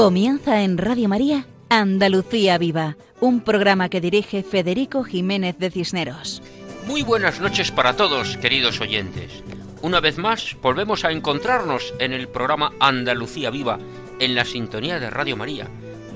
Comienza 0.00 0.62
en 0.62 0.78
Radio 0.78 1.10
María 1.10 1.44
Andalucía 1.68 2.56
Viva, 2.56 2.96
un 3.20 3.42
programa 3.42 3.90
que 3.90 4.00
dirige 4.00 4.42
Federico 4.42 5.04
Jiménez 5.04 5.58
de 5.58 5.70
Cisneros. 5.70 6.40
Muy 6.86 7.02
buenas 7.02 7.38
noches 7.38 7.70
para 7.70 7.96
todos, 7.96 8.38
queridos 8.38 8.80
oyentes. 8.80 9.44
Una 9.82 10.00
vez 10.00 10.16
más 10.16 10.56
volvemos 10.62 11.04
a 11.04 11.12
encontrarnos 11.12 11.92
en 11.98 12.14
el 12.14 12.28
programa 12.28 12.72
Andalucía 12.80 13.50
Viva, 13.50 13.78
en 14.20 14.34
la 14.34 14.46
sintonía 14.46 14.98
de 14.98 15.10
Radio 15.10 15.36
María, 15.36 15.68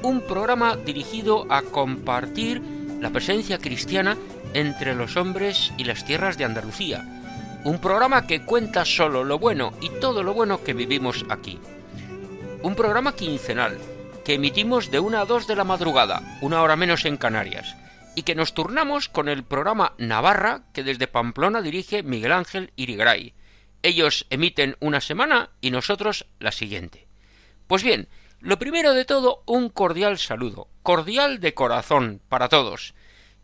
un 0.03 0.23
programa 0.23 0.77
dirigido 0.77 1.45
a 1.51 1.61
compartir 1.61 2.63
la 3.03 3.11
presencia 3.11 3.59
cristiana 3.59 4.17
entre 4.55 4.95
los 4.95 5.19
hombres 5.19 5.75
y 5.77 5.85
las 5.85 6.07
tierras 6.07 6.39
de 6.39 6.47
Andalucía, 6.47 7.05
un 7.65 7.79
programa 7.81 8.27
que 8.27 8.47
cuenta 8.47 8.87
solo 8.87 9.25
lo 9.25 9.39
bueno 9.39 9.75
y 9.83 9.91
todo 10.01 10.23
lo 10.23 10.33
bueno 10.33 10.65
que 10.65 10.73
vivimos 10.73 11.27
aquí. 11.29 11.59
Un 12.65 12.77
programa 12.77 13.15
quincenal 13.15 13.79
que 14.25 14.33
emitimos 14.33 14.91
de 14.91 14.99
una 14.99 15.21
a 15.21 15.27
dos 15.27 15.47
de 15.47 15.55
la 15.55 15.65
madrugada, 15.65 16.23
una 16.41 16.63
hora 16.63 16.77
menos 16.77 17.05
en 17.05 17.19
Canarias, 17.19 17.77
y 18.15 18.23
que 18.23 18.35
nos 18.35 18.55
turnamos 18.55 19.11
con 19.11 19.29
el 19.29 19.45
programa 19.45 19.93
Navarra 19.99 20.63
que 20.73 20.83
desde 20.83 21.07
Pamplona 21.07 21.61
dirige 21.61 22.03
Miguel 22.03 22.33
Ángel 22.33 22.73
Irigray. 22.75 23.35
Ellos 23.83 24.27
emiten 24.31 24.79
una 24.81 25.03
semana 25.03 25.51
y 25.61 25.73
nosotros 25.73 26.25
la 26.39 26.53
siguiente. 26.53 27.07
Pues 27.67 27.83
bien, 27.83 28.09
lo 28.41 28.59
primero 28.59 28.95
de 28.95 29.05
todo, 29.05 29.43
un 29.45 29.69
cordial 29.69 30.17
saludo, 30.17 30.69
cordial 30.83 31.41
de 31.41 31.53
corazón 31.53 32.23
para 32.31 32.49
todos. 32.49 32.95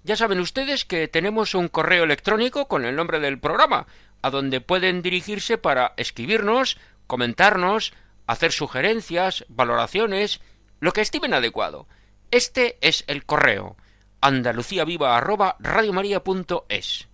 Ya 0.02 0.16
saben 0.16 0.40
ustedes 0.40 0.86
que 0.86 1.08
tenemos 1.08 1.54
un 1.54 1.68
correo 1.68 2.04
electrónico 2.04 2.68
con 2.68 2.86
el 2.86 2.96
nombre 2.96 3.20
del 3.20 3.38
programa, 3.38 3.86
a 4.22 4.30
donde 4.30 4.62
pueden 4.62 5.02
dirigirse 5.02 5.58
para 5.58 5.92
escribirnos, 5.98 6.78
comentarnos, 7.06 7.92
hacer 8.30 8.52
sugerencias, 8.52 9.44
valoraciones, 9.48 10.40
lo 10.78 10.92
que 10.92 11.00
estimen 11.00 11.34
adecuado. 11.34 11.88
Este 12.30 12.78
es 12.80 13.02
el 13.08 13.24
correo 13.24 13.76
andaluciaviva@radiomaria.es. 14.20 17.08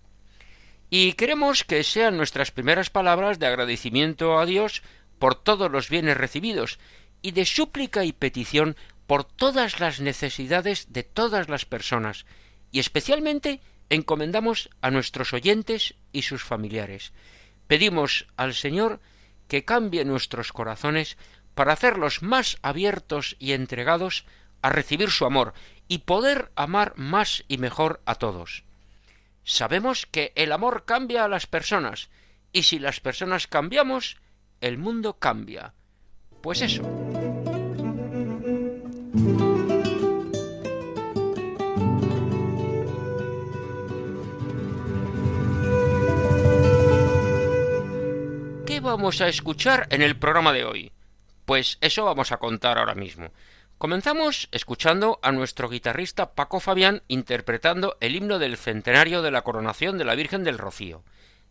Y 0.91 1.13
queremos 1.13 1.63
que 1.63 1.83
sean 1.83 2.17
nuestras 2.17 2.51
primeras 2.51 2.91
palabras 2.91 3.39
de 3.39 3.47
agradecimiento 3.47 4.37
a 4.37 4.45
Dios 4.45 4.83
por 5.17 5.33
todos 5.33 5.71
los 5.71 5.89
bienes 5.89 6.17
recibidos 6.17 6.77
y 7.23 7.31
de 7.31 7.45
súplica 7.45 8.05
y 8.05 8.13
petición 8.13 8.75
por 9.07 9.23
todas 9.23 9.79
las 9.79 9.99
necesidades 9.99 10.93
de 10.93 11.01
todas 11.01 11.49
las 11.49 11.65
personas, 11.65 12.27
y 12.71 12.79
especialmente 12.79 13.59
encomendamos 13.89 14.69
a 14.81 14.91
nuestros 14.91 15.33
oyentes 15.33 15.95
y 16.11 16.21
sus 16.21 16.43
familiares. 16.43 17.11
Pedimos 17.65 18.27
al 18.37 18.53
Señor 18.53 18.99
que 19.47 19.65
cambie 19.65 20.05
nuestros 20.05 20.51
corazones 20.51 21.17
para 21.55 21.73
hacerlos 21.73 22.21
más 22.21 22.57
abiertos 22.61 23.35
y 23.39 23.53
entregados 23.53 24.25
a 24.61 24.69
recibir 24.69 25.09
su 25.09 25.25
amor 25.25 25.53
y 25.87 25.99
poder 25.99 26.51
amar 26.55 26.93
más 26.97 27.43
y 27.47 27.57
mejor 27.57 28.01
a 28.05 28.15
todos. 28.15 28.63
Sabemos 29.43 30.05
que 30.05 30.33
el 30.35 30.51
amor 30.51 30.85
cambia 30.85 31.23
a 31.23 31.29
las 31.29 31.47
personas, 31.47 32.09
y 32.51 32.63
si 32.63 32.79
las 32.79 32.99
personas 32.99 33.47
cambiamos, 33.47 34.17
el 34.61 34.77
mundo 34.77 35.19
cambia. 35.19 35.73
Pues 36.41 36.61
eso. 36.61 36.83
Vamos 48.97 49.21
a 49.21 49.27
escuchar 49.27 49.85
en 49.91 50.01
el 50.01 50.17
programa 50.17 50.53
de 50.53 50.65
hoy? 50.65 50.91
Pues 51.45 51.77
eso 51.81 52.03
vamos 52.03 52.31
a 52.31 52.37
contar 52.37 52.79
ahora 52.79 52.95
mismo. 52.95 53.31
Comenzamos 53.77 54.49
escuchando 54.51 55.19
a 55.21 55.31
nuestro 55.31 55.69
guitarrista 55.69 56.33
Paco 56.33 56.59
Fabián 56.59 57.03
interpretando 57.07 57.95
el 58.01 58.15
himno 58.15 58.39
del 58.39 58.57
centenario 58.57 59.21
de 59.21 59.29
la 59.29 59.43
coronación 59.43 59.99
de 59.99 60.05
la 60.05 60.15
Virgen 60.15 60.43
del 60.43 60.57
Rocío. 60.57 61.03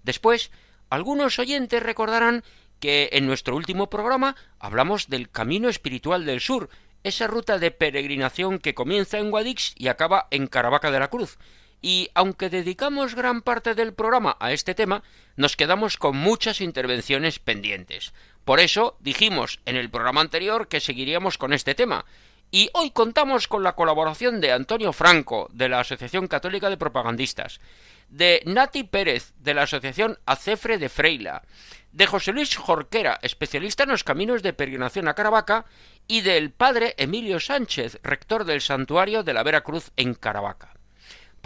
Después, 0.03 0.51
algunos 0.91 1.39
oyentes 1.39 1.81
recordarán 1.81 2.43
que 2.81 3.11
en 3.13 3.29
nuestro 3.29 3.55
último 3.55 3.89
programa 3.91 4.35
hablamos 4.59 5.09
del 5.09 5.31
Camino 5.31 5.69
Espiritual 5.69 6.27
del 6.27 6.41
Sur, 6.41 6.69
esa 7.05 7.29
ruta 7.29 7.61
de 7.61 7.71
peregrinación 7.71 8.59
que 8.59 8.75
comienza 8.75 9.19
en 9.19 9.31
Guadix 9.31 9.73
y 9.77 9.87
acaba 9.87 10.27
en 10.33 10.49
Caravaca 10.49 10.91
de 10.91 10.99
la 10.99 11.11
Cruz. 11.11 11.39
Y 11.83 12.11
aunque 12.15 12.51
dedicamos 12.51 13.15
gran 13.15 13.43
parte 13.43 13.75
del 13.75 13.93
programa 13.93 14.37
a 14.41 14.53
este 14.53 14.75
tema, 14.75 15.03
nos 15.37 15.57
quedamos 15.57 15.97
con 15.99 16.17
muchas 16.17 16.61
intervenciones 16.61 17.39
pendientes. 17.39 18.13
Por 18.45 18.61
eso 18.61 18.97
dijimos 19.01 19.61
en 19.67 19.77
el 19.77 19.91
programa 19.91 20.21
anterior 20.21 20.69
que 20.69 20.81
seguiríamos 20.81 21.39
con 21.39 21.53
este 21.53 21.75
tema. 21.75 22.05
Y 22.51 22.71
hoy 22.75 22.91
contamos 22.93 23.49
con 23.49 23.63
la 23.65 23.75
colaboración 23.75 24.41
de 24.41 24.53
Antonio 24.53 24.93
Franco, 24.93 25.49
de 25.53 25.69
la 25.69 25.81
Asociación 25.81 26.29
Católica 26.29 26.71
de 26.71 26.77
Propagandistas, 26.77 27.61
de 28.09 28.43
Nati 28.47 28.85
Pérez, 28.85 29.35
de 29.39 29.53
la 29.53 29.63
Asociación 29.63 30.19
Acefre 30.27 30.79
de 30.79 30.89
Freila, 30.89 31.43
de 31.91 32.07
José 32.07 32.33
Luis 32.33 32.57
Jorquera, 32.57 33.19
especialista 33.23 33.83
en 33.83 33.91
los 33.91 34.05
caminos 34.05 34.43
de 34.43 34.53
peregrinación 34.53 35.09
a 35.09 35.15
Caravaca, 35.15 35.67
y 36.07 36.21
del 36.21 36.53
padre 36.53 36.95
Emilio 36.99 37.41
Sánchez, 37.41 37.99
rector 38.05 38.45
del 38.45 38.61
Santuario 38.61 39.25
de 39.25 39.35
la 39.35 39.43
Veracruz 39.43 39.91
en 39.97 40.15
Caravaca. 40.15 40.76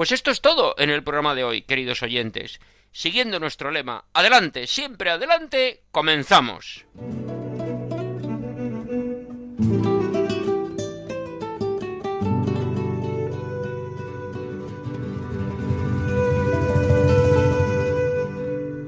Pues 0.01 0.13
esto 0.13 0.31
es 0.31 0.41
todo 0.41 0.75
en 0.79 0.89
el 0.89 1.05
programa 1.05 1.35
de 1.35 1.45
hoy, 1.45 1.61
queridos 1.61 2.03
oyentes. 2.03 2.59
Siguiendo 2.91 3.39
nuestro 3.39 3.71
lema, 3.71 4.07
adelante, 4.15 4.67
siempre 4.67 5.11
adelante, 5.11 5.83
comenzamos. 5.91 6.87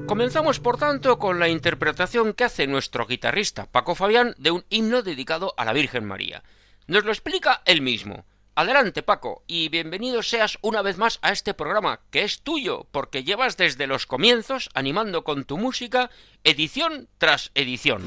Comenzamos, 0.07 0.59
por 0.59 0.79
tanto, 0.79 1.19
con 1.19 1.39
la 1.39 1.47
interpretación 1.47 2.33
que 2.33 2.45
hace 2.45 2.65
nuestro 2.65 3.05
guitarrista 3.05 3.67
Paco 3.67 3.93
Fabián 3.93 4.33
de 4.39 4.49
un 4.49 4.65
himno 4.69 5.03
dedicado 5.03 5.53
a 5.57 5.65
la 5.65 5.73
Virgen 5.73 6.05
María. 6.05 6.41
Nos 6.87 7.05
lo 7.05 7.11
explica 7.11 7.61
él 7.65 7.83
mismo. 7.83 8.25
Adelante, 8.55 9.01
Paco, 9.01 9.41
y 9.47 9.69
bienvenido 9.69 10.21
seas 10.21 10.59
una 10.61 10.83
vez 10.83 10.99
más 10.99 11.17
a 11.23 11.31
este 11.31 11.55
programa, 11.55 12.01
que 12.11 12.23
es 12.23 12.41
tuyo, 12.41 12.85
porque 12.91 13.23
llevas 13.23 13.57
desde 13.57 13.87
los 13.87 14.05
comienzos 14.05 14.69
animando 14.75 15.23
con 15.23 15.45
tu 15.45 15.57
música 15.57 16.11
edición 16.43 17.07
tras 17.17 17.49
edición. 17.55 18.03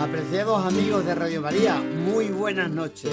Apreciados 0.00 0.64
amigos 0.64 1.04
de 1.04 1.14
Radio 1.14 1.42
María, 1.42 1.74
muy 1.74 2.28
buenas 2.28 2.70
noches. 2.70 3.12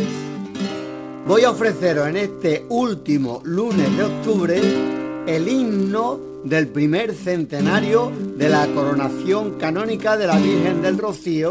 Voy 1.25 1.43
a 1.43 1.51
ofreceros 1.51 2.07
en 2.07 2.15
este 2.15 2.65
último 2.69 3.41
lunes 3.43 3.97
de 3.97 4.03
octubre 4.03 5.00
el 5.27 5.47
himno 5.47 6.19
del 6.43 6.67
primer 6.67 7.13
centenario 7.13 8.11
de 8.37 8.49
la 8.49 8.67
coronación 8.67 9.57
canónica 9.57 10.17
de 10.17 10.27
la 10.27 10.37
Virgen 10.37 10.81
del 10.81 10.97
Rocío, 10.97 11.49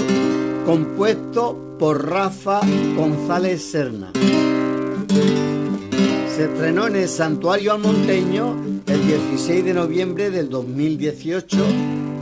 compuesto 0.66 1.76
por 1.78 2.08
Rafa 2.08 2.60
González 2.96 3.62
Serna. 3.62 4.12
Se 6.36 6.44
estrenó 6.44 6.86
en 6.86 6.96
el 6.96 7.08
Santuario 7.08 7.72
Almonteño 7.72 8.56
el 8.86 9.06
16 9.06 9.64
de 9.64 9.74
noviembre 9.74 10.30
del 10.30 10.48
2018 10.48 11.58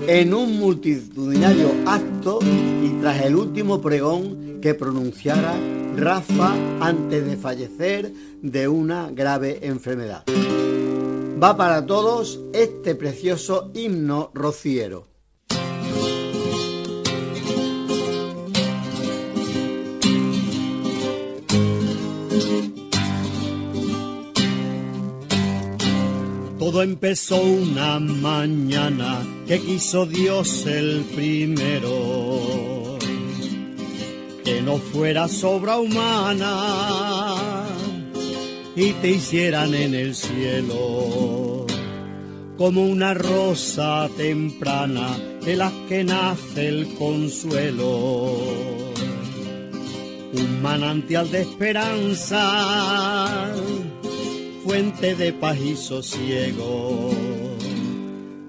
en 0.07 0.35
un 0.35 0.59
multitudinario 0.59 1.71
acto 1.87 2.41
y 2.43 3.01
tras 3.01 3.25
el 3.25 3.37
último 3.37 3.81
pregón 3.81 4.59
que 4.61 4.75
pronunciara 4.75 5.55
Rafa 5.97 6.55
antes 6.81 7.27
de 7.27 7.37
fallecer 7.37 8.13
de 8.43 8.69
una 8.69 9.11
grave 9.11 9.61
enfermedad 9.63 10.25
va 11.43 11.57
para 11.57 11.87
todos 11.87 12.41
este 12.53 12.95
precioso 12.95 13.71
himno 13.75 14.31
rociero. 14.35 15.07
Todo 26.59 26.83
empezó 26.83 27.41
una 27.41 27.99
mañana 27.99 29.25
que 29.47 29.61
quiso 29.61 30.07
Dios 30.07 30.67
el 30.67 31.05
primero, 31.15 32.99
que 34.45 34.61
no 34.61 34.77
fuera 34.77 35.29
sobra 35.29 35.79
humana 35.79 37.78
y 38.81 38.93
te 38.93 39.11
hicieran 39.11 39.75
en 39.75 39.93
el 39.93 40.15
cielo 40.15 41.67
como 42.57 42.87
una 42.87 43.13
rosa 43.13 44.09
temprana 44.17 45.19
de 45.45 45.57
las 45.57 45.73
que 45.89 46.05
nace 46.05 46.69
el 46.69 46.95
consuelo. 46.95 48.37
Un 50.33 50.63
manantial 50.63 51.29
de 51.29 51.41
esperanza 51.41 52.37
fuente 54.65 55.17
de 55.17 55.33
paz 55.33 55.59
y 55.59 55.75
sosiego. 55.75 57.11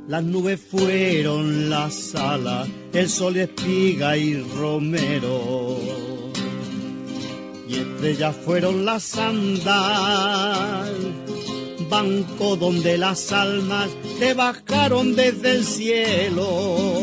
Las 0.07 0.23
nubes 0.23 0.59
fueron 0.59 1.71
las 1.71 2.13
alas, 2.13 2.67
el 2.93 3.09
sol 3.09 3.37
espiga 3.37 4.15
y 4.15 4.39
romero. 4.41 5.68
Y 7.69 7.75
estrellas 7.75 8.35
fueron 8.43 8.83
las 8.83 9.15
andas, 9.15 10.89
banco 11.87 12.55
donde 12.55 12.97
las 12.97 13.31
almas 13.31 13.89
te 14.17 14.33
bajaron 14.33 15.15
desde 15.15 15.51
el 15.51 15.63
cielo 15.63 16.98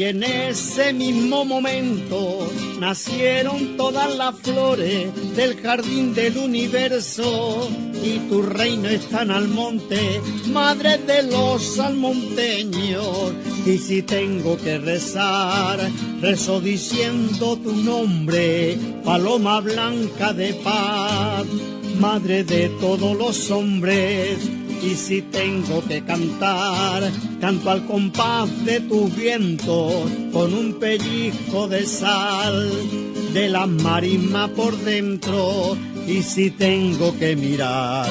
y 0.00 0.04
en 0.04 0.22
ese 0.22 0.94
mismo 0.94 1.44
momento 1.44 2.50
nacieron 2.78 3.76
todas 3.76 4.16
las 4.16 4.34
flores 4.36 5.36
del 5.36 5.60
jardín 5.60 6.14
del 6.14 6.38
universo 6.38 7.68
y 8.02 8.18
tu 8.30 8.40
reino 8.40 8.88
está 8.88 9.24
en 9.24 9.52
monte, 9.52 10.22
madre 10.46 10.96
de 10.96 11.24
los 11.24 11.76
salmonteños. 11.76 13.34
Y 13.66 13.76
si 13.76 14.00
tengo 14.00 14.56
que 14.56 14.78
rezar, 14.78 15.78
rezo 16.22 16.62
diciendo 16.62 17.58
tu 17.58 17.72
nombre, 17.72 18.78
paloma 19.04 19.60
blanca 19.60 20.32
de 20.32 20.54
paz, 20.54 21.44
madre 21.98 22.42
de 22.44 22.70
todos 22.80 23.14
los 23.18 23.50
hombres 23.50 24.59
y 24.82 24.94
si 24.94 25.22
tengo 25.22 25.82
que 25.86 26.02
cantar, 26.02 27.10
canto 27.40 27.70
al 27.70 27.86
compás 27.86 28.48
de 28.64 28.80
tus 28.80 29.14
vientos 29.14 29.94
con 30.32 30.54
un 30.54 30.74
pellizco 30.74 31.68
de 31.68 31.86
sal 31.86 32.70
de 33.32 33.48
la 33.48 33.66
marisma 33.66 34.48
por 34.48 34.76
dentro. 34.78 35.76
Y 36.06 36.22
si 36.22 36.50
tengo 36.50 37.16
que 37.18 37.36
mirar 37.36 38.10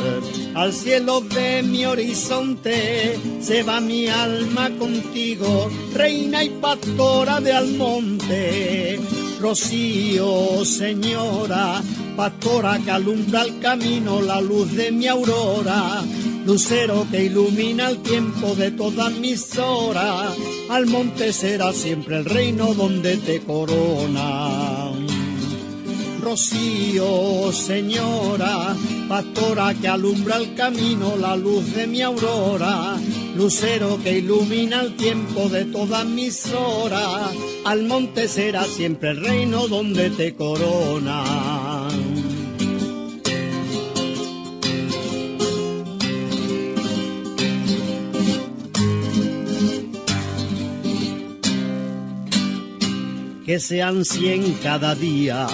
al 0.53 0.71
cielo 0.71 1.21
de 1.21 1.63
mi 1.63 1.85
horizonte, 1.85 3.17
se 3.41 3.63
va 3.63 3.81
mi 3.81 4.07
alma 4.07 4.69
contigo, 4.77 5.69
reina 5.93 6.43
y 6.43 6.49
pastora 6.49 7.41
de 7.41 7.51
Almonte. 7.51 8.99
Rocío, 9.41 10.63
señora, 10.63 11.81
pastora 12.15 12.79
que 12.79 12.91
alumbra 12.91 13.43
el 13.43 13.59
camino, 13.59 14.21
la 14.21 14.39
luz 14.39 14.71
de 14.73 14.91
mi 14.91 15.07
aurora 15.07 16.03
lucero 16.49 17.05
que 17.11 17.25
ilumina 17.25 17.89
el 17.89 17.99
tiempo 17.99 18.55
de 18.55 18.71
todas 18.71 19.11
mis 19.19 19.55
horas. 19.59 20.35
Al 20.71 20.87
monte 20.87 21.31
será 21.31 21.71
siempre 21.71 22.17
el 22.17 22.25
reino 22.25 22.73
donde 22.73 23.17
te 23.17 23.39
corona. 23.41 24.89
Rocío, 26.19 27.51
señora, 27.51 28.75
pastora 29.07 29.75
que 29.75 29.87
alumbra 29.87 30.37
el 30.37 30.55
camino, 30.55 31.15
la 31.17 31.35
luz 31.35 31.71
de 31.75 31.85
mi 31.85 32.01
aurora, 32.01 32.97
lucero 33.35 33.99
que 34.03 34.17
ilumina 34.17 34.81
el 34.81 34.95
tiempo 34.95 35.49
de 35.49 35.65
todas 35.65 36.05
mis 36.07 36.51
horas. 36.51 37.29
Al 37.63 37.83
monte 37.83 38.27
será 38.27 38.63
siempre 38.63 39.11
el 39.11 39.23
reino 39.23 39.67
donde 39.67 40.09
te 40.09 40.33
corona. 40.33 41.89
Que 53.49 53.59
sean 53.59 54.05
cien 54.05 54.53
cada 54.61 54.93
día 54.93 55.47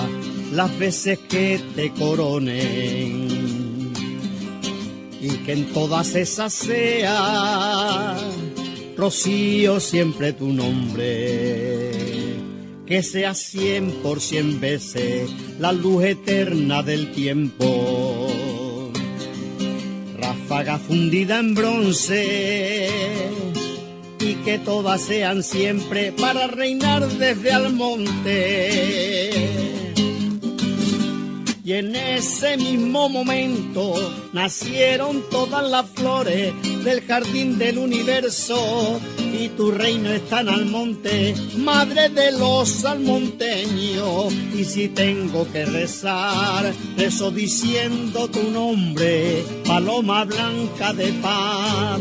las 0.51 0.77
veces 0.77 1.17
que 1.29 1.61
te 1.77 1.91
coronen. 1.91 3.29
Y 5.21 5.29
que 5.45 5.53
en 5.53 5.71
todas 5.71 6.13
esas 6.15 6.51
sea 6.51 8.17
Rocío 8.97 9.79
siempre 9.79 10.33
tu 10.33 10.51
nombre. 10.51 11.91
Que 12.85 13.01
sea 13.01 13.33
cien 13.33 13.89
por 14.03 14.19
cien 14.19 14.59
veces 14.59 15.31
la 15.57 15.71
luz 15.71 16.03
eterna 16.03 16.83
del 16.83 17.13
tiempo. 17.13 18.27
Ráfaga 20.19 20.79
fundida 20.79 21.39
en 21.39 21.55
bronce 21.55 22.89
que 24.45 24.59
todas 24.59 25.01
sean 25.01 25.41
siempre 25.41 26.11
para 26.11 26.45
reinar 26.45 27.07
desde 27.07 27.51
al 27.51 27.73
monte. 27.73 29.64
Y 31.65 31.73
en 31.73 31.95
ese 31.95 32.57
mismo 32.57 33.09
momento 33.09 33.95
nacieron 34.33 35.23
todas 35.31 35.67
las 35.67 35.89
flores 35.95 36.53
del 36.83 37.01
jardín 37.01 37.57
del 37.57 37.79
universo 37.79 38.99
y 39.33 39.49
tu 39.49 39.71
reino 39.71 40.11
está 40.11 40.41
en 40.41 40.49
al 40.49 40.65
monte, 40.67 41.33
madre 41.57 42.09
de 42.09 42.33
los 42.33 42.69
salmonteños. 42.69 44.31
Y 44.55 44.63
si 44.63 44.89
tengo 44.89 45.51
que 45.51 45.65
rezar, 45.65 46.71
rezo 46.97 47.31
diciendo 47.31 48.27
tu 48.27 48.43
nombre, 48.51 49.43
paloma 49.65 50.23
blanca 50.23 50.93
de 50.93 51.11
paz 51.13 51.99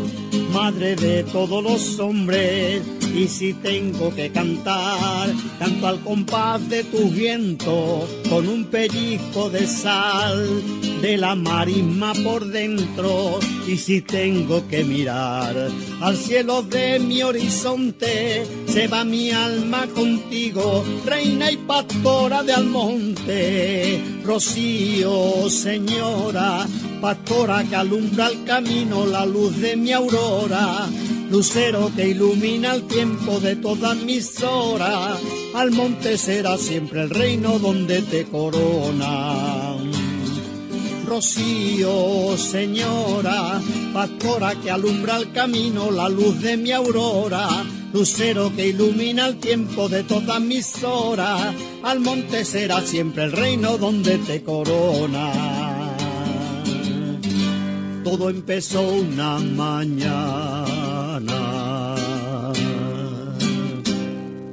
madre 0.55 0.95
de 0.95 1.23
todos 1.23 1.61
los 1.61 1.99
hombres. 1.99 2.81
Y 3.13 3.27
si 3.27 3.53
tengo 3.53 4.13
que 4.15 4.31
cantar, 4.31 5.29
canto 5.59 5.87
al 5.87 5.99
compás 6.01 6.69
de 6.69 6.83
tu 6.85 7.09
viento, 7.09 8.07
con 8.29 8.47
un 8.47 8.65
pellizco 8.65 9.49
de 9.49 9.54
sal, 9.65 10.61
de 11.01 11.17
la 11.17 11.35
marisma 11.35 12.13
por 12.23 12.45
dentro. 12.45 13.39
Y 13.67 13.77
si 13.77 14.01
tengo 14.01 14.67
que 14.67 14.83
mirar 14.83 15.55
al 16.01 16.17
cielo 16.17 16.61
de 16.63 16.99
mi 16.99 17.23
horizonte, 17.23 18.45
se 18.67 18.87
va 18.87 19.03
mi 19.03 19.31
alma 19.31 19.87
contigo, 19.87 20.83
reina 21.05 21.51
y 21.51 21.57
pastora 21.57 22.43
de 22.43 22.53
Almonte. 22.53 24.01
Rocío, 24.23 25.49
señora, 25.49 26.65
pastora 27.01 27.63
que 27.63 27.75
alumbra 27.75 28.27
el 28.27 28.43
camino, 28.43 29.05
la 29.05 29.25
luz 29.25 29.59
de 29.59 29.75
mi 29.75 29.91
aurora, 29.91 30.87
lucero 31.35 31.91
que 31.93 32.07
ilumina 32.07 32.75
el 32.75 32.83
tiempo 32.83 33.41
de 33.41 33.57
todas 33.57 33.97
mis 33.97 34.41
horas, 34.41 35.19
al 35.53 35.69
monte 35.71 36.17
será 36.17 36.57
siempre 36.57 37.01
el 37.01 37.09
reino 37.09 37.59
donde 37.59 38.01
te 38.03 38.23
corona. 38.23 39.75
Rocío, 41.05 42.37
señora, 42.37 43.61
pastora 43.93 44.55
que 44.61 44.71
alumbra 44.71 45.17
el 45.17 45.33
camino, 45.33 45.91
la 45.91 46.07
luz 46.07 46.39
de 46.39 46.55
mi 46.55 46.71
aurora, 46.71 47.65
lucero 47.91 48.55
que 48.55 48.69
ilumina 48.69 49.27
el 49.27 49.35
tiempo 49.35 49.89
de 49.89 50.03
todas 50.03 50.39
mis 50.39 50.81
horas, 50.85 51.53
al 51.83 51.99
monte 51.99 52.45
será 52.45 52.79
siempre 52.81 53.25
el 53.25 53.33
reino 53.33 53.77
donde 53.77 54.19
te 54.19 54.41
corona 54.41 55.65
todo 58.05 58.29
empezó 58.29 58.81
una 58.83 59.39
mañana. 59.39 60.84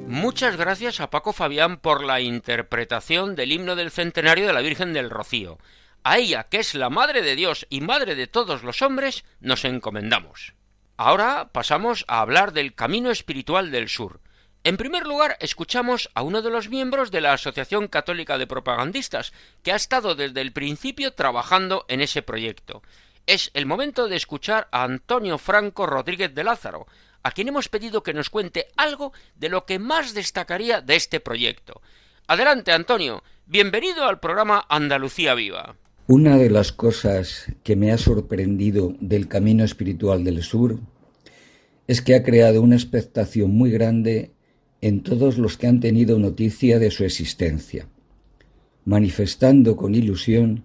Muchas 0.07 0.57
gracias 0.57 1.01
a 1.01 1.11
Paco 1.11 1.33
Fabián 1.33 1.79
por 1.79 2.05
la 2.05 2.21
interpretación 2.21 3.35
del 3.35 3.51
himno 3.51 3.75
del 3.75 3.91
centenario 3.91 4.47
de 4.47 4.53
la 4.53 4.61
Virgen 4.61 4.93
del 4.93 5.11
Rocío. 5.11 5.59
A 6.05 6.19
ella, 6.19 6.45
que 6.45 6.59
es 6.59 6.75
la 6.75 6.91
Madre 6.91 7.23
de 7.23 7.35
Dios 7.35 7.67
y 7.69 7.81
Madre 7.81 8.15
de 8.15 8.29
todos 8.29 8.63
los 8.63 8.83
hombres, 8.83 9.25
nos 9.41 9.65
encomendamos. 9.65 10.55
Ahora 10.97 11.51
pasamos 11.53 12.05
a 12.07 12.21
hablar 12.21 12.53
del 12.53 12.75
Camino 12.75 13.11
Espiritual 13.11 13.73
del 13.73 13.89
Sur. 13.89 14.21
En 14.63 14.77
primer 14.77 15.05
lugar, 15.05 15.37
escuchamos 15.41 16.11
a 16.15 16.23
uno 16.23 16.43
de 16.43 16.51
los 16.51 16.69
miembros 16.69 17.11
de 17.11 17.21
la 17.21 17.33
Asociación 17.33 17.89
Católica 17.89 18.39
de 18.39 18.47
Propagandistas, 18.47 19.33
que 19.65 19.73
ha 19.73 19.77
estado 19.77 20.15
desde 20.15 20.41
el 20.41 20.53
principio 20.53 21.15
trabajando 21.15 21.85
en 21.89 22.01
ese 22.01 22.23
proyecto. 22.23 22.83
Es 23.27 23.51
el 23.55 23.67
momento 23.67 24.09
de 24.09 24.17
escuchar 24.17 24.69
a 24.73 24.83
Antonio 24.83 25.39
Franco 25.39 25.87
Rodríguez 25.87 26.35
de 26.35 26.43
Lázaro, 26.43 26.87
a 27.23 27.31
quien 27.31 27.49
hemos 27.49 27.69
pedido 27.69 28.03
que 28.03 28.15
nos 28.15 28.31
cuente 28.31 28.67
algo 28.77 29.13
de 29.37 29.49
lo 29.49 29.65
que 29.65 29.79
más 29.79 30.13
destacaría 30.13 30.81
de 30.81 30.97
este 30.97 31.21
proyecto. 31.21 31.81
Adelante, 32.27 32.73
Antonio. 32.73 33.23
Bienvenido 33.47 34.05
al 34.05 34.19
programa 34.19 34.65
Andalucía 34.69 35.35
Viva. 35.35 35.77
Una 36.09 36.37
de 36.37 36.51
las 36.51 36.73
cosas 36.73 37.47
que 37.63 37.77
me 37.77 37.93
ha 37.93 37.99
sorprendido 37.99 38.93
del 38.99 39.29
Camino 39.29 39.63
Espiritual 39.63 40.25
del 40.25 40.43
Sur 40.43 40.81
es 41.87 42.03
que 42.03 42.17
ha 42.17 42.25
creado 42.25 42.61
una 42.61 42.75
expectación 42.75 43.53
muy 43.53 43.71
grande 43.71 44.33
en 44.81 45.03
todos 45.03 45.39
los 45.39 45.57
que 45.57 45.69
han 45.69 45.79
tenido 45.79 46.19
noticia 46.19 46.81
de 46.81 46.91
su 46.91 47.05
existencia, 47.05 47.87
manifestando 48.85 49.77
con 49.77 49.95
ilusión 49.95 50.65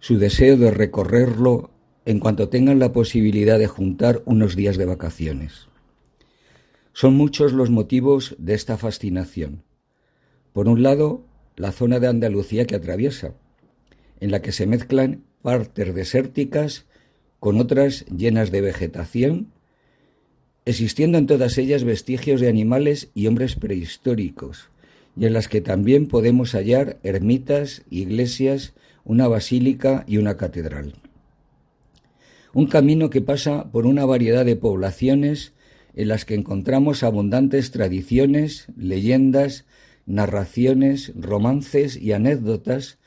su 0.00 0.18
deseo 0.18 0.56
de 0.56 0.70
recorrerlo 0.70 1.70
en 2.04 2.18
cuanto 2.18 2.48
tengan 2.48 2.78
la 2.78 2.92
posibilidad 2.92 3.58
de 3.58 3.66
juntar 3.66 4.22
unos 4.24 4.56
días 4.56 4.76
de 4.76 4.86
vacaciones. 4.86 5.68
Son 6.92 7.14
muchos 7.14 7.52
los 7.52 7.70
motivos 7.70 8.34
de 8.38 8.54
esta 8.54 8.76
fascinación. 8.76 9.62
Por 10.52 10.68
un 10.68 10.82
lado, 10.82 11.24
la 11.56 11.72
zona 11.72 12.00
de 12.00 12.08
Andalucía 12.08 12.66
que 12.66 12.76
atraviesa. 12.76 13.34
en 14.20 14.30
la 14.30 14.40
que 14.40 14.52
se 14.52 14.68
mezclan 14.68 15.24
partes 15.42 15.92
desérticas 15.96 16.86
con 17.40 17.58
otras 17.58 18.06
llenas 18.06 18.52
de 18.52 18.60
vegetación, 18.60 19.48
existiendo 20.64 21.18
en 21.18 21.26
todas 21.26 21.58
ellas 21.58 21.82
vestigios 21.82 22.40
de 22.40 22.48
animales 22.48 23.10
y 23.14 23.26
hombres 23.26 23.56
prehistóricos, 23.56 24.70
y 25.16 25.26
en 25.26 25.32
las 25.32 25.48
que 25.48 25.60
también 25.60 26.06
podemos 26.06 26.52
hallar 26.52 27.00
ermitas, 27.02 27.82
iglesias, 27.90 28.74
una 29.04 29.26
basílica 29.26 30.04
y 30.06 30.18
una 30.18 30.36
catedral. 30.36 30.94
Un 32.54 32.66
camino 32.66 33.08
que 33.08 33.22
pasa 33.22 33.70
por 33.72 33.86
una 33.86 34.04
variedad 34.04 34.44
de 34.44 34.56
poblaciones 34.56 35.54
en 35.94 36.08
las 36.08 36.24
que 36.24 36.34
encontramos 36.34 37.02
abundantes 37.02 37.70
tradiciones, 37.70 38.66
leyendas, 38.76 39.64
narraciones, 40.04 41.12
romances 41.16 41.96
y 41.96 42.12
anécdotas 42.12 42.98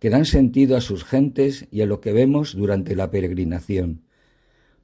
que 0.00 0.10
dan 0.10 0.24
sentido 0.24 0.76
a 0.76 0.80
sus 0.80 1.04
gentes 1.04 1.66
y 1.70 1.82
a 1.82 1.86
lo 1.86 2.00
que 2.00 2.12
vemos 2.12 2.56
durante 2.56 2.96
la 2.96 3.10
peregrinación. 3.10 4.02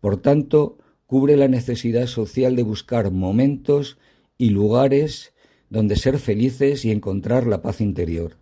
Por 0.00 0.20
tanto, 0.20 0.78
cubre 1.06 1.36
la 1.36 1.48
necesidad 1.48 2.06
social 2.06 2.56
de 2.56 2.62
buscar 2.62 3.10
momentos 3.10 3.98
y 4.38 4.50
lugares 4.50 5.32
donde 5.70 5.96
ser 5.96 6.18
felices 6.18 6.84
y 6.84 6.90
encontrar 6.90 7.46
la 7.46 7.62
paz 7.62 7.80
interior. 7.80 8.36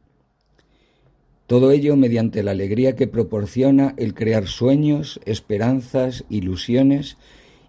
Todo 1.53 1.71
ello 1.71 1.97
mediante 1.97 2.43
la 2.43 2.53
alegría 2.53 2.97
que 2.97 3.07
proporciona 3.07 3.93
el 3.99 4.15
crear 4.15 4.47
sueños, 4.47 5.21
esperanzas, 5.27 6.25
ilusiones 6.31 7.19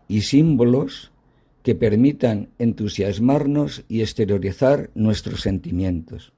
y 0.08 0.22
símbolos 0.22 1.12
que 1.64 1.76
permitan 1.76 2.48
entusiasmarnos 2.60 3.84
y 3.90 4.00
exteriorizar 4.00 4.90
nuestros 4.96 5.42
sentimientos. 5.42 6.32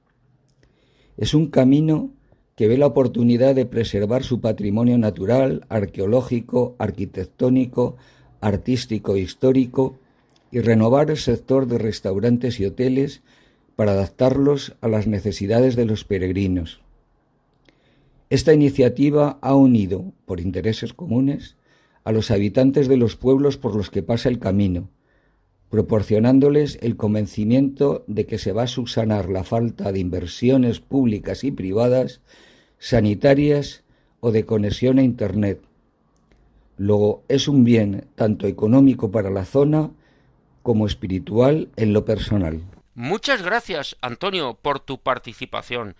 Es 1.16 1.34
un 1.34 1.46
camino 1.46 2.10
que 2.56 2.66
ve 2.66 2.78
la 2.78 2.86
oportunidad 2.88 3.54
de 3.54 3.64
preservar 3.64 4.24
su 4.24 4.40
patrimonio 4.40 4.98
natural, 4.98 5.66
arqueológico, 5.68 6.74
arquitectónico, 6.80 7.96
artístico 8.40 9.14
e 9.14 9.20
histórico 9.20 10.00
y 10.50 10.62
renovar 10.62 11.10
el 11.10 11.16
sector 11.16 11.68
de 11.68 11.78
restaurantes 11.78 12.58
y 12.58 12.64
hoteles 12.64 13.22
para 13.76 13.92
adaptarlos 13.92 14.74
a 14.80 14.88
las 14.88 15.06
necesidades 15.06 15.76
de 15.76 15.84
los 15.84 16.02
peregrinos. 16.02 16.84
Esta 18.28 18.52
iniciativa 18.52 19.38
ha 19.40 19.54
unido, 19.54 20.12
por 20.24 20.40
intereses 20.40 20.92
comunes, 20.92 21.56
a 22.02 22.12
los 22.12 22.30
habitantes 22.30 22.88
de 22.88 22.96
los 22.96 23.16
pueblos 23.16 23.56
por 23.56 23.76
los 23.76 23.90
que 23.90 24.02
pasa 24.02 24.28
el 24.28 24.38
camino, 24.38 24.90
proporcionándoles 25.70 26.78
el 26.82 26.96
convencimiento 26.96 28.04
de 28.06 28.26
que 28.26 28.38
se 28.38 28.52
va 28.52 28.64
a 28.64 28.68
subsanar 28.68 29.28
la 29.28 29.44
falta 29.44 29.92
de 29.92 30.00
inversiones 30.00 30.80
públicas 30.80 31.44
y 31.44 31.50
privadas, 31.50 32.20
sanitarias 32.78 33.84
o 34.20 34.32
de 34.32 34.44
conexión 34.44 34.98
a 34.98 35.02
Internet. 35.02 35.60
Luego 36.78 37.24
es 37.28 37.48
un 37.48 37.64
bien 37.64 38.06
tanto 38.14 38.46
económico 38.46 39.10
para 39.10 39.30
la 39.30 39.44
zona 39.44 39.90
como 40.62 40.86
espiritual 40.86 41.70
en 41.76 41.92
lo 41.92 42.04
personal. 42.04 42.60
Muchas 42.94 43.42
gracias, 43.42 43.96
Antonio, 44.00 44.58
por 44.60 44.80
tu 44.80 44.98
participación. 44.98 45.94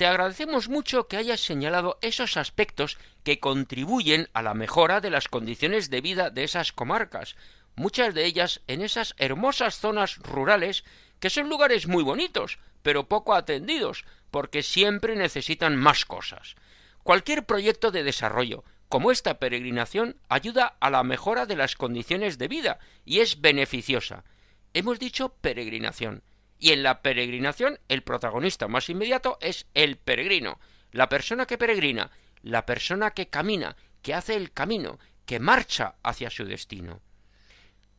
Te 0.00 0.06
agradecemos 0.06 0.70
mucho 0.70 1.08
que 1.08 1.18
hayas 1.18 1.40
señalado 1.40 1.98
esos 2.00 2.38
aspectos 2.38 2.96
que 3.22 3.38
contribuyen 3.38 4.30
a 4.32 4.40
la 4.40 4.54
mejora 4.54 5.02
de 5.02 5.10
las 5.10 5.28
condiciones 5.28 5.90
de 5.90 6.00
vida 6.00 6.30
de 6.30 6.42
esas 6.42 6.72
comarcas, 6.72 7.36
muchas 7.76 8.14
de 8.14 8.24
ellas 8.24 8.62
en 8.66 8.80
esas 8.80 9.14
hermosas 9.18 9.78
zonas 9.78 10.16
rurales 10.16 10.84
que 11.18 11.28
son 11.28 11.50
lugares 11.50 11.86
muy 11.86 12.02
bonitos, 12.02 12.58
pero 12.80 13.08
poco 13.08 13.34
atendidos, 13.34 14.06
porque 14.30 14.62
siempre 14.62 15.16
necesitan 15.16 15.76
más 15.76 16.06
cosas. 16.06 16.54
Cualquier 17.02 17.44
proyecto 17.44 17.90
de 17.90 18.02
desarrollo, 18.02 18.64
como 18.88 19.10
esta 19.10 19.38
peregrinación, 19.38 20.16
ayuda 20.30 20.78
a 20.80 20.88
la 20.88 21.02
mejora 21.02 21.44
de 21.44 21.56
las 21.56 21.76
condiciones 21.76 22.38
de 22.38 22.48
vida 22.48 22.78
y 23.04 23.18
es 23.18 23.42
beneficiosa. 23.42 24.24
Hemos 24.72 24.98
dicho 24.98 25.34
peregrinación, 25.42 26.22
y 26.60 26.72
en 26.72 26.82
la 26.82 27.02
peregrinación 27.02 27.80
el 27.88 28.02
protagonista 28.02 28.68
más 28.68 28.88
inmediato 28.90 29.38
es 29.40 29.66
el 29.74 29.96
peregrino, 29.96 30.60
la 30.92 31.08
persona 31.08 31.46
que 31.46 31.58
peregrina, 31.58 32.10
la 32.42 32.66
persona 32.66 33.12
que 33.12 33.28
camina, 33.28 33.76
que 34.02 34.14
hace 34.14 34.36
el 34.36 34.52
camino, 34.52 34.98
que 35.24 35.40
marcha 35.40 35.96
hacia 36.02 36.30
su 36.30 36.44
destino. 36.44 37.00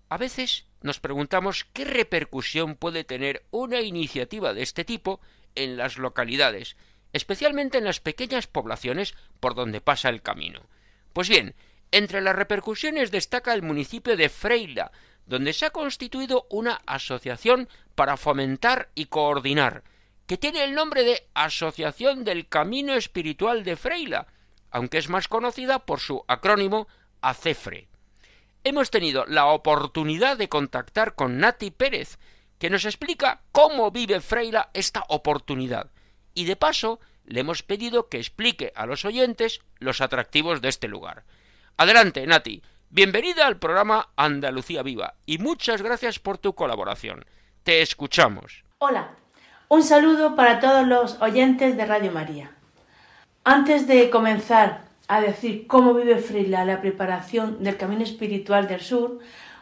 A 0.10 0.18
veces 0.18 0.68
nos 0.82 1.00
preguntamos 1.00 1.66
qué 1.74 1.86
repercusión 1.86 2.76
puede 2.76 3.04
tener 3.04 3.46
una 3.50 3.82
iniciativa 3.82 4.54
de 4.54 4.62
este 4.62 4.86
tipo 4.86 5.20
en 5.56 5.78
las 5.78 5.98
localidades, 5.98 6.78
especialmente 7.14 7.80
en 7.80 7.86
las 7.86 8.00
pequeñas 8.00 8.48
poblaciones 8.48 9.16
por 9.40 9.56
donde 9.56 9.82
pasa 9.82 10.10
el 10.10 10.22
camino. 10.22 10.62
Pues 11.14 11.30
bien, 11.30 11.56
entre 11.92 12.22
las 12.22 12.36
repercusiones 12.36 13.12
destaca 13.12 13.54
el 13.54 13.64
municipio 13.64 14.16
de 14.16 14.30
Freila, 14.30 14.92
donde 15.32 15.54
se 15.54 15.66
ha 15.66 15.72
constituido 15.72 16.46
una 16.52 16.82
asociación 16.86 17.68
para 17.96 18.18
fomentar 18.18 18.90
y 18.94 19.06
coordinar, 19.06 19.84
que 20.28 20.38
tiene 20.38 20.64
el 20.64 20.76
nombre 20.76 21.04
de 21.04 21.26
Asociación 21.34 22.24
del 22.24 22.48
Camino 22.48 22.94
Espiritual 22.94 23.64
de 23.64 23.76
Freila, 23.76 24.28
aunque 24.70 25.00
es 25.00 25.10
más 25.10 25.28
conocida 25.28 25.80
por 25.80 26.00
su 26.00 26.24
acrónimo 26.28 26.88
ACEFRE 27.22 27.88
hemos 28.64 28.92
tenido 28.92 29.26
la 29.26 29.48
oportunidad 29.48 30.38
de 30.38 30.50
contactar 30.50 31.16
con 31.16 31.40
Nati 31.40 31.72
Pérez, 31.72 32.20
que 32.60 32.70
nos 32.70 32.86
explica 32.86 33.42
cómo 33.52 33.92
vive 33.92 34.22
Freila 34.22 34.70
esta 34.74 35.04
oportunidad. 35.08 35.90
Y 36.34 36.46
de 36.46 36.56
paso, 36.56 37.00
le 37.26 37.40
hemos 37.40 37.64
pedido 37.64 38.08
que 38.08 38.18
explique 38.18 38.72
a 38.76 38.86
los 38.86 39.06
oyentes 39.06 39.62
los 39.80 40.02
atractivos 40.02 40.62
de 40.62 40.70
este 40.70 40.88
lugar. 40.88 41.24
Adelante, 41.78 42.26
Nati. 42.28 42.62
Bienvenida 42.94 43.48
al 43.48 43.58
programa 43.58 44.10
Andalucía 44.18 44.84
Viva 44.84 45.14
y 45.26 45.38
muchas 45.38 45.82
gracias 45.82 46.20
por 46.20 46.38
tu 46.38 46.56
colaboración. 46.56 47.24
Te 47.64 47.82
escuchamos. 47.82 48.66
Hola, 48.80 49.12
un 49.70 49.82
saludo 49.82 50.36
para 50.36 50.60
todos 50.60 50.86
los 50.86 51.22
oyentes 51.22 51.78
de 51.78 51.86
Radio 51.86 52.12
María. 52.12 52.52
Antes 53.46 53.88
de 53.88 54.10
comenzar 54.10 54.82
a 55.08 55.22
decir 55.22 55.68
cómo 55.68 55.94
vive 55.94 56.18
Freila 56.18 56.66
la 56.66 56.82
preparación 56.82 57.64
del 57.64 57.78
camino 57.78 58.04
espiritual 58.04 58.68
del 58.68 58.82
sur, 58.82 59.20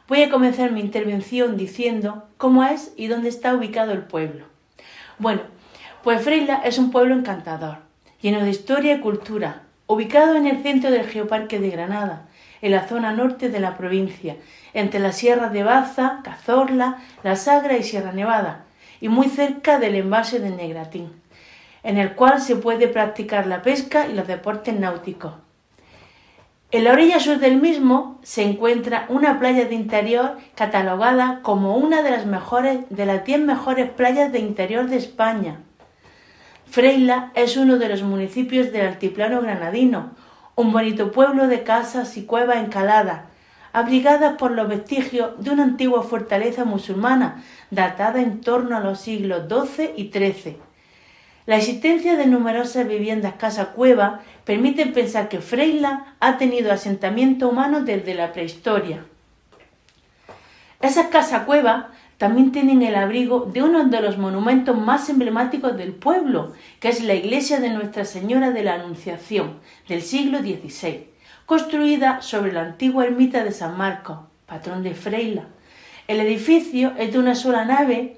voy 0.07 0.23
a 0.23 0.31
comenzar 0.31 0.71
mi 0.71 0.81
intervención 0.81 1.55
diciendo 1.55 2.27
cómo 2.37 2.63
es 2.63 2.93
y 2.97 3.09
dónde 3.09 3.29
está 3.29 3.53
ubicado 3.53 3.91
el 3.91 4.01
pueblo. 4.01 4.45
Bueno, 5.19 5.41
pues 6.03 6.23
Freila 6.23 6.63
es 6.65 6.79
un 6.79 6.89
pueblo 6.89 7.13
encantador, 7.13 7.77
lleno 8.21 8.41
de 8.41 8.49
historia 8.49 8.95
y 8.95 9.01
cultura, 9.01 9.61
ubicado 9.85 10.33
en 10.33 10.47
el 10.47 10.63
centro 10.63 10.89
del 10.89 11.07
Geoparque 11.07 11.59
de 11.59 11.69
Granada, 11.69 12.25
en 12.61 12.71
la 12.71 12.87
zona 12.87 13.11
norte 13.11 13.49
de 13.49 13.59
la 13.59 13.77
provincia, 13.77 14.35
entre 14.73 14.99
las 14.99 15.17
sierras 15.17 15.53
de 15.53 15.63
Baza, 15.63 16.21
Cazorla, 16.23 16.97
La 17.23 17.35
Sagra 17.35 17.77
y 17.77 17.83
Sierra 17.83 18.11
Nevada, 18.11 18.65
y 19.01 19.09
muy 19.09 19.29
cerca 19.29 19.79
del 19.79 19.95
embalse 19.95 20.39
de 20.39 20.49
Negratín 20.49 21.19
en 21.83 21.97
el 21.97 22.13
cual 22.13 22.41
se 22.41 22.55
puede 22.55 22.87
practicar 22.87 23.47
la 23.47 23.61
pesca 23.61 24.07
y 24.07 24.13
los 24.13 24.27
deportes 24.27 24.77
náuticos. 24.77 25.33
En 26.71 26.83
la 26.83 26.91
orilla 26.91 27.19
sur 27.19 27.39
del 27.39 27.59
mismo 27.59 28.19
se 28.21 28.43
encuentra 28.43 29.05
una 29.09 29.39
playa 29.39 29.65
de 29.65 29.73
interior 29.73 30.37
catalogada 30.53 31.39
como 31.41 31.75
una 31.77 32.03
de 32.03 32.11
las 32.11 32.27
mejores 32.27 32.81
de 32.89 33.05
las 33.07 33.25
10 33.25 33.41
mejores 33.41 33.89
playas 33.89 34.31
de 34.31 34.39
interior 34.39 34.87
de 34.87 34.97
España. 34.97 35.61
Freila 36.69 37.31
es 37.33 37.57
uno 37.57 37.77
de 37.77 37.89
los 37.89 38.03
municipios 38.03 38.71
del 38.71 38.85
altiplano 38.85 39.41
granadino, 39.41 40.11
un 40.59 40.73
bonito 40.73 41.13
pueblo 41.13 41.47
de 41.47 41.63
casas 41.63 42.17
y 42.17 42.25
cuevas 42.25 42.57
encaladas, 42.57 43.21
abrigadas 43.71 44.35
por 44.37 44.51
los 44.51 44.67
vestigios 44.67 45.41
de 45.41 45.51
una 45.51 45.63
antigua 45.63 46.03
fortaleza 46.03 46.65
musulmana 46.65 47.45
datada 47.71 48.19
en 48.19 48.41
torno 48.41 48.75
a 48.75 48.81
los 48.81 48.99
siglos 48.99 49.43
XII 49.47 49.93
y 49.95 50.11
XIII. 50.11 50.57
La 51.45 51.55
existencia 51.55 52.17
de 52.17 52.25
numerosas 52.25 52.85
viviendas 52.85 53.35
casa-cueva 53.35 54.19
permite 54.43 54.85
pensar 54.87 55.29
que 55.29 55.39
Freila 55.39 56.15
ha 56.19 56.37
tenido 56.37 56.73
asentamiento 56.73 57.47
humano 57.47 57.85
desde 57.85 58.13
la 58.13 58.33
prehistoria. 58.33 59.05
Esas 60.81 61.07
casa-cuevas 61.07 61.85
también 62.19 62.51
tienen 62.51 62.81
el 62.81 62.95
abrigo 62.95 63.49
de 63.51 63.63
uno 63.63 63.85
de 63.85 64.01
los 64.01 64.17
monumentos 64.17 64.77
más 64.77 65.07
emblemáticos 65.07 65.77
del 65.77 65.93
pueblo, 65.93 66.51
que 66.81 66.89
es 66.89 67.01
la 67.01 67.13
iglesia 67.13 67.61
de 67.61 67.69
Nuestra 67.69 68.03
Señora 68.03 68.51
de 68.51 68.61
la 68.61 68.73
Anunciación 68.73 69.53
del 69.87 70.01
siglo 70.01 70.39
XVI, 70.39 71.05
construida 71.45 72.21
sobre 72.21 72.51
la 72.51 72.63
antigua 72.63 73.05
ermita 73.05 73.45
de 73.45 73.53
San 73.53 73.77
Marcos, 73.77 74.19
patrón 74.47 74.83
de 74.83 74.95
Freila. 74.95 75.45
El 76.09 76.19
edificio 76.19 76.91
es 76.97 77.13
de 77.13 77.19
una 77.19 77.35
sola 77.35 77.63
nave 77.63 78.17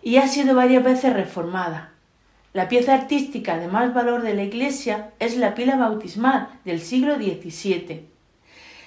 y 0.00 0.18
ha 0.18 0.28
sido 0.28 0.54
varias 0.54 0.84
veces 0.84 1.12
reformada. 1.12 1.90
La 2.52 2.68
pieza 2.68 2.94
artística 2.94 3.58
de 3.58 3.66
más 3.66 3.92
valor 3.92 4.22
de 4.22 4.34
la 4.34 4.44
iglesia 4.44 5.10
es 5.18 5.36
la 5.36 5.56
pila 5.56 5.74
bautismal 5.74 6.50
del 6.64 6.80
siglo 6.80 7.16
XVII. 7.16 8.06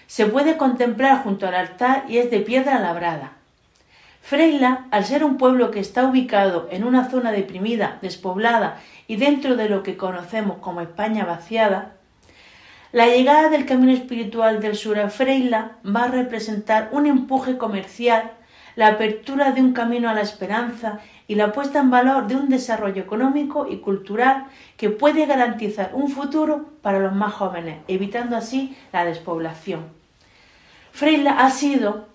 Se 0.07 0.25
puede 0.27 0.55
contemplar 0.55 1.21
junto 1.21 1.49
al 1.49 1.55
altar 1.55 2.05
y 2.07 2.19
es 2.19 2.31
de 2.31 2.39
piedra 2.39 2.79
labrada. 2.79 3.40
Freila, 4.21 4.85
al 4.91 5.03
ser 5.03 5.23
un 5.23 5.37
pueblo 5.37 5.71
que 5.71 5.79
está 5.79 6.05
ubicado 6.05 6.67
en 6.71 6.83
una 6.83 7.09
zona 7.09 7.31
deprimida, 7.31 7.97
despoblada 8.01 8.79
y 9.07 9.17
dentro 9.17 9.55
de 9.55 9.67
lo 9.67 9.83
que 9.83 9.97
conocemos 9.97 10.57
como 10.59 10.81
España 10.81 11.25
vaciada, 11.25 11.93
la 12.93 13.07
llegada 13.07 13.49
del 13.49 13.65
camino 13.65 13.91
espiritual 13.91 14.61
del 14.61 14.75
sur 14.75 14.99
a 14.99 15.09
Freila 15.09 15.77
va 15.83 16.03
a 16.03 16.07
representar 16.09 16.89
un 16.91 17.07
empuje 17.07 17.57
comercial, 17.57 18.31
la 18.75 18.87
apertura 18.87 19.51
de 19.51 19.61
un 19.61 19.73
camino 19.73 20.09
a 20.09 20.13
la 20.13 20.21
esperanza 20.21 20.99
y 21.27 21.35
la 21.35 21.53
puesta 21.53 21.79
en 21.79 21.89
valor 21.89 22.27
de 22.27 22.35
un 22.35 22.49
desarrollo 22.49 23.01
económico 23.01 23.65
y 23.69 23.77
cultural 23.77 24.47
que 24.75 24.89
puede 24.89 25.25
garantizar 25.25 25.91
un 25.93 26.09
futuro 26.09 26.69
para 26.81 26.99
los 26.99 27.13
más 27.13 27.33
jóvenes, 27.33 27.79
evitando 27.87 28.35
así 28.35 28.75
la 28.91 29.05
despoblación. 29.05 29.85
Freila 30.91 31.39
ha 31.39 31.49
sido, 31.49 32.07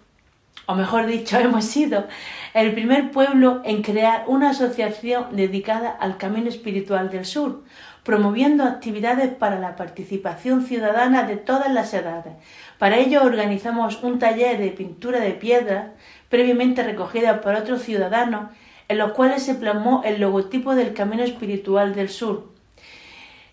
o 0.66 0.74
mejor 0.74 1.06
dicho, 1.06 1.38
hemos 1.40 1.64
sido, 1.64 2.06
el 2.54 2.72
primer 2.72 3.10
pueblo 3.10 3.62
en 3.64 3.82
crear 3.82 4.24
una 4.26 4.50
asociación 4.50 5.34
dedicada 5.36 5.90
al 5.90 6.16
Camino 6.16 6.48
Espiritual 6.48 7.10
del 7.10 7.24
Sur, 7.24 7.62
promoviendo 8.02 8.64
actividades 8.64 9.32
para 9.34 9.58
la 9.58 9.74
participación 9.74 10.64
ciudadana 10.64 11.24
de 11.24 11.36
todas 11.36 11.72
las 11.72 11.92
edades. 11.94 12.34
Para 12.78 12.98
ello 12.98 13.22
organizamos 13.24 14.02
un 14.02 14.18
taller 14.18 14.58
de 14.58 14.70
pintura 14.70 15.20
de 15.20 15.32
piedras, 15.32 15.90
previamente 16.28 16.82
recogida 16.82 17.40
por 17.40 17.54
otros 17.54 17.82
ciudadanos, 17.82 18.50
en 18.88 18.98
los 18.98 19.12
cuales 19.12 19.42
se 19.42 19.56
plasmó 19.56 20.02
el 20.04 20.20
logotipo 20.20 20.74
del 20.74 20.94
Camino 20.94 21.24
Espiritual 21.24 21.94
del 21.94 22.08
Sur. 22.08 22.55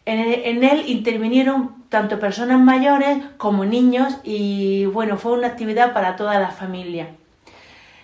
En 0.05 0.63
él 0.63 0.83
intervinieron 0.87 1.85
tanto 1.89 2.19
personas 2.19 2.59
mayores 2.59 3.19
como 3.37 3.63
niños 3.63 4.17
y 4.23 4.85
bueno, 4.85 5.17
fue 5.17 5.33
una 5.33 5.47
actividad 5.47 5.93
para 5.93 6.15
toda 6.15 6.39
la 6.39 6.49
familia 6.49 7.07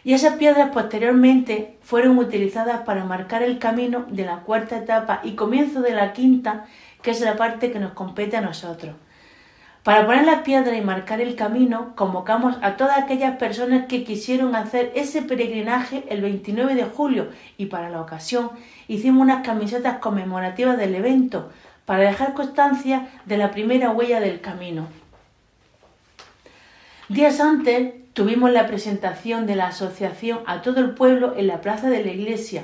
y 0.03 0.13
esas 0.13 0.37
piedras 0.37 0.69
posteriormente 0.71 1.77
fueron 1.81 2.17
utilizadas 2.17 2.81
para 2.81 3.03
marcar 3.03 3.43
el 3.43 3.59
camino 3.59 4.05
de 4.09 4.25
la 4.25 4.37
cuarta 4.37 4.77
etapa 4.77 5.21
y 5.23 5.33
comienzo 5.33 5.81
de 5.81 5.93
la 5.93 6.13
quinta, 6.13 6.65
que 7.01 7.11
es 7.11 7.21
la 7.21 7.35
parte 7.35 7.71
que 7.71 7.79
nos 7.79 7.93
compete 7.93 8.37
a 8.37 8.41
nosotros. 8.41 8.95
Para 9.83 10.05
poner 10.05 10.25
las 10.25 10.41
piedras 10.41 10.77
y 10.77 10.81
marcar 10.81 11.21
el 11.21 11.35
camino, 11.35 11.93
convocamos 11.95 12.57
a 12.61 12.75
todas 12.75 12.97
aquellas 12.97 13.37
personas 13.37 13.85
que 13.87 14.03
quisieron 14.03 14.55
hacer 14.55 14.91
ese 14.93 15.21
peregrinaje 15.21 16.03
el 16.09 16.21
29 16.21 16.75
de 16.75 16.83
julio 16.83 17.29
y 17.57 17.67
para 17.67 17.89
la 17.89 18.01
ocasión 18.01 18.51
hicimos 18.87 19.21
unas 19.21 19.45
camisetas 19.45 19.99
conmemorativas 19.99 20.77
del 20.77 20.95
evento 20.95 21.49
para 21.89 22.03
dejar 22.03 22.35
constancia 22.35 23.07
de 23.25 23.35
la 23.35 23.49
primera 23.49 23.89
huella 23.89 24.19
del 24.19 24.41
camino. 24.41 24.89
Días 27.07 27.39
antes 27.39 27.95
tuvimos 28.13 28.51
la 28.51 28.67
presentación 28.67 29.47
de 29.47 29.55
la 29.55 29.69
asociación 29.69 30.41
a 30.45 30.61
todo 30.61 30.81
el 30.81 30.91
pueblo 30.91 31.33
en 31.35 31.47
la 31.47 31.61
plaza 31.61 31.89
de 31.89 32.05
la 32.05 32.11
iglesia, 32.11 32.63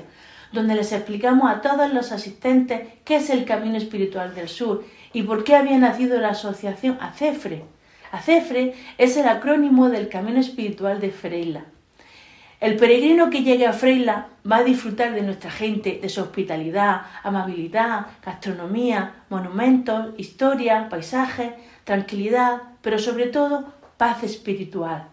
donde 0.52 0.76
les 0.76 0.92
explicamos 0.92 1.50
a 1.50 1.62
todos 1.62 1.92
los 1.92 2.12
asistentes 2.12 2.82
qué 3.04 3.16
es 3.16 3.32
el 3.32 3.46
Camino 3.46 3.78
Espiritual 3.78 4.36
del 4.36 4.48
Sur 4.48 4.86
y 5.12 5.24
por 5.24 5.44
qué 5.44 5.56
había 5.56 5.80
nacido 5.80 6.22
la 6.22 6.30
asociación 6.30 7.00
ACEFRE. 7.02 7.64
ACEFRE 8.12 8.76
es 9.00 9.18
el 9.18 9.28
acrónimo 9.28 9.90
del 9.90 10.08
Camino 10.08 10.40
Espiritual 10.40 11.02
de 11.02 11.10
Freila. 11.10 11.66
El 12.60 12.78
peregrino 12.78 13.30
que 13.30 13.44
llegue 13.44 13.68
a 13.68 13.74
Freila 13.74 14.28
va 14.50 14.58
a 14.58 14.64
disfrutar 14.64 15.14
de 15.14 15.22
nuestra 15.22 15.52
gente, 15.52 16.00
de 16.02 16.10
su 16.10 16.22
hospitalidad, 16.22 17.02
amabilidad, 17.24 18.08
gastronomía, 18.24 19.24
monumentos, 19.30 20.14
historia, 20.18 20.88
paisajes, 20.90 21.52
tranquilidad, 21.84 22.62
pero 22.82 22.98
sobre 22.98 23.28
todo 23.28 23.74
paz 23.98 24.24
espiritual. 24.24 25.10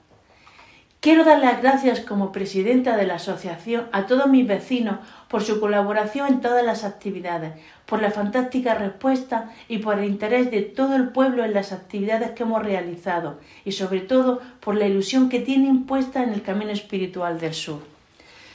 Quiero 1.03 1.25
dar 1.25 1.41
las 1.41 1.61
gracias 1.61 1.99
como 1.99 2.31
presidenta 2.31 2.97
de 2.97 3.05
la 3.05 3.17
asociación 3.17 3.89
a 3.91 4.07
todos 4.07 4.29
mis 4.29 4.47
vecinos 4.47 5.01
por 5.27 5.43
su 5.43 5.59
colaboración 5.59 6.29
en 6.29 6.41
todas 6.41 6.65
las 6.65 6.85
actividades, 6.85 7.55
por 7.87 8.01
la 8.01 8.13
fantástica 8.13 8.75
respuesta 8.75 9.51
y 9.67 9.79
por 9.79 9.99
el 9.99 10.05
interés 10.05 10.53
de 10.53 10.63
todo 10.63 10.95
el 10.95 11.09
pueblo 11.09 11.45
en 11.45 11.55
las 11.55 11.73
actividades 11.73 12.31
que 12.31 12.45
hemos 12.45 12.63
realizado 12.63 13.41
y 13.65 13.73
sobre 13.73 13.99
todo 13.99 14.41
por 14.61 14.77
la 14.77 14.87
ilusión 14.87 15.29
que 15.29 15.41
tienen 15.41 15.87
puesta 15.87 16.23
en 16.23 16.33
el 16.33 16.43
camino 16.43 16.71
espiritual 16.71 17.41
del 17.41 17.55
sur. 17.55 17.81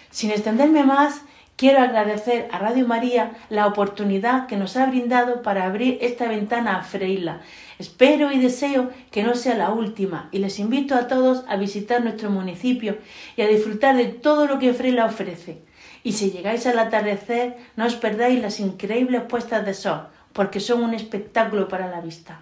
Sin 0.09 0.31
extenderme 0.31 0.85
más, 0.85 1.23
quiero 1.57 1.81
agradecer 1.81 2.47
a 2.51 2.59
Radio 2.59 2.87
María 2.87 3.31
la 3.49 3.67
oportunidad 3.67 4.47
que 4.47 4.55
nos 4.55 4.77
ha 4.77 4.85
brindado 4.85 5.41
para 5.41 5.65
abrir 5.65 5.97
esta 6.01 6.29
ventana 6.29 6.77
a 6.77 6.83
Freila 6.83 7.41
Espero 7.79 8.31
y 8.31 8.39
deseo 8.39 8.91
que 9.11 9.21
no 9.21 9.35
sea 9.35 9.55
la 9.55 9.69
última 9.69 10.29
y 10.31 10.39
les 10.39 10.57
invito 10.57 10.95
a 10.95 11.07
todos 11.07 11.43
a 11.47 11.57
visitar 11.57 12.01
nuestro 12.03 12.31
municipio 12.31 12.97
y 13.35 13.43
a 13.43 13.47
disfrutar 13.47 13.95
de 13.95 14.05
todo 14.05 14.47
lo 14.47 14.57
que 14.57 14.73
Freila 14.73 15.05
ofrece. 15.05 15.61
Y 16.03 16.13
si 16.13 16.31
llegáis 16.31 16.65
al 16.65 16.79
atardecer, 16.79 17.57
no 17.75 17.85
os 17.85 17.95
perdáis 17.95 18.41
las 18.41 18.59
increíbles 18.59 19.23
puestas 19.23 19.65
de 19.65 19.75
sol, 19.75 20.07
porque 20.33 20.59
son 20.59 20.81
un 20.81 20.93
espectáculo 20.95 21.67
para 21.67 21.87
la 21.87 22.01
vista. 22.01 22.41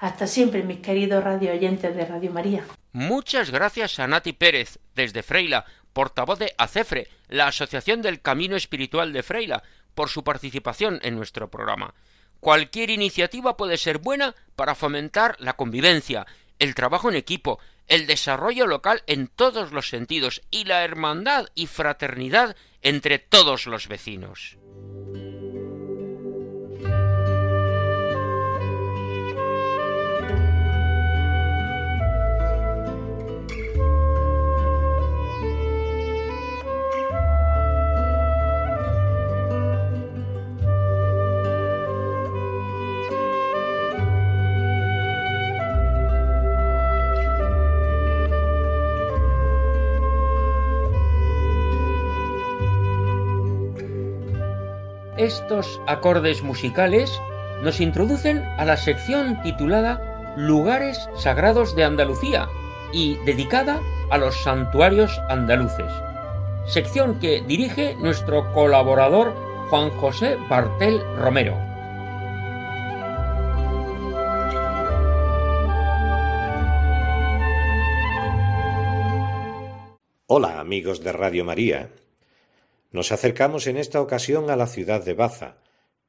Hasta 0.00 0.26
siempre, 0.26 0.62
mis 0.62 0.78
queridos 0.78 1.22
radio 1.22 1.52
oyentes 1.52 1.94
de 1.94 2.06
Radio 2.06 2.30
María. 2.30 2.64
Muchas 2.92 3.50
gracias 3.50 3.98
a 3.98 4.06
Nati 4.06 4.32
Pérez, 4.32 4.78
desde 4.94 5.22
Freila, 5.22 5.66
portavoz 5.92 6.38
de 6.38 6.54
ACEFRE, 6.58 7.08
la 7.28 7.48
Asociación 7.48 8.02
del 8.02 8.20
Camino 8.20 8.56
Espiritual 8.56 9.12
de 9.12 9.22
Freila, 9.22 9.62
por 9.94 10.08
su 10.08 10.24
participación 10.24 11.00
en 11.02 11.16
nuestro 11.16 11.50
programa. 11.50 11.94
Cualquier 12.40 12.90
iniciativa 12.90 13.56
puede 13.56 13.76
ser 13.76 13.98
buena 13.98 14.34
para 14.56 14.74
fomentar 14.74 15.36
la 15.40 15.54
convivencia, 15.54 16.26
el 16.58 16.74
trabajo 16.74 17.10
en 17.10 17.16
equipo, 17.16 17.58
el 17.86 18.06
desarrollo 18.06 18.66
local 18.66 19.02
en 19.06 19.26
todos 19.26 19.72
los 19.72 19.88
sentidos 19.88 20.42
y 20.50 20.64
la 20.64 20.84
hermandad 20.84 21.48
y 21.54 21.66
fraternidad 21.66 22.56
entre 22.82 23.18
todos 23.18 23.66
los 23.66 23.88
vecinos. 23.88 24.56
Estos 55.50 55.80
acordes 55.88 56.44
musicales 56.44 57.20
nos 57.64 57.80
introducen 57.80 58.38
a 58.56 58.64
la 58.64 58.76
sección 58.76 59.42
titulada 59.42 60.32
Lugares 60.36 61.08
Sagrados 61.16 61.74
de 61.74 61.82
Andalucía 61.82 62.48
y 62.92 63.16
dedicada 63.26 63.80
a 64.10 64.18
los 64.18 64.44
santuarios 64.44 65.10
andaluces, 65.28 65.90
sección 66.66 67.18
que 67.18 67.40
dirige 67.40 67.96
nuestro 67.96 68.52
colaborador 68.52 69.34
Juan 69.70 69.90
José 69.90 70.36
Bartel 70.48 71.00
Romero. 71.16 71.56
Hola 80.28 80.60
amigos 80.60 81.02
de 81.02 81.10
Radio 81.10 81.44
María. 81.44 81.90
Nos 82.92 83.12
acercamos 83.12 83.66
en 83.66 83.76
esta 83.76 84.00
ocasión 84.00 84.50
a 84.50 84.56
la 84.56 84.66
ciudad 84.66 85.04
de 85.04 85.14
Baza, 85.14 85.58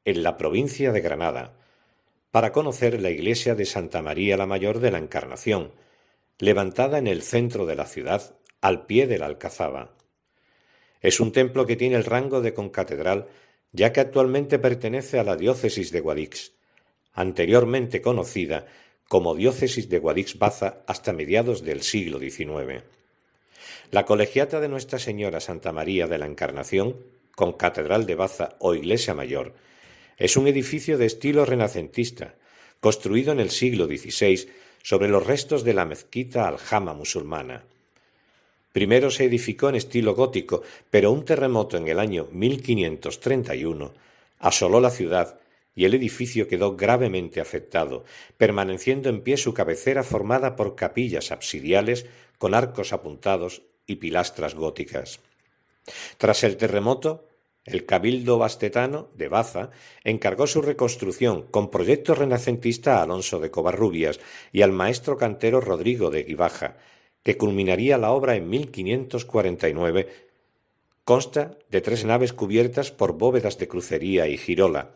en 0.04 0.24
la 0.24 0.38
provincia 0.38 0.92
de 0.92 1.02
Granada, 1.02 1.54
para 2.32 2.52
conocer 2.52 3.00
la 3.02 3.12
iglesia 3.12 3.54
de 3.54 3.66
Santa 3.66 4.02
María 4.02 4.36
la 4.36 4.48
Mayor 4.48 4.80
de 4.80 4.90
la 4.90 4.98
Encarnación, 4.98 5.72
levantada 6.40 6.98
en 6.98 7.08
el 7.08 7.22
centro 7.22 7.66
de 7.66 7.76
la 7.76 7.86
ciudad, 7.86 8.36
al 8.62 8.86
pie 8.88 9.06
de 9.06 9.20
la 9.20 9.28
Alcazaba. 9.28 9.96
Es 11.02 11.20
un 11.20 11.32
templo 11.32 11.66
que 11.66 11.76
tiene 11.76 11.98
el 11.98 12.06
rango 12.06 12.42
de 12.42 12.54
concatedral, 12.54 13.28
ya 13.72 13.94
que 13.94 14.00
actualmente 14.00 14.58
pertenece 14.58 15.20
a 15.20 15.24
la 15.24 15.36
diócesis 15.36 15.92
de 15.92 16.00
Guadix, 16.00 16.54
anteriormente 17.14 18.02
conocida 18.02 18.66
como 19.08 19.36
diócesis 19.36 19.90
de 19.90 20.00
Guadix-Baza 20.00 20.84
hasta 20.88 21.14
mediados 21.14 21.64
del 21.64 21.82
siglo 21.82 22.18
XIX. 22.18 22.84
La 23.92 24.06
colegiata 24.06 24.62
de 24.62 24.70
Nuestra 24.70 25.00
Señora 25.00 25.42
Santa 25.42 25.74
María 25.74 26.08
de 26.08 26.18
la 26.18 26.26
Encarnación, 26.26 26.96
con 27.36 27.52
Catedral 27.52 28.06
de 28.06 28.16
Baza 28.16 28.56
o 28.60 28.74
Iglesia 28.74 29.14
Mayor, 29.14 29.54
es 30.18 30.38
un 30.38 30.48
edificio 30.48 30.98
de 30.98 31.06
estilo 31.06 31.44
renacentista, 31.44 32.36
construido 32.80 33.34
en 33.34 33.42
el 33.42 33.52
siglo 33.52 33.88
XVI 33.88 34.48
sobre 34.82 35.10
los 35.10 35.28
restos 35.28 35.66
de 35.66 35.74
la 35.74 35.84
mezquita 35.84 36.48
aljama 36.48 36.94
musulmana. 36.94 37.66
Primero 38.72 39.12
se 39.12 39.26
edificó 39.26 39.68
en 39.68 39.76
estilo 39.76 40.16
gótico, 40.16 40.64
pero 40.90 41.12
un 41.12 41.26
terremoto 41.26 41.76
en 41.76 41.90
el 41.90 42.00
año 42.00 42.30
1531 42.32 43.94
asoló 44.40 44.80
la 44.80 44.92
ciudad 44.92 45.38
y 45.76 45.84
el 45.84 45.94
edificio 45.96 46.48
quedó 46.48 46.78
gravemente 46.78 47.42
afectado, 47.42 48.06
permaneciendo 48.38 49.10
en 49.10 49.20
pie 49.20 49.36
su 49.36 49.54
cabecera 49.54 50.04
formada 50.04 50.56
por 50.56 50.76
capillas 50.76 51.34
absidiales 51.34 52.06
con 52.38 52.54
arcos 52.54 52.94
apuntados 52.94 53.64
y 53.92 53.96
pilastras 53.98 54.56
góticas. 54.56 55.20
Tras 56.18 56.44
el 56.44 56.58
terremoto, 56.58 57.28
el 57.66 57.86
Cabildo 57.86 58.40
Bastetano 58.40 59.10
de 59.16 59.28
Baza 59.28 59.70
encargó 60.04 60.48
su 60.48 60.64
reconstrucción 60.64 61.44
con 61.44 61.70
proyecto 61.70 62.16
renacentista 62.16 62.98
a 62.98 63.04
Alonso 63.04 63.40
de 63.40 63.52
Covarrubias 63.52 64.20
y 64.52 64.64
al 64.64 64.72
maestro 64.72 65.16
cantero 65.16 65.62
Rodrigo 65.62 66.10
de 66.10 66.24
Guibaja, 66.24 66.78
que 67.22 67.38
culminaría 67.38 68.00
la 68.00 68.12
obra 68.12 68.36
en 68.36 68.50
1549. 68.50 70.08
Consta 71.04 71.58
de 71.70 71.82
tres 71.82 72.04
naves 72.04 72.34
cubiertas 72.34 72.92
por 72.92 73.14
bóvedas 73.14 73.60
de 73.60 73.68
crucería 73.68 74.28
y 74.28 74.38
girola. 74.38 74.96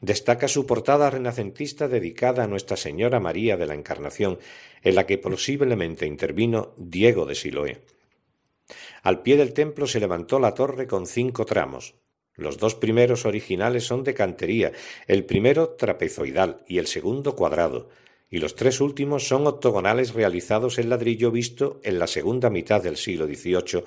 Destaca 0.00 0.48
su 0.48 0.66
portada 0.66 1.10
renacentista 1.10 1.88
dedicada 1.88 2.44
a 2.44 2.46
Nuestra 2.46 2.76
Señora 2.76 3.20
María 3.20 3.58
de 3.58 3.66
la 3.66 3.74
Encarnación, 3.74 4.38
en 4.82 4.94
la 4.94 5.06
que 5.06 5.18
posiblemente 5.18 6.06
intervino 6.06 6.72
Diego 6.76 7.26
de 7.26 7.34
Siloé. 7.34 7.95
Al 9.02 9.22
pie 9.22 9.36
del 9.36 9.52
templo 9.52 9.86
se 9.86 10.00
levantó 10.00 10.38
la 10.38 10.54
torre 10.54 10.86
con 10.86 11.06
cinco 11.06 11.44
tramos, 11.44 11.94
los 12.36 12.58
dos 12.58 12.74
primeros 12.74 13.24
originales 13.24 13.86
son 13.86 14.04
de 14.04 14.12
cantería, 14.12 14.72
el 15.06 15.24
primero 15.24 15.70
trapezoidal 15.70 16.62
y 16.68 16.78
el 16.78 16.86
segundo 16.86 17.34
cuadrado, 17.34 17.88
y 18.28 18.38
los 18.38 18.54
tres 18.54 18.80
últimos 18.80 19.26
son 19.26 19.46
octogonales 19.46 20.12
realizados 20.12 20.78
en 20.78 20.90
ladrillo 20.90 21.30
visto 21.30 21.80
en 21.82 21.98
la 21.98 22.06
segunda 22.06 22.50
mitad 22.50 22.82
del 22.82 22.98
siglo 22.98 23.26
XVIII, 23.26 23.84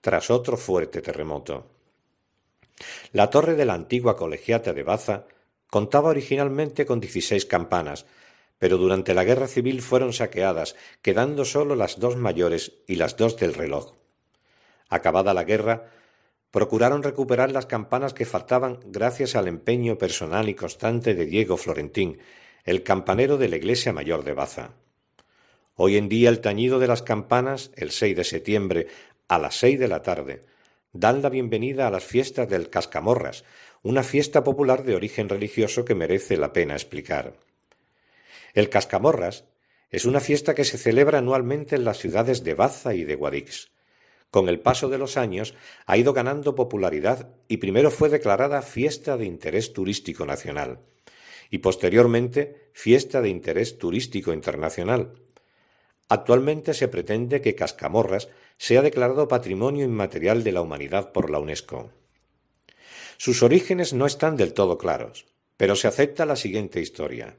tras 0.00 0.30
otro 0.30 0.56
fuerte 0.56 1.02
terremoto. 1.02 1.66
La 3.12 3.30
torre 3.30 3.56
de 3.56 3.64
la 3.64 3.74
antigua 3.74 4.16
colegiata 4.16 4.72
de 4.72 4.84
Baza 4.84 5.26
contaba 5.66 6.10
originalmente 6.10 6.86
con 6.86 7.00
dieciséis 7.00 7.46
campanas, 7.46 8.06
pero 8.58 8.78
durante 8.78 9.12
la 9.12 9.24
guerra 9.24 9.48
civil 9.48 9.82
fueron 9.82 10.12
saqueadas, 10.12 10.76
quedando 11.02 11.44
sólo 11.44 11.74
las 11.74 11.98
dos 11.98 12.16
mayores 12.16 12.74
y 12.86 12.94
las 12.94 13.16
dos 13.16 13.36
del 13.36 13.54
reloj. 13.54 13.98
Acabada 14.88 15.34
la 15.34 15.44
guerra, 15.44 15.90
procuraron 16.50 17.02
recuperar 17.02 17.52
las 17.52 17.66
campanas 17.66 18.14
que 18.14 18.24
faltaban 18.24 18.80
gracias 18.86 19.36
al 19.36 19.48
empeño 19.48 19.98
personal 19.98 20.48
y 20.48 20.54
constante 20.54 21.14
de 21.14 21.26
Diego 21.26 21.56
Florentín, 21.56 22.18
el 22.64 22.82
campanero 22.82 23.36
de 23.36 23.48
la 23.48 23.56
iglesia 23.56 23.92
mayor 23.92 24.24
de 24.24 24.32
Baza. 24.32 24.70
Hoy 25.74 25.96
en 25.96 26.08
día 26.08 26.28
el 26.28 26.40
tañido 26.40 26.78
de 26.78 26.88
las 26.88 27.02
campanas, 27.02 27.70
el 27.76 27.90
6 27.90 28.16
de 28.16 28.24
septiembre, 28.24 28.86
a 29.28 29.38
las 29.38 29.56
seis 29.56 29.78
de 29.78 29.88
la 29.88 30.02
tarde, 30.02 30.40
dan 30.92 31.22
la 31.22 31.28
bienvenida 31.28 31.86
a 31.86 31.90
las 31.90 32.04
fiestas 32.04 32.48
del 32.48 32.70
Cascamorras, 32.70 33.44
una 33.82 34.02
fiesta 34.02 34.42
popular 34.42 34.84
de 34.84 34.96
origen 34.96 35.28
religioso 35.28 35.84
que 35.84 35.94
merece 35.94 36.36
la 36.36 36.52
pena 36.52 36.74
explicar. 36.74 37.34
El 38.54 38.70
Cascamorras 38.70 39.44
es 39.90 40.04
una 40.04 40.20
fiesta 40.20 40.54
que 40.54 40.64
se 40.64 40.78
celebra 40.78 41.18
anualmente 41.18 41.76
en 41.76 41.84
las 41.84 41.98
ciudades 41.98 42.42
de 42.42 42.54
Baza 42.54 42.94
y 42.94 43.04
de 43.04 43.14
Guadix. 43.14 43.70
Con 44.30 44.48
el 44.48 44.60
paso 44.60 44.88
de 44.88 44.98
los 44.98 45.16
años 45.16 45.54
ha 45.86 45.96
ido 45.96 46.12
ganando 46.12 46.54
popularidad 46.54 47.30
y 47.48 47.56
primero 47.58 47.90
fue 47.90 48.08
declarada 48.08 48.62
fiesta 48.62 49.16
de 49.16 49.24
interés 49.24 49.72
turístico 49.72 50.26
nacional 50.26 50.80
y 51.50 51.58
posteriormente 51.58 52.70
fiesta 52.74 53.22
de 53.22 53.30
interés 53.30 53.78
turístico 53.78 54.32
internacional. 54.32 55.14
Actualmente 56.08 56.74
se 56.74 56.88
pretende 56.88 57.40
que 57.40 57.54
Cascamorras 57.54 58.28
sea 58.58 58.82
declarado 58.82 59.28
Patrimonio 59.28 59.84
Inmaterial 59.84 60.44
de 60.44 60.52
la 60.52 60.60
Humanidad 60.60 61.12
por 61.12 61.30
la 61.30 61.38
UNESCO. 61.38 61.90
Sus 63.16 63.42
orígenes 63.42 63.92
no 63.92 64.06
están 64.06 64.36
del 64.36 64.52
todo 64.52 64.78
claros, 64.78 65.26
pero 65.56 65.74
se 65.74 65.88
acepta 65.88 66.26
la 66.26 66.36
siguiente 66.36 66.80
historia. 66.80 67.36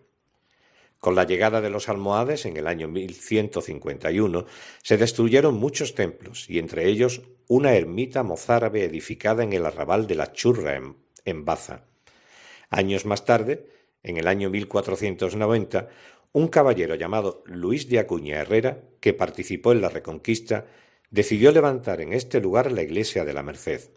Con 0.99 1.15
la 1.15 1.23
llegada 1.23 1.61
de 1.61 1.69
los 1.69 1.87
almohades 1.87 2.45
en 2.45 2.57
el 2.57 2.67
año 2.67 2.89
1151 2.89 4.45
se 4.83 4.97
destruyeron 4.97 5.55
muchos 5.55 5.95
templos 5.95 6.49
y 6.49 6.59
entre 6.59 6.87
ellos 6.87 7.21
una 7.47 7.73
ermita 7.73 8.21
mozárabe 8.21 8.83
edificada 8.83 9.43
en 9.43 9.53
el 9.53 9.65
arrabal 9.65 10.07
de 10.07 10.15
la 10.15 10.33
Churra 10.33 10.79
en, 11.23 11.45
Baza. 11.45 11.85
Años 12.69 13.05
más 13.05 13.23
tarde, 13.23 13.65
en 14.03 14.17
el 14.17 14.27
año 14.27 14.49
1490, 14.49 15.87
un 16.33 16.47
caballero 16.49 16.95
llamado 16.95 17.43
Luis 17.45 17.87
de 17.87 17.99
Acuña 17.99 18.37
Herrera, 18.37 18.83
que 18.99 19.13
participó 19.13 19.71
en 19.71 19.81
la 19.81 19.89
Reconquista, 19.89 20.67
decidió 21.09 21.51
levantar 21.51 22.01
en 22.01 22.13
este 22.13 22.41
lugar 22.41 22.71
la 22.71 22.83
iglesia 22.83 23.23
de 23.23 23.33
la 23.33 23.41
Merced. 23.41 23.89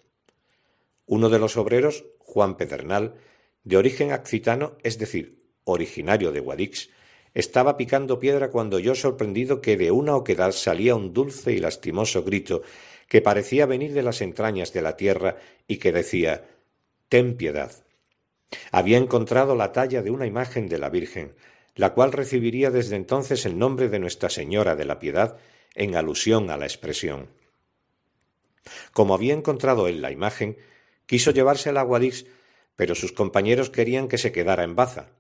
Uno 1.07 1.29
de 1.29 1.39
los 1.41 1.57
obreros, 1.57 2.05
Juan 2.21 2.57
Pedernal, 2.57 3.17
de 3.65 3.77
origen 3.77 4.13
accitano, 4.13 4.79
es 4.83 4.99
decir, 4.99 5.42
originario 5.65 6.33
de 6.33 6.41
Guadix, 6.41 6.91
estaba 7.35 7.77
picando 7.77 8.19
piedra 8.19 8.51
cuando 8.51 8.77
oyó 8.77 8.95
sorprendido 8.95 9.61
que 9.61 9.77
de 9.77 9.91
una 9.91 10.17
oquedad 10.17 10.53
salía 10.53 10.95
un 10.95 11.13
dulce 11.13 11.53
y 11.53 11.59
lastimoso 11.59 12.23
grito 12.25 12.63
que 13.09 13.23
parecía 13.23 13.67
venir 13.67 13.93
de 13.93 14.03
las 14.03 14.21
entrañas 14.21 14.73
de 14.73 14.83
la 14.83 14.97
tierra 14.97 15.37
y 15.67 15.79
que 15.79 15.93
decía 15.93 16.47
Ten 17.09 17.37
piedad. 17.37 17.73
Había 18.71 18.99
encontrado 18.99 19.55
la 19.55 19.73
talla 19.73 20.03
de 20.03 20.11
una 20.11 20.27
imagen 20.27 20.69
de 20.69 20.79
la 20.79 20.91
Virgen, 20.91 21.35
la 21.75 21.95
cual 21.95 22.13
recibiría 22.13 22.71
desde 22.71 22.97
entonces 22.97 23.47
el 23.47 23.59
nombre 23.59 23.89
de 23.89 23.99
Nuestra 23.99 24.29
Señora 24.29 24.77
de 24.77 24.85
la 24.85 24.99
Piedad 24.99 25.37
en 25.75 25.97
alusión 25.97 26.51
a 26.51 26.57
la 26.57 26.67
expresión. 26.67 27.29
Como 28.93 29.15
había 29.15 29.35
encontrado 29.35 29.89
él 29.89 30.03
la 30.03 30.11
imagen, 30.11 30.59
quiso 31.07 31.31
llevársela 31.31 31.81
a 31.81 31.85
Guadix, 31.85 32.27
pero 32.77 32.95
sus 32.95 33.13
compañeros 33.13 33.71
querían 33.71 34.09
que 34.09 34.19
se 34.19 34.33
quedara 34.33 34.65
en 34.65 34.77
Baza. 34.77 35.11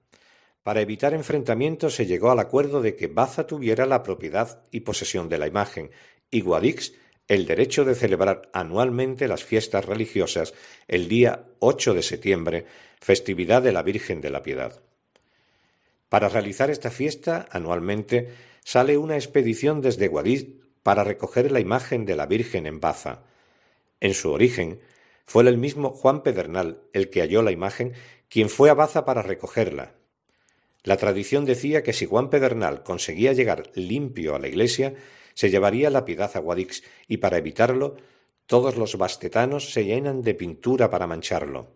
Para 0.63 0.81
evitar 0.81 1.13
enfrentamientos 1.13 1.95
se 1.97 2.07
llegó 2.07 2.31
al 2.31 2.39
acuerdo 2.39 2.83
de 2.83 2.95
que 2.95 3.09
Baza 3.09 3.47
tuviera 3.47 3.85
la 3.85 4.03
propiedad 4.03 4.63
y 4.71 4.81
posesión 4.81 5.29
de 5.29 5.39
la 5.39 5.49
imagen 5.49 5.91
y 6.31 6.41
Guadix 6.41 6.93
el 7.27 7.47
derecho 7.47 7.85
de 7.85 7.95
celebrar 7.95 8.51
anualmente 8.53 9.27
las 9.27 9.43
fiestas 9.43 9.87
religiosas 9.87 10.55
el 10.87 11.09
día 11.09 11.47
8 11.61 11.95
de 11.95 12.03
septiembre, 12.03 12.67
festividad 13.01 13.63
de 13.63 13.73
la 13.73 13.83
Virgen 13.83 14.21
de 14.21 14.31
la 14.31 14.43
Piedad. 14.43 14.83
Para 16.09 16.29
realizar 16.29 16.71
esta 16.71 16.91
fiesta 16.91 17.47
anualmente 17.51 18.29
sale 18.63 18.99
una 18.99 19.17
expedición 19.17 19.81
desde 19.81 20.09
Guadix 20.09 20.47
para 20.83 21.05
recoger 21.05 21.51
la 21.51 21.61
imagen 21.61 22.05
de 22.05 22.17
la 22.17 22.27
Virgen 22.27 22.67
en 22.67 22.81
Baza. 22.81 23.25
En 24.01 24.15
su 24.15 24.31
origen, 24.31 24.81
fue 25.25 25.49
el 25.49 25.59
mismo 25.59 25.91
Juan 25.91 26.23
Pedernal 26.23 26.83
el 26.93 27.11
que 27.11 27.21
halló 27.21 27.43
la 27.43 27.53
imagen 27.53 27.95
quien 28.29 28.49
fue 28.49 28.71
a 28.71 28.75
Baza 28.75 29.05
para 29.05 29.23
recogerla, 29.23 29.95
la 30.85 30.97
tradición 30.97 31.45
decía 31.45 31.83
que 31.83 31.93
si 31.93 32.07
Juan 32.07 32.29
Pedernal 32.29 32.83
conseguía 32.83 33.33
llegar 33.33 33.71
limpio 33.75 34.35
a 34.35 34.39
la 34.39 34.49
iglesia, 34.49 34.95
se 35.35 35.51
llevaría 35.51 35.91
la 35.91 36.05
piedad 36.05 36.31
a 36.35 36.41
Guadix 36.41 36.83
y 37.07 37.19
para 37.19 37.39
evitarlo, 37.39 37.97
todos 38.47 38.77
los 38.77 38.99
bastetanos 38.99 39.73
se 39.73 39.85
llenan 39.85 40.23
de 40.23 40.35
pintura 40.35 40.91
para 40.91 41.07
mancharlo. 41.07 41.71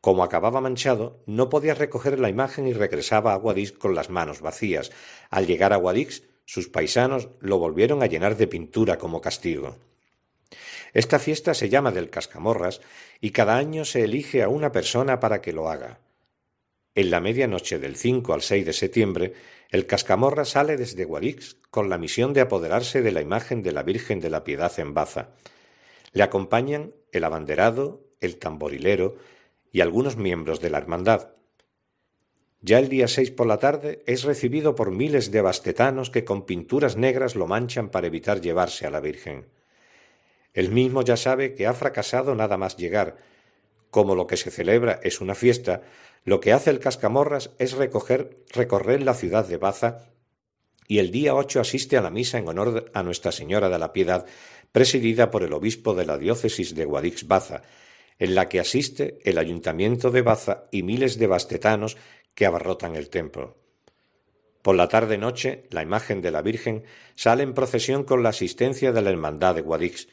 Como 0.00 0.22
acababa 0.22 0.60
manchado, 0.60 1.22
no 1.26 1.48
podía 1.48 1.74
recoger 1.74 2.18
la 2.18 2.28
imagen 2.28 2.66
y 2.66 2.72
regresaba 2.72 3.32
a 3.32 3.36
Guadix 3.36 3.72
con 3.72 3.94
las 3.94 4.10
manos 4.10 4.40
vacías. 4.40 4.90
Al 5.30 5.46
llegar 5.46 5.72
a 5.72 5.76
Guadix, 5.76 6.24
sus 6.44 6.68
paisanos 6.68 7.28
lo 7.40 7.58
volvieron 7.58 8.02
a 8.02 8.06
llenar 8.06 8.36
de 8.36 8.46
pintura 8.46 8.98
como 8.98 9.20
castigo. 9.20 9.76
Esta 10.92 11.18
fiesta 11.18 11.54
se 11.54 11.68
llama 11.68 11.90
del 11.90 12.10
Cascamorras 12.10 12.80
y 13.20 13.30
cada 13.30 13.56
año 13.56 13.84
se 13.84 14.04
elige 14.04 14.42
a 14.42 14.48
una 14.48 14.72
persona 14.72 15.18
para 15.20 15.40
que 15.40 15.52
lo 15.52 15.68
haga. 15.68 16.00
En 16.96 17.10
la 17.10 17.20
medianoche 17.20 17.78
del 17.78 17.94
5 17.94 18.32
al 18.32 18.40
6 18.40 18.64
de 18.64 18.72
septiembre, 18.72 19.34
el 19.70 19.86
Cascamorra 19.86 20.46
sale 20.46 20.78
desde 20.78 21.04
Guadix 21.04 21.58
con 21.68 21.90
la 21.90 21.98
misión 21.98 22.32
de 22.32 22.40
apoderarse 22.40 23.02
de 23.02 23.12
la 23.12 23.20
imagen 23.20 23.62
de 23.62 23.72
la 23.72 23.82
Virgen 23.82 24.18
de 24.18 24.30
la 24.30 24.44
Piedad 24.44 24.72
en 24.80 24.94
Baza. 24.94 25.28
Le 26.12 26.22
acompañan 26.22 26.94
el 27.12 27.24
abanderado, 27.24 28.02
el 28.20 28.38
tamborilero 28.38 29.16
y 29.70 29.82
algunos 29.82 30.16
miembros 30.16 30.60
de 30.60 30.70
la 30.70 30.78
hermandad. 30.78 31.32
Ya 32.62 32.78
el 32.78 32.88
día 32.88 33.08
6 33.08 33.30
por 33.32 33.46
la 33.46 33.58
tarde 33.58 34.02
es 34.06 34.24
recibido 34.24 34.74
por 34.74 34.90
miles 34.90 35.30
de 35.30 35.42
bastetanos 35.42 36.08
que 36.08 36.24
con 36.24 36.46
pinturas 36.46 36.96
negras 36.96 37.36
lo 37.36 37.46
manchan 37.46 37.90
para 37.90 38.06
evitar 38.06 38.40
llevarse 38.40 38.86
a 38.86 38.90
la 38.90 39.00
Virgen. 39.00 39.48
El 40.54 40.70
mismo 40.70 41.02
ya 41.02 41.18
sabe 41.18 41.52
que 41.52 41.66
ha 41.66 41.74
fracasado 41.74 42.34
nada 42.34 42.56
más 42.56 42.78
llegar. 42.78 43.18
Como 43.90 44.14
lo 44.14 44.26
que 44.26 44.36
se 44.36 44.50
celebra 44.50 45.00
es 45.02 45.20
una 45.20 45.34
fiesta, 45.34 45.82
lo 46.24 46.40
que 46.40 46.52
hace 46.52 46.70
el 46.70 46.80
Cascamorras 46.80 47.50
es 47.58 47.72
recoger, 47.72 48.44
recorrer 48.52 49.02
la 49.02 49.14
ciudad 49.14 49.46
de 49.46 49.56
Baza 49.56 50.10
y 50.88 50.98
el 50.98 51.10
día 51.10 51.34
8 51.34 51.60
asiste 51.60 51.96
a 51.96 52.02
la 52.02 52.10
misa 52.10 52.38
en 52.38 52.48
honor 52.48 52.90
a 52.94 53.02
Nuestra 53.02 53.32
Señora 53.32 53.68
de 53.68 53.78
la 53.78 53.92
Piedad, 53.92 54.26
presidida 54.72 55.30
por 55.30 55.42
el 55.42 55.52
obispo 55.52 55.94
de 55.94 56.06
la 56.06 56.18
diócesis 56.18 56.74
de 56.74 56.86
Guadix-Baza, 56.86 57.62
en 58.18 58.34
la 58.34 58.48
que 58.48 58.60
asiste 58.60 59.18
el 59.24 59.38
ayuntamiento 59.38 60.10
de 60.10 60.22
Baza 60.22 60.64
y 60.70 60.82
miles 60.82 61.18
de 61.18 61.26
bastetanos 61.26 61.96
que 62.34 62.46
abarrotan 62.46 62.94
el 62.94 63.08
templo. 63.10 63.56
Por 64.62 64.74
la 64.74 64.88
tarde-noche, 64.88 65.64
la 65.70 65.82
imagen 65.82 66.22
de 66.22 66.30
la 66.30 66.42
Virgen 66.42 66.84
sale 67.14 67.42
en 67.42 67.54
procesión 67.54 68.04
con 68.04 68.22
la 68.22 68.30
asistencia 68.30 68.92
de 68.92 69.02
la 69.02 69.10
Hermandad 69.10 69.54
de 69.54 69.60
Guadix. 69.62 70.08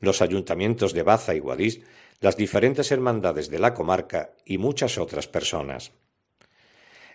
Los 0.00 0.20
ayuntamientos 0.20 0.92
de 0.92 1.02
Baza 1.02 1.34
y 1.34 1.38
Guadix 1.38 1.80
las 2.20 2.36
diferentes 2.36 2.90
hermandades 2.90 3.48
de 3.48 3.58
la 3.58 3.74
comarca 3.74 4.34
y 4.44 4.58
muchas 4.58 4.98
otras 4.98 5.28
personas. 5.28 5.92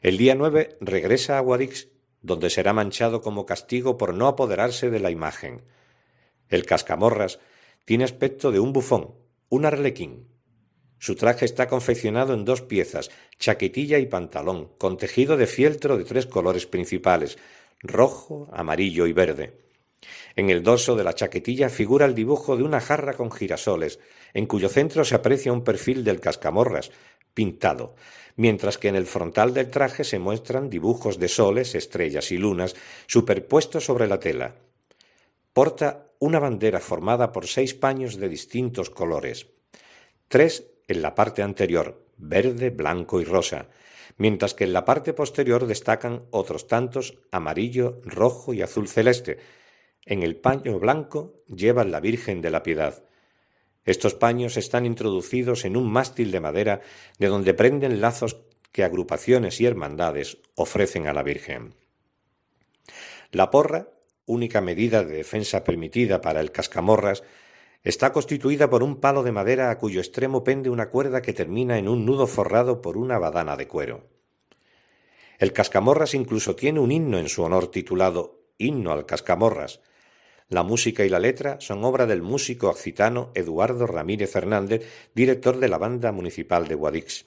El 0.02 0.18
día 0.18 0.36
9 0.36 0.78
regresa 0.80 1.38
a 1.38 1.42
Guadix, 1.42 1.90
donde 2.22 2.50
será 2.50 2.72
manchado 2.74 3.22
como 3.22 3.46
castigo 3.46 3.98
por 3.98 4.14
no 4.14 4.28
apoderarse 4.28 4.90
de 4.90 5.00
la 5.00 5.12
imagen. 5.12 5.64
El 6.48 6.66
cascamorras 6.66 7.40
tiene 7.86 8.06
aspecto 8.06 8.52
de 8.52 8.60
un 8.60 8.72
bufón, 8.72 9.16
un 9.50 9.66
arlequín. 9.66 10.28
Su 11.00 11.16
traje 11.16 11.44
está 11.44 11.68
confeccionado 11.68 12.34
en 12.34 12.46
dos 12.46 12.62
piezas, 12.62 13.12
chaquetilla 13.38 14.00
y 14.00 14.06
pantalón, 14.06 14.72
con 14.78 14.96
tejido 14.96 15.36
de 15.36 15.48
fieltro 15.48 15.98
de 15.98 16.06
tres 16.06 16.28
colores 16.28 16.66
principales, 16.66 17.38
rojo, 17.82 18.48
amarillo 18.54 19.06
y 19.06 19.12
verde. 19.12 19.60
En 20.36 20.50
el 20.50 20.64
dorso 20.64 20.96
de 20.96 21.04
la 21.04 21.14
chaquetilla 21.14 21.70
figura 21.70 22.06
el 22.06 22.16
dibujo 22.16 22.56
de 22.56 22.64
una 22.64 22.80
jarra 22.80 23.14
con 23.14 23.32
girasoles, 23.32 24.00
en 24.34 24.46
cuyo 24.46 24.70
centro 24.70 25.06
se 25.06 25.16
aprecia 25.16 25.54
un 25.54 25.64
perfil 25.64 26.04
del 26.04 26.20
cascamorras, 26.20 26.92
pintado, 27.34 27.96
mientras 28.36 28.78
que 28.78 28.88
en 28.88 28.96
el 28.96 29.06
frontal 29.06 29.54
del 29.54 29.70
traje 29.70 30.04
se 30.04 30.20
muestran 30.20 30.70
dibujos 30.70 31.20
de 31.20 31.28
soles, 31.28 31.76
estrellas 31.76 32.32
y 32.32 32.38
lunas 32.38 32.76
superpuestos 33.08 33.86
sobre 33.86 34.08
la 34.08 34.20
tela. 34.20 34.56
Porta 35.54 36.08
una 36.20 36.40
bandera 36.40 36.80
formada 36.80 37.32
por 37.32 37.48
seis 37.48 37.74
paños 37.74 38.18
de 38.18 38.30
distintos 38.30 38.90
colores, 38.90 39.48
tres 40.28 40.66
en 40.88 41.02
la 41.02 41.16
parte 41.16 41.42
anterior, 41.42 42.06
verde, 42.18 42.70
blanco 42.70 43.22
y 43.22 43.26
rosa, 43.26 43.68
mientras 44.18 44.54
que 44.54 44.64
en 44.64 44.74
la 44.74 44.86
parte 44.86 45.14
posterior 45.14 45.66
destacan 45.68 46.24
otros 46.32 46.68
tantos 46.68 47.18
amarillo, 47.32 48.02
rojo 48.04 48.54
y 48.54 48.62
azul 48.62 48.88
celeste. 48.88 49.38
En 50.06 50.24
el 50.24 50.36
paño 50.36 50.80
blanco 50.80 51.44
lleva 51.48 51.84
la 51.84 52.00
Virgen 52.00 52.42
de 52.42 52.52
la 52.52 52.64
Piedad. 52.64 53.04
Estos 53.86 54.14
paños 54.14 54.56
están 54.58 54.86
introducidos 54.86 55.66
en 55.66 55.76
un 55.76 55.92
mástil 55.92 56.32
de 56.32 56.40
madera 56.40 56.82
de 57.20 57.28
donde 57.28 57.54
prenden 57.54 58.00
lazos 58.00 58.38
que 58.72 58.84
agrupaciones 58.84 59.60
y 59.60 59.66
hermandades 59.66 60.38
ofrecen 60.56 61.08
a 61.08 61.14
la 61.14 61.24
Virgen. 61.24 61.76
La 63.32 63.50
porra, 63.50 63.90
única 64.26 64.62
medida 64.62 65.04
de 65.04 65.18
defensa 65.18 65.64
permitida 65.64 66.22
para 66.22 66.40
el 66.40 66.52
cascamorras, 66.52 67.24
está 67.84 68.14
constituida 68.14 68.70
por 68.70 68.84
un 68.84 69.02
palo 69.02 69.24
de 69.24 69.34
madera 69.34 69.70
a 69.70 69.78
cuyo 69.78 70.00
extremo 70.00 70.44
pende 70.44 70.70
una 70.70 70.90
cuerda 70.90 71.22
que 71.22 71.34
termina 71.34 71.78
en 71.78 71.90
un 71.90 72.06
nudo 72.06 72.28
forrado 72.28 72.82
por 72.82 72.98
una 72.98 73.20
badana 73.20 73.58
de 73.58 73.68
cuero. 73.68 74.08
El 75.40 75.52
cascamorras 75.52 76.14
incluso 76.14 76.56
tiene 76.56 76.80
un 76.80 76.92
himno 76.92 77.18
en 77.20 77.28
su 77.28 77.44
honor 77.44 77.70
titulado 77.70 78.40
Himno 78.58 78.94
al 78.94 79.06
cascamorras, 79.06 79.82
la 80.50 80.64
música 80.64 81.06
y 81.06 81.10
la 81.10 81.20
letra 81.20 81.58
son 81.60 81.84
obra 81.84 82.06
del 82.06 82.22
músico 82.22 82.70
occitano 82.70 83.32
Eduardo 83.34 83.88
Ramírez 83.88 84.36
Hernández, 84.36 84.86
director 85.14 85.58
de 85.60 85.68
la 85.68 85.78
Banda 85.78 86.12
Municipal 86.12 86.68
de 86.68 86.76
Guadix. 86.76 87.26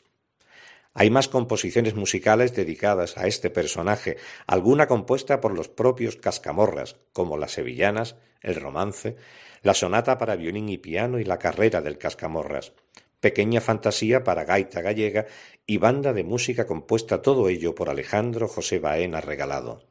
Hay 0.94 1.10
más 1.10 1.28
composiciones 1.28 1.94
musicales 1.94 2.54
dedicadas 2.54 3.18
a 3.18 3.26
este 3.26 3.50
personaje, 3.50 4.16
alguna 4.46 4.86
compuesta 4.86 5.42
por 5.42 5.52
los 5.52 5.68
propios 5.68 6.16
cascamorras, 6.16 6.96
como 7.12 7.36
las 7.36 7.52
sevillanas, 7.52 8.16
el 8.40 8.54
romance, 8.54 9.16
la 9.62 9.74
sonata 9.74 10.16
para 10.16 10.36
violín 10.36 10.68
y 10.70 10.78
piano 10.78 11.18
y 11.18 11.24
la 11.24 11.38
carrera 11.38 11.82
del 11.82 11.98
cascamorras, 11.98 12.72
pequeña 13.20 13.60
fantasía 13.60 14.24
para 14.24 14.44
gaita 14.44 14.80
gallega 14.80 15.26
y 15.66 15.78
banda 15.78 16.12
de 16.12 16.24
música 16.24 16.66
compuesta 16.66 17.20
todo 17.20 17.48
ello 17.48 17.74
por 17.74 17.90
Alejandro 17.90 18.48
José 18.48 18.78
Baena 18.78 19.20
Regalado. 19.20 19.82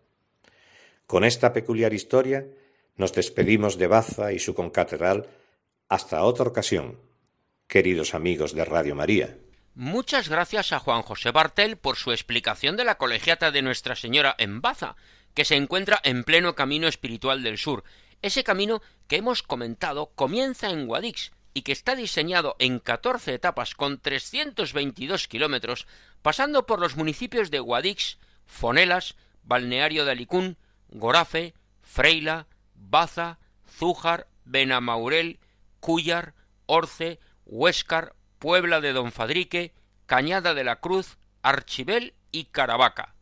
Con 1.06 1.24
esta 1.24 1.54
peculiar 1.54 1.94
historia 1.94 2.48
nos 2.96 3.14
despedimos 3.14 3.78
de 3.78 3.88
Baza 3.88 4.32
y 4.32 4.40
su 4.40 4.54
concatedral 4.54 5.28
hasta 5.90 6.24
otra 6.24 6.46
ocasión, 6.46 7.00
queridos 7.68 8.14
amigos 8.14 8.54
de 8.54 8.66
Radio 8.66 8.96
María. 8.96 9.38
Muchas 9.76 10.30
gracias 10.30 10.72
a 10.72 10.80
Juan 10.80 11.02
José 11.02 11.32
Bartel 11.32 11.78
por 11.78 11.98
su 11.98 12.12
explicación 12.12 12.78
de 12.78 12.86
la 12.86 12.98
colegiata 12.98 13.52
de 13.52 13.62
Nuestra 13.62 13.96
Señora 13.96 14.34
en 14.38 14.62
Baza, 14.62 14.96
que 15.34 15.44
se 15.44 15.56
encuentra 15.56 16.00
en 16.04 16.24
pleno 16.24 16.56
camino 16.56 16.88
espiritual 16.88 17.44
del 17.44 17.58
sur. 17.58 17.84
Ese 18.22 18.44
camino 18.44 18.82
que 19.08 19.18
hemos 19.18 19.44
comentado 19.44 20.12
comienza 20.16 20.70
en 20.70 20.88
Guadix 20.88 21.34
y 21.54 21.64
que 21.64 21.74
está 21.74 21.96
diseñado 21.96 22.56
en 22.60 22.80
catorce 22.80 23.34
etapas 23.34 23.76
con 23.76 24.00
trescientos 24.00 24.74
veintidós 24.74 25.28
kilómetros, 25.28 25.88
pasando 26.22 26.66
por 26.66 26.80
los 26.80 26.96
municipios 26.96 27.52
de 27.52 27.60
Guadix, 27.60 28.18
Fonelas, 28.46 29.16
Balneario 29.44 30.06
de 30.06 30.12
Alicún, 30.12 30.58
Gorafe, 30.90 31.54
Freila, 31.82 32.48
Baza, 32.90 33.40
Zújar, 33.68 34.28
Benamaurel, 34.46 35.40
Cúllar, 35.80 36.34
Orce, 36.66 37.20
Huéscar, 37.46 38.16
Puebla 38.40 38.82
de 38.82 38.94
Don 38.94 39.12
Fadrique, 39.12 39.74
Cañada 40.06 40.54
de 40.54 40.64
la 40.64 40.78
Cruz, 40.78 41.18
Archibel 41.42 42.14
y 42.32 42.46
Caravaca. 42.46 43.16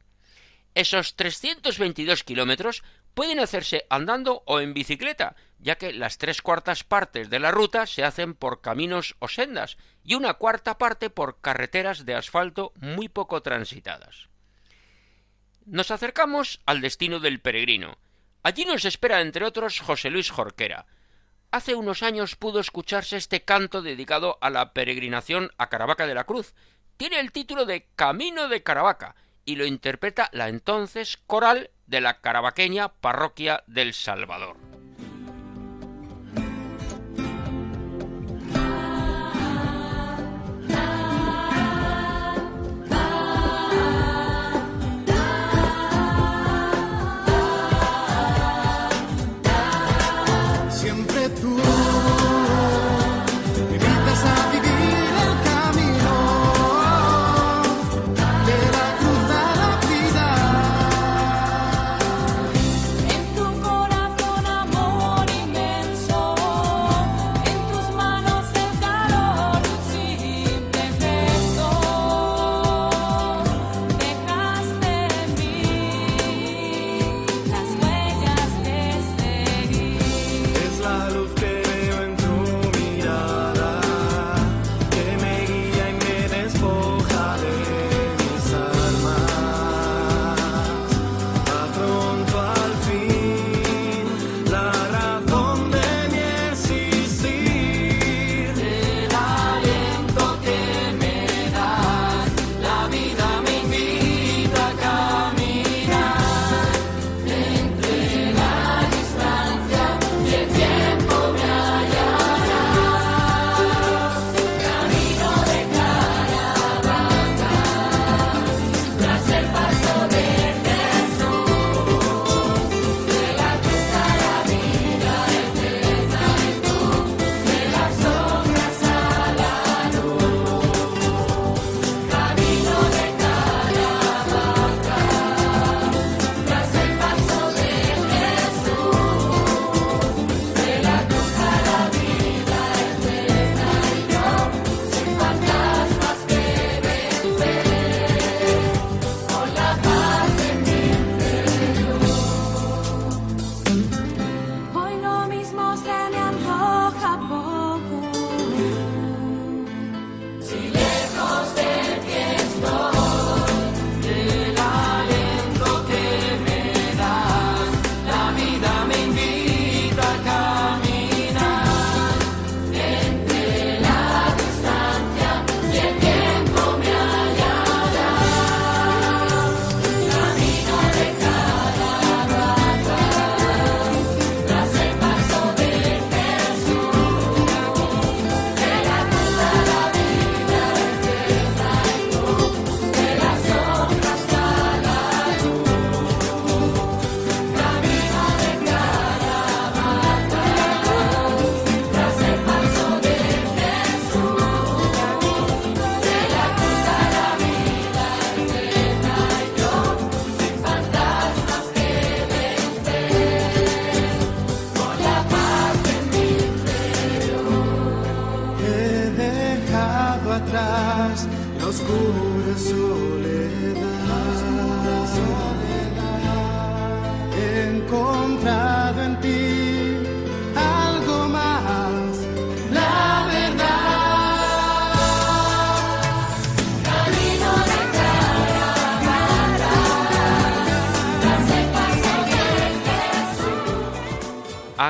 Esos 0.75 1.15
322 1.15 2.23
kilómetros 2.23 2.83
pueden 3.13 3.39
hacerse 3.39 3.85
andando 3.89 4.43
o 4.45 4.59
en 4.59 4.73
bicicleta, 4.73 5.35
ya 5.59 5.75
que 5.75 5.93
las 5.93 6.17
tres 6.17 6.41
cuartas 6.41 6.83
partes 6.83 7.29
de 7.29 7.39
la 7.39 7.51
ruta 7.51 7.85
se 7.85 8.03
hacen 8.03 8.33
por 8.33 8.61
caminos 8.61 9.15
o 9.19 9.27
sendas 9.27 9.77
y 10.03 10.15
una 10.15 10.33
cuarta 10.33 10.77
parte 10.77 11.09
por 11.09 11.39
carreteras 11.39 12.05
de 12.05 12.15
asfalto 12.15 12.73
muy 12.75 13.07
poco 13.07 13.41
transitadas. 13.41 14.29
Nos 15.65 15.91
acercamos 15.91 16.59
al 16.65 16.81
destino 16.81 17.19
del 17.19 17.39
peregrino, 17.39 17.97
Allí 18.43 18.65
nos 18.65 18.83
espera, 18.83 19.21
entre 19.21 19.45
otros, 19.45 19.79
José 19.79 20.09
Luis 20.09 20.29
Jorquera. 20.29 20.85
Hace 21.49 21.75
unos 21.75 22.03
años 22.03 22.35
pudo 22.35 22.59
escucharse 22.59 23.15
este 23.15 23.43
canto 23.43 23.81
dedicado 23.81 24.37
a 24.41 24.49
la 24.49 24.73
peregrinación 24.73 25.51
a 25.57 25.69
Caravaca 25.69 26.07
de 26.07 26.13
la 26.13 26.25
Cruz. 26.25 26.53
Tiene 26.97 27.21
el 27.21 27.31
título 27.31 27.65
de 27.65 27.87
Camino 27.95 28.49
de 28.49 28.61
Caravaca 28.61 29.15
y 29.45 29.55
lo 29.55 29.65
interpreta 29.65 30.29
la 30.33 30.49
entonces 30.49 31.17
coral 31.25 31.71
de 31.87 32.01
la 32.01 32.19
caravaqueña 32.19 32.89
parroquia 32.89 33.63
del 33.67 33.93
Salvador. 33.93 34.72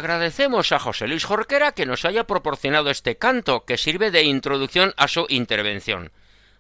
Agradecemos 0.03 0.73
a 0.73 0.79
José 0.79 1.07
Luis 1.07 1.23
Jorquera 1.23 1.71
que 1.71 1.85
nos 1.85 2.03
haya 2.03 2.27
proporcionado 2.27 2.89
este 2.89 3.15
canto 3.15 3.63
que 3.63 3.77
sirve 3.77 4.11
de 4.11 4.23
introducción 4.23 4.93
a 4.97 5.07
su 5.07 5.25
intervención. 5.29 6.11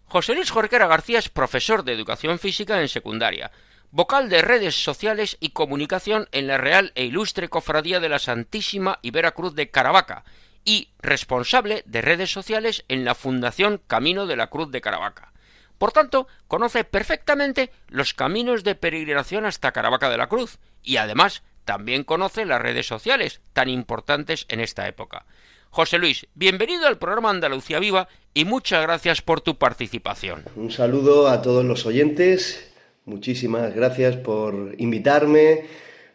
José 0.05 0.33
Luis 0.33 0.49
Jorquera 0.49 0.87
García 0.87 1.19
es 1.19 1.27
profesor 1.27 1.83
de 1.83 1.91
educación 1.91 2.39
física 2.39 2.79
en 2.79 2.87
secundaria, 2.87 3.51
vocal 3.91 4.29
de 4.29 4.41
redes 4.41 4.81
sociales 4.81 5.35
y 5.41 5.49
comunicación 5.49 6.29
en 6.31 6.47
la 6.47 6.57
Real 6.57 6.93
e 6.95 7.03
Ilustre 7.03 7.49
Cofradía 7.49 7.99
de 7.99 8.07
la 8.07 8.19
Santísima 8.19 8.99
y 9.01 9.11
Veracruz 9.11 9.55
de 9.55 9.69
Caravaca 9.69 10.23
y 10.63 10.91
responsable 10.99 11.83
de 11.85 12.01
redes 12.01 12.31
sociales 12.31 12.85
en 12.87 13.03
la 13.03 13.13
Fundación 13.13 13.81
Camino 13.87 14.25
de 14.25 14.37
la 14.37 14.47
Cruz 14.47 14.71
de 14.71 14.79
Caravaca. 14.79 15.33
Por 15.77 15.91
tanto, 15.91 16.29
conoce 16.47 16.85
perfectamente 16.85 17.71
los 17.89 18.13
caminos 18.13 18.63
de 18.63 18.75
peregrinación 18.75 19.45
hasta 19.45 19.73
Caravaca 19.73 20.09
de 20.09 20.17
la 20.17 20.27
Cruz 20.27 20.59
y 20.81 20.95
además 20.95 21.43
también 21.65 22.03
conoce 22.03 22.45
las 22.45 22.61
redes 22.61 22.87
sociales 22.87 23.41
tan 23.53 23.69
importantes 23.69 24.45
en 24.49 24.59
esta 24.59 24.87
época. 24.87 25.25
José 25.69 25.97
Luis, 25.97 26.27
bienvenido 26.35 26.85
al 26.85 26.99
programa 26.99 27.31
Andalucía 27.31 27.79
Viva 27.79 28.07
y 28.33 28.45
muchas 28.45 28.83
gracias 28.83 29.21
por 29.21 29.41
tu 29.41 29.57
participación. 29.57 30.43
Un 30.55 30.71
saludo 30.71 31.27
a 31.27 31.41
todos 31.41 31.65
los 31.65 31.85
oyentes, 31.87 32.71
muchísimas 33.05 33.73
gracias 33.73 34.15
por 34.15 34.75
invitarme 34.77 35.65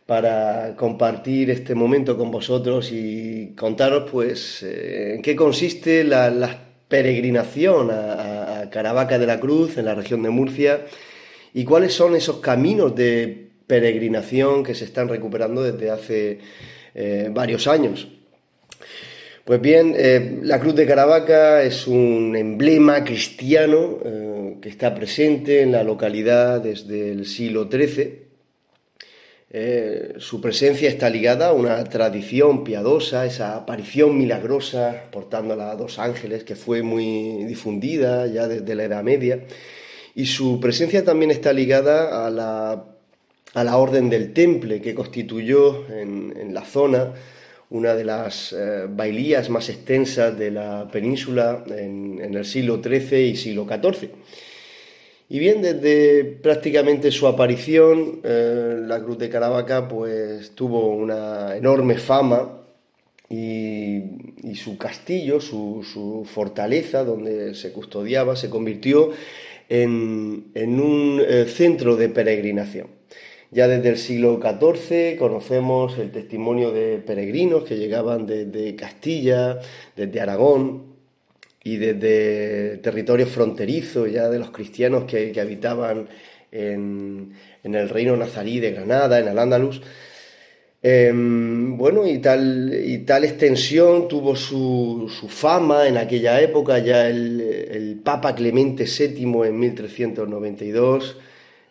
para 0.07 0.75
compartir 0.77 1.51
este 1.51 1.75
momento 1.75 2.17
con 2.17 2.31
vosotros 2.31 2.91
y 2.93 3.55
contaros 3.57 4.09
pues 4.11 4.63
eh, 4.63 5.17
en 5.17 5.23
qué 5.23 5.37
consiste 5.37 6.03
la, 6.05 6.61
peregrinación 6.89 7.91
a, 7.91 8.71
Caravaca 8.71 9.19
de 9.19 9.27
la 9.27 9.41
Cruz 9.41 9.77
en 9.77 9.87
la 9.87 9.95
región 9.95 10.23
de 10.23 10.31
Murcia 10.31 10.87
y 11.53 11.65
cuáles 11.65 11.93
son 11.95 12.15
esos 12.15 12.39
caminos 12.39 12.95
de 12.95 13.48
peregrinación 13.69 14.65
que 14.65 14.75
se 14.75 14.85
están 14.85 15.09
recuperando 15.09 15.63
desde 15.63 15.91
hace 15.91 16.39
eh, 16.97 17.31
varios 17.33 17.69
años. 17.69 18.09
Pues 19.45 19.61
bien, 19.61 19.95
eh, 19.97 20.41
la 20.43 20.59
Cruz 20.59 20.75
de 20.75 20.87
Caravaca 20.87 21.63
es 21.63 21.87
un 21.87 22.35
emblema 22.35 23.05
cristiano 23.05 23.99
que 24.61 24.69
está 24.69 24.93
presente 24.93 25.63
en 25.63 25.71
la 25.71 25.85
localidad 25.85 26.61
desde 26.61 27.13
el 27.13 27.25
siglo 27.25 27.69
XIII 27.71 28.29
eh, 29.51 30.17
su 30.19 30.43
presencia 30.43 30.91
está 30.91 31.09
ligada 31.09 31.49
a 31.49 31.53
una 31.55 31.83
tradición 31.85 32.65
piadosa, 32.65 33.25
esa 33.25 33.57
aparición 33.57 34.19
milagrosa 34.19 35.05
portándola 35.11 35.71
a 35.71 35.77
dos 35.77 35.99
ángeles 35.99 36.45
que 36.45 36.55
fue 36.55 36.83
muy 36.83 37.45
difundida 37.45 38.27
ya 38.27 38.47
desde 38.47 38.75
la 38.75 38.85
Edad 38.85 39.03
Media. 39.03 39.45
Y 40.15 40.27
su 40.27 40.61
presencia 40.61 41.05
también 41.05 41.31
está 41.31 41.53
ligada 41.53 42.27
a 42.27 42.31
la, 42.31 42.85
a 43.55 43.65
la 43.65 43.77
Orden 43.77 44.11
del 44.11 44.33
Temple 44.33 44.81
que 44.81 44.95
constituyó 44.95 45.87
en, 45.89 46.53
la 46.53 46.65
zona 46.65 47.13
una 47.71 47.95
de 47.95 48.05
las 48.05 48.53
eh, 48.53 48.87
bailías 48.89 49.51
más 49.51 49.69
extensas 49.69 50.39
de 50.39 50.51
la 50.51 50.89
península 50.91 51.65
en, 51.69 52.21
el 52.35 52.45
siglo 52.45 52.81
XIII 52.83 53.27
y 53.27 53.37
siglo 53.37 53.67
XIV. 53.67 54.11
Y 55.31 55.39
bien, 55.39 55.61
desde 55.61 56.25
prácticamente 56.25 57.11
su 57.11 57.27
aparición, 57.27 58.21
eh, 58.25 58.79
la 58.87 59.03
Cruz 59.03 59.19
de 59.19 59.29
Caravaca 59.29 59.87
pues 59.87 60.53
tuvo 60.55 60.89
una 60.89 61.55
enorme 61.55 61.99
fama 61.99 62.59
y, 63.29 64.01
su 64.55 64.79
castillo, 64.79 65.41
su, 65.41 66.27
fortaleza 66.27 67.05
donde 67.05 67.55
se 67.55 67.73
custodiaba, 67.73 68.37
se 68.37 68.49
convirtió 68.49 69.11
en, 69.69 70.51
un 70.55 71.23
eh, 71.27 71.45
centro 71.47 71.97
de 71.97 72.09
peregrinación. 72.09 72.98
Ya 73.51 73.67
desde 73.67 73.89
el 73.89 73.97
siglo 73.97 74.41
XIV 74.43 75.17
conocemos 75.19 75.99
el 75.99 76.11
testimonio 76.11 76.71
de 76.71 76.99
peregrinos 76.99 77.65
que 77.65 77.77
llegaban 77.77 78.27
desde 78.27 78.77
Castilla, 78.77 79.59
desde 79.97 80.21
Aragón, 80.21 80.89
y 81.65 81.77
desde 81.77 82.79
territorios 82.79 83.29
fronterizos 83.29 84.11
ya 84.11 84.29
de 84.29 84.39
los 84.39 84.51
cristianos 84.51 85.05
que, 85.05 85.39
habitaban 85.41 86.09
en, 86.51 87.33
el 87.63 87.89
reino 87.89 88.17
nazarí 88.17 88.61
de 88.61 88.73
Granada, 88.73 89.19
en 89.19 89.29
Al-Ándalus. 89.29 89.83
Em, 90.81 91.77
bueno, 91.77 92.07
y 92.07 92.19
tal, 92.19 92.73
y 92.73 92.99
tal 92.99 93.25
extensión 93.25 94.09
tuvo 94.09 94.37
su, 94.37 95.11
fama 95.29 95.89
en 95.89 95.97
aquella 95.97 96.41
época, 96.41 96.79
ya 96.79 97.09
el, 97.09 98.01
Papa 98.05 98.35
Clemente 98.35 98.85
VII 98.85 99.25
en 99.47 99.59
1392 99.59 101.16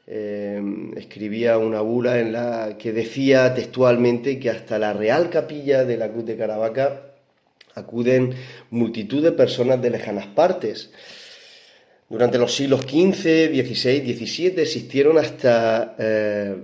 em, 0.08 0.97
escribía 0.97 1.58
una 1.58 1.82
bula 1.82 2.20
en 2.20 2.32
la 2.32 2.78
que 2.78 2.93
decía 2.93 3.53
textualmente 3.53 4.39
que 4.39 4.49
hasta 4.49 4.80
la 4.80 4.93
Real 4.93 5.30
Capilla 5.30 5.86
de 5.86 5.97
la 5.97 6.10
Cruz 6.10 6.26
de 6.26 6.38
Caravaca 6.38 7.01
acuden 7.76 8.34
multitud 8.72 9.24
de 9.24 9.32
personas 9.32 9.82
de 9.82 9.89
lejanas 9.89 10.28
partes. 10.28 10.91
Durante 12.10 12.38
los 12.38 12.55
siglos 12.55 12.82
XV, 12.82 13.51
XVI, 13.51 14.16
XVII 14.16 14.62
existieron 14.62 15.18
hasta 15.18 15.95
eh, 15.99 16.55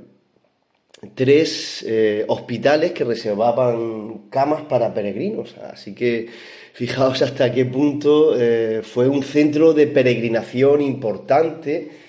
tres 1.14 1.84
eh, 1.88 2.24
hospitales 2.28 2.94
que 2.94 3.04
reservaban 3.04 4.30
camas 4.30 4.64
para 4.64 4.94
peregrinos. 4.94 5.56
Así 5.58 5.94
que 5.94 6.28
fijaos 6.74 7.22
hasta 7.22 7.52
qué 7.52 7.66
punto 7.66 8.40
eh, 8.40 8.82
fue 8.84 9.08
un 9.08 9.22
centro 9.22 9.74
de 9.74 9.88
peregrinación 9.88 10.82
importante 10.82 12.03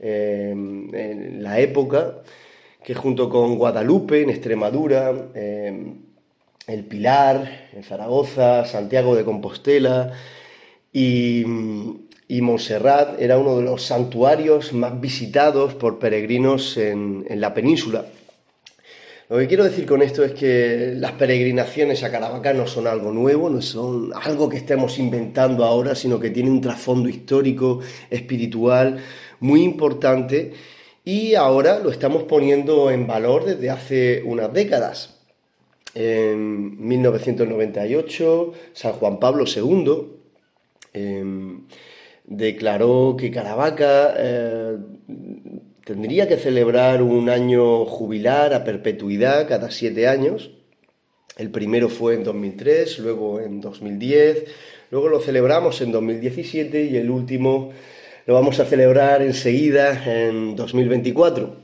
en 0.00 1.42
la 1.42 1.58
época, 1.58 2.22
que 2.82 2.94
junto 2.94 3.28
con 3.28 3.56
Guadalupe, 3.56 4.22
en 4.22 4.30
Extremadura, 4.30 5.12
el 5.34 6.84
Pilar, 6.84 7.68
en 7.72 7.82
Zaragoza, 7.82 8.64
Santiago 8.64 9.16
de 9.16 9.24
Compostela 9.24 10.12
y, 10.92 11.44
y 12.28 12.42
Montserrat 12.42 13.20
era 13.20 13.38
uno 13.38 13.56
de 13.56 13.62
los 13.62 13.82
santuarios 13.82 14.74
más 14.74 15.00
visitados 15.00 15.74
por 15.74 15.98
peregrinos 15.98 16.76
en, 16.76 17.24
la 17.36 17.54
península. 17.54 18.04
Lo 19.30 19.38
que 19.38 19.46
quiero 19.46 19.64
decir 19.64 19.84
con 19.84 20.00
esto 20.00 20.24
es 20.24 20.32
que 20.32 20.94
las 20.96 21.12
peregrinaciones 21.12 22.02
a 22.02 22.10
Caravaca 22.10 22.52
no 22.54 22.66
son 22.66 22.86
algo 22.86 23.12
nuevo, 23.12 23.50
no 23.50 23.60
son 23.60 24.10
algo 24.14 24.48
que 24.48 24.56
estemos 24.58 24.98
inventando 24.98 25.64
ahora, 25.64 25.94
sino 25.94 26.18
que 26.18 26.30
tienen 26.30 26.52
un 26.52 26.60
trasfondo 26.62 27.08
histórico, 27.08 27.80
espiritual 28.10 28.98
muy 29.40 29.62
importante 29.62 30.52
y 31.04 31.34
ahora 31.34 31.78
lo 31.78 31.90
estamos 31.90 32.24
poniendo 32.24 32.90
en 32.90 33.06
valor 33.06 33.44
desde 33.44 33.70
hace 33.70 34.22
unas 34.24 34.52
décadas. 34.52 35.18
En 35.94 36.86
1998, 36.86 38.52
San 38.74 38.92
Juan 38.92 39.18
Pablo 39.18 39.44
II 39.46 40.02
em, 40.92 41.62
declaró 42.24 43.16
que 43.18 43.30
Caravaca 43.30 44.14
eh, 44.18 44.76
tendría 45.84 46.28
que 46.28 46.36
celebrar 46.36 47.02
un 47.02 47.30
año 47.30 47.86
jubilar 47.86 48.52
a 48.52 48.64
perpetuidad 48.64 49.48
cada 49.48 49.70
siete 49.70 50.06
años. 50.06 50.50
El 51.38 51.50
primero 51.50 51.88
fue 51.88 52.14
en 52.14 52.24
2003, 52.24 52.98
luego 52.98 53.40
en 53.40 53.62
2010, 53.62 54.44
luego 54.90 55.08
lo 55.08 55.20
celebramos 55.20 55.80
en 55.80 55.92
2017 55.92 56.84
y 56.84 56.96
el 56.98 57.08
último 57.08 57.70
lo 58.28 58.34
vamos 58.34 58.60
a 58.60 58.66
celebrar 58.66 59.22
enseguida 59.22 60.04
en 60.04 60.54
2024. 60.54 61.56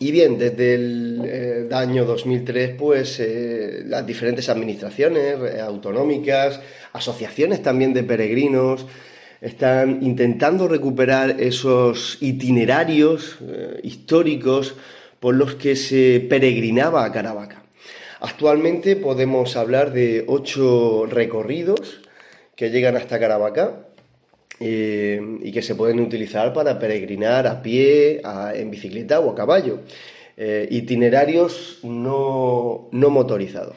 Y 0.00 0.12
bien, 0.12 0.36
desde 0.36 0.74
el 0.74 1.22
eh, 1.24 1.68
año 1.72 2.04
2003, 2.04 2.74
pues 2.78 3.18
eh, 3.20 3.84
las 3.86 4.06
diferentes 4.06 4.50
administraciones 4.50 5.38
eh, 5.40 5.62
autonómicas, 5.62 6.60
asociaciones 6.92 7.62
también 7.62 7.94
de 7.94 8.02
peregrinos, 8.02 8.84
están 9.40 10.02
intentando 10.02 10.68
recuperar 10.68 11.40
esos 11.40 12.18
itinerarios 12.20 13.38
históricos 13.82 14.74
por 15.20 15.36
los 15.36 15.54
que 15.54 15.74
se 15.74 16.20
peregrinaba 16.28 17.02
a 17.02 17.12
Caravaca. 17.12 17.62
Actualmente 18.20 18.94
podemos 18.94 19.56
hablar 19.56 19.94
de 19.94 20.24
ocho 20.26 21.06
recorridos 21.06 22.02
que 22.56 22.68
llegan 22.68 22.96
hasta 22.96 23.18
Caravaca 23.18 23.87
eh, 24.60 25.20
y 25.42 25.52
que 25.52 25.62
se 25.62 25.74
pueden 25.74 26.00
utilizar 26.00 26.52
para 26.52 26.78
peregrinar 26.78 27.46
a 27.46 27.62
pie, 27.62 28.20
en 28.54 28.70
bicicleta 28.70 29.20
o 29.20 29.30
a 29.30 29.34
caballo. 29.34 29.80
Eh, 30.36 30.68
itinerarios 30.70 31.80
no, 31.82 32.88
no 32.92 33.10
motorizados. 33.10 33.76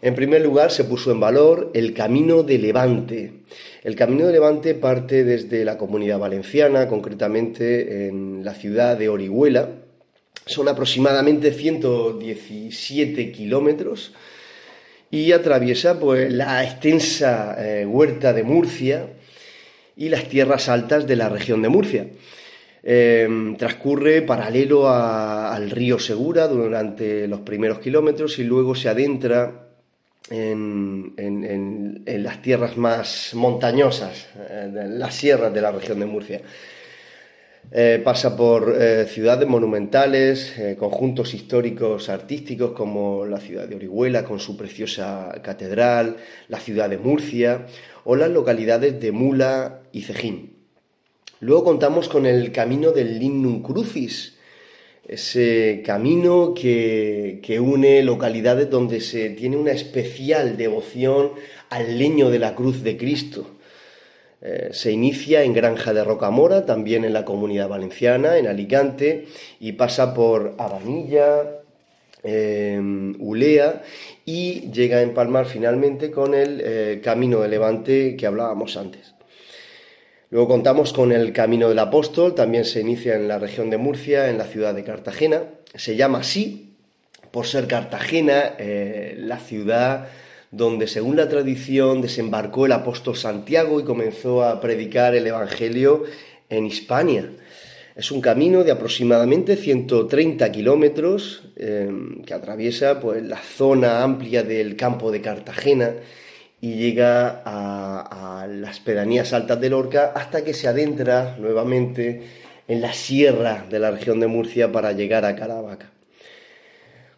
En 0.00 0.14
primer 0.14 0.42
lugar, 0.42 0.70
se 0.70 0.84
puso 0.84 1.12
en 1.12 1.20
valor 1.20 1.70
el 1.74 1.92
Camino 1.94 2.42
de 2.42 2.58
Levante. 2.58 3.32
El 3.84 3.94
Camino 3.94 4.26
de 4.26 4.32
Levante 4.32 4.74
parte 4.74 5.22
desde 5.22 5.64
la 5.64 5.78
comunidad 5.78 6.18
valenciana, 6.18 6.88
concretamente 6.88 8.08
en 8.08 8.44
la 8.44 8.54
ciudad 8.54 8.96
de 8.96 9.08
Orihuela. 9.08 9.68
Son 10.46 10.66
aproximadamente 10.66 11.52
117 11.52 13.30
kilómetros 13.30 14.12
y 15.10 15.32
atraviesa 15.32 16.00
pues, 16.00 16.32
la 16.32 16.64
extensa 16.64 17.54
eh, 17.58 17.84
huerta 17.86 18.32
de 18.32 18.42
Murcia, 18.42 19.10
y 19.96 20.08
las 20.08 20.28
tierras 20.28 20.68
altas 20.68 21.06
de 21.06 21.16
la 21.16 21.28
región 21.28 21.62
de 21.62 21.68
Murcia. 21.68 22.06
Em, 22.84 23.56
transcurre 23.56 24.22
paralelo 24.22 24.88
al 24.88 25.70
río 25.70 26.00
Segura 26.00 26.48
durante 26.48 27.28
los 27.28 27.40
primeros 27.40 27.78
kilómetros 27.78 28.38
y 28.40 28.44
luego 28.44 28.74
se 28.74 28.88
adentra 28.88 29.68
en, 30.30 32.02
las 32.04 32.42
tierras 32.42 32.76
más 32.76 33.34
montañosas, 33.34 34.28
en 34.50 34.98
las 34.98 35.14
sierras 35.14 35.52
de 35.54 35.60
la 35.60 35.70
región 35.70 36.00
de 36.00 36.06
Murcia. 36.06 36.40
Eh, 37.70 38.02
pasa 38.04 38.36
por 38.36 38.76
eh, 38.78 39.06
ciudades 39.06 39.48
monumentales, 39.48 40.58
eh, 40.58 40.76
conjuntos 40.78 41.32
históricos 41.32 42.10
artísticos 42.10 42.72
como 42.72 43.24
la 43.24 43.40
ciudad 43.40 43.66
de 43.66 43.76
Orihuela 43.76 44.24
con 44.24 44.40
su 44.40 44.58
preciosa 44.58 45.32
catedral, 45.42 46.16
la 46.48 46.60
ciudad 46.60 46.90
de 46.90 46.98
Murcia 46.98 47.66
o 48.04 48.16
las 48.16 48.30
localidades 48.30 49.00
de 49.00 49.12
Mula 49.12 49.80
y 49.90 50.02
Cejín. 50.02 50.52
Luego 51.40 51.64
contamos 51.64 52.10
con 52.10 52.26
el 52.26 52.52
camino 52.52 52.90
del 52.92 53.18
Lignum 53.18 53.62
Crucis, 53.62 54.36
ese 55.08 55.82
camino 55.84 56.52
que, 56.54 57.40
que, 57.42 57.58
une 57.58 58.02
localidades 58.02 58.68
donde 58.68 59.00
se 59.00 59.30
tiene 59.30 59.56
una 59.56 59.72
especial 59.72 60.56
devoción 60.56 61.32
al 61.70 61.98
leño 61.98 62.30
de 62.30 62.38
la 62.38 62.54
cruz 62.54 62.82
de 62.82 62.96
Cristo. 62.98 63.46
Eh, 64.44 64.70
se 64.72 64.90
inicia 64.90 65.44
en 65.44 65.52
Granja 65.52 65.92
de 65.94 66.02
Rocamora, 66.02 66.66
también 66.66 67.04
en 67.04 67.12
la 67.12 67.24
comunidad 67.24 67.68
valenciana, 67.68 68.38
en 68.38 68.48
Alicante, 68.48 69.26
y 69.60 69.72
pasa 69.72 70.14
por 70.14 70.56
Abanilla, 70.58 71.60
em, 72.24 73.14
Ulea, 73.20 73.82
y 74.24 74.70
llega 74.72 74.98
a 74.98 75.02
empalmar 75.02 75.46
finalmente 75.46 76.10
con 76.10 76.34
el 76.34 76.60
eh, 76.64 77.00
Camino 77.04 77.40
de 77.40 77.48
Levante 77.48 78.16
que 78.16 78.26
hablábamos 78.26 78.76
antes. 78.76 79.14
Luego 80.30 80.48
contamos 80.48 80.92
con 80.92 81.12
el 81.12 81.32
Camino 81.32 81.68
del 81.68 81.78
Apóstol, 81.78 82.34
también 82.34 82.64
se 82.64 82.80
inicia 82.80 83.14
en 83.14 83.28
la 83.28 83.38
región 83.38 83.70
de 83.70 83.76
Murcia, 83.76 84.28
en 84.28 84.38
la 84.38 84.44
ciudad 84.44 84.74
de 84.74 84.82
Cartagena. 84.82 85.42
Se 85.74 85.94
llama 85.94 86.18
así 86.18 86.74
por 87.30 87.46
ser 87.46 87.68
Cartagena 87.68 88.54
eh, 88.58 89.14
la 89.18 89.38
ciudad 89.38 90.08
donde, 90.52 90.86
según 90.86 91.16
la 91.16 91.28
tradición, 91.28 92.02
desembarcó 92.02 92.66
el 92.66 92.72
apóstol 92.72 93.16
Santiago 93.16 93.80
y 93.80 93.84
comenzó 93.84 94.44
a 94.44 94.60
predicar 94.60 95.14
el 95.14 95.26
Evangelio 95.26 96.04
en 96.50 96.66
Hispania. 96.66 97.30
Es 97.96 98.10
un 98.10 98.20
camino 98.20 98.62
de 98.62 98.70
aproximadamente 98.70 99.56
130 99.56 100.52
kilómetros 100.52 101.42
eh, 101.56 101.90
que 102.24 102.34
atraviesa 102.34 103.00
pues, 103.00 103.22
la 103.22 103.38
zona 103.38 104.02
amplia 104.02 104.42
del 104.42 104.76
campo 104.76 105.10
de 105.10 105.20
Cartagena 105.22 105.94
y 106.60 106.74
llega 106.74 107.42
a, 107.44 108.46
las 108.48 108.80
pedanías 108.80 109.32
altas 109.32 109.60
de 109.60 109.70
Lorca 109.70 110.12
hasta 110.14 110.44
que 110.44 110.52
se 110.52 110.68
adentra 110.68 111.36
nuevamente 111.38 112.22
en 112.68 112.80
la 112.80 112.92
sierra 112.92 113.64
de 113.68 113.78
la 113.78 113.90
región 113.90 114.20
de 114.20 114.26
Murcia 114.26 114.70
para 114.70 114.92
llegar 114.92 115.24
a 115.24 115.34
Caravaca. 115.34 115.91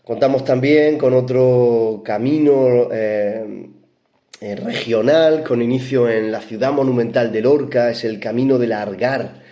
Contamos 0.04 0.44
también 0.44 0.98
con 0.98 1.14
otro 1.14 2.02
camino 2.04 2.90
eh, 2.92 3.70
eh, 4.38 4.54
regional 4.54 5.42
con 5.42 5.62
inicio 5.62 6.10
en 6.10 6.30
la 6.30 6.42
ciudad 6.42 6.72
monumental 6.72 7.32
de 7.32 7.40
Lorca, 7.40 7.90
es 7.90 8.04
el 8.04 8.20
Camino 8.20 8.58
del 8.58 8.72
Argar. 8.72 9.42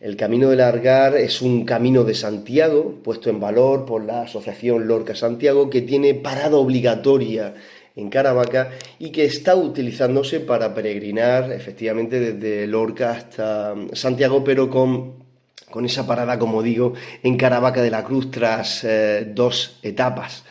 El 0.00 0.16
Camino 0.16 0.50
del 0.50 0.62
Argar 0.62 1.16
es 1.16 1.40
un 1.40 1.64
camino 1.64 2.02
de 2.02 2.14
Santiago, 2.14 2.96
puesto 3.04 3.30
en 3.30 3.38
valor 3.38 3.84
por 3.84 4.04
la 4.04 4.22
Asociación 4.22 4.88
Lorca 4.88 5.14
Santiago, 5.14 5.70
que 5.70 5.82
tiene 5.82 6.14
parada 6.14 6.56
obligatoria 6.56 7.54
en 7.94 8.10
Caravaca 8.10 8.70
y 8.98 9.10
que 9.10 9.24
está 9.24 9.54
utilizándose 9.54 10.40
para 10.40 10.74
peregrinar 10.74 11.52
efectivamente 11.52 12.18
desde 12.18 12.66
Lorca 12.66 13.12
hasta 13.12 13.76
Santiago, 13.92 14.42
pero 14.42 14.68
con, 14.68 15.25
con 15.70 15.84
esa 15.84 16.06
parada, 16.06 16.38
como 16.38 16.62
digo, 16.62 16.94
en 17.22 17.36
Caravaca 17.36 17.82
de 17.82 17.90
la 17.90 18.04
Cruz 18.04 18.30
tras 18.30 18.84
eh, 18.84 19.26
dos 19.34 19.78
etapas. 19.82 20.44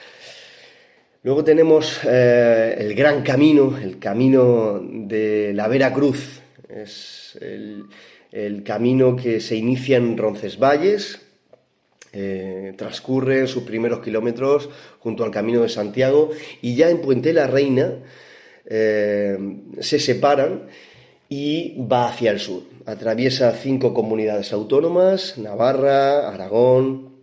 Luego 1.26 1.44
tenemos 1.44 2.02
eh, 2.04 2.76
el 2.78 2.94
gran 2.94 3.24
camino, 3.24 3.76
el 3.82 3.98
camino 3.98 4.80
de 4.80 5.54
la 5.56 5.68
Vera 5.68 5.92
Cruz. 5.92 6.40
Es 6.70 7.36
el, 7.42 8.64
camino 8.64 9.16
que 9.16 9.40
se 9.40 9.56
inicia 9.56 9.98
en 9.98 10.18
Roncesvalles, 10.18 11.20
eh, 12.14 12.76
transcurre 12.78 13.48
sus 13.48 13.64
primeros 13.64 14.02
kilómetros 14.02 14.70
junto 15.00 15.24
al 15.24 15.32
Camino 15.32 15.64
de 15.64 15.70
Santiago 15.70 16.30
y 16.62 16.76
ya 16.76 16.92
en 16.92 17.02
Puente 17.02 17.34
la 17.34 17.48
Reina 17.48 17.96
eh, 18.68 19.38
se 19.80 20.00
separan 20.00 20.68
y 21.28 21.76
va 21.92 22.10
hacia 22.10 22.30
el 22.30 22.40
sur. 22.40 22.75
Atraviesa 22.86 23.52
cinco 23.52 23.96
comunidades 23.96 24.54
autónomas, 24.54 25.40
Navarra, 25.40 26.30
Aragón, 26.30 27.16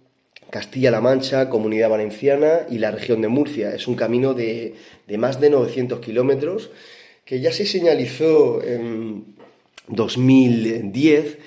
Castilla-La 0.50 1.00
Mancha, 1.00 1.48
Comunidad 1.48 1.88
Valenciana 1.88 2.66
y 2.68 2.78
la 2.78 2.90
región 2.90 3.22
de 3.22 3.28
Murcia. 3.28 3.72
Es 3.74 3.86
un 3.86 3.94
camino 3.94 4.34
de, 4.34 4.74
de 5.06 5.18
más 5.18 5.40
de 5.40 5.50
900 5.50 6.00
kilómetros 6.00 6.70
que 7.24 7.40
ya 7.40 7.52
se 7.52 7.64
señalizó 7.64 8.62
en 8.62 9.36
2010 9.86 11.38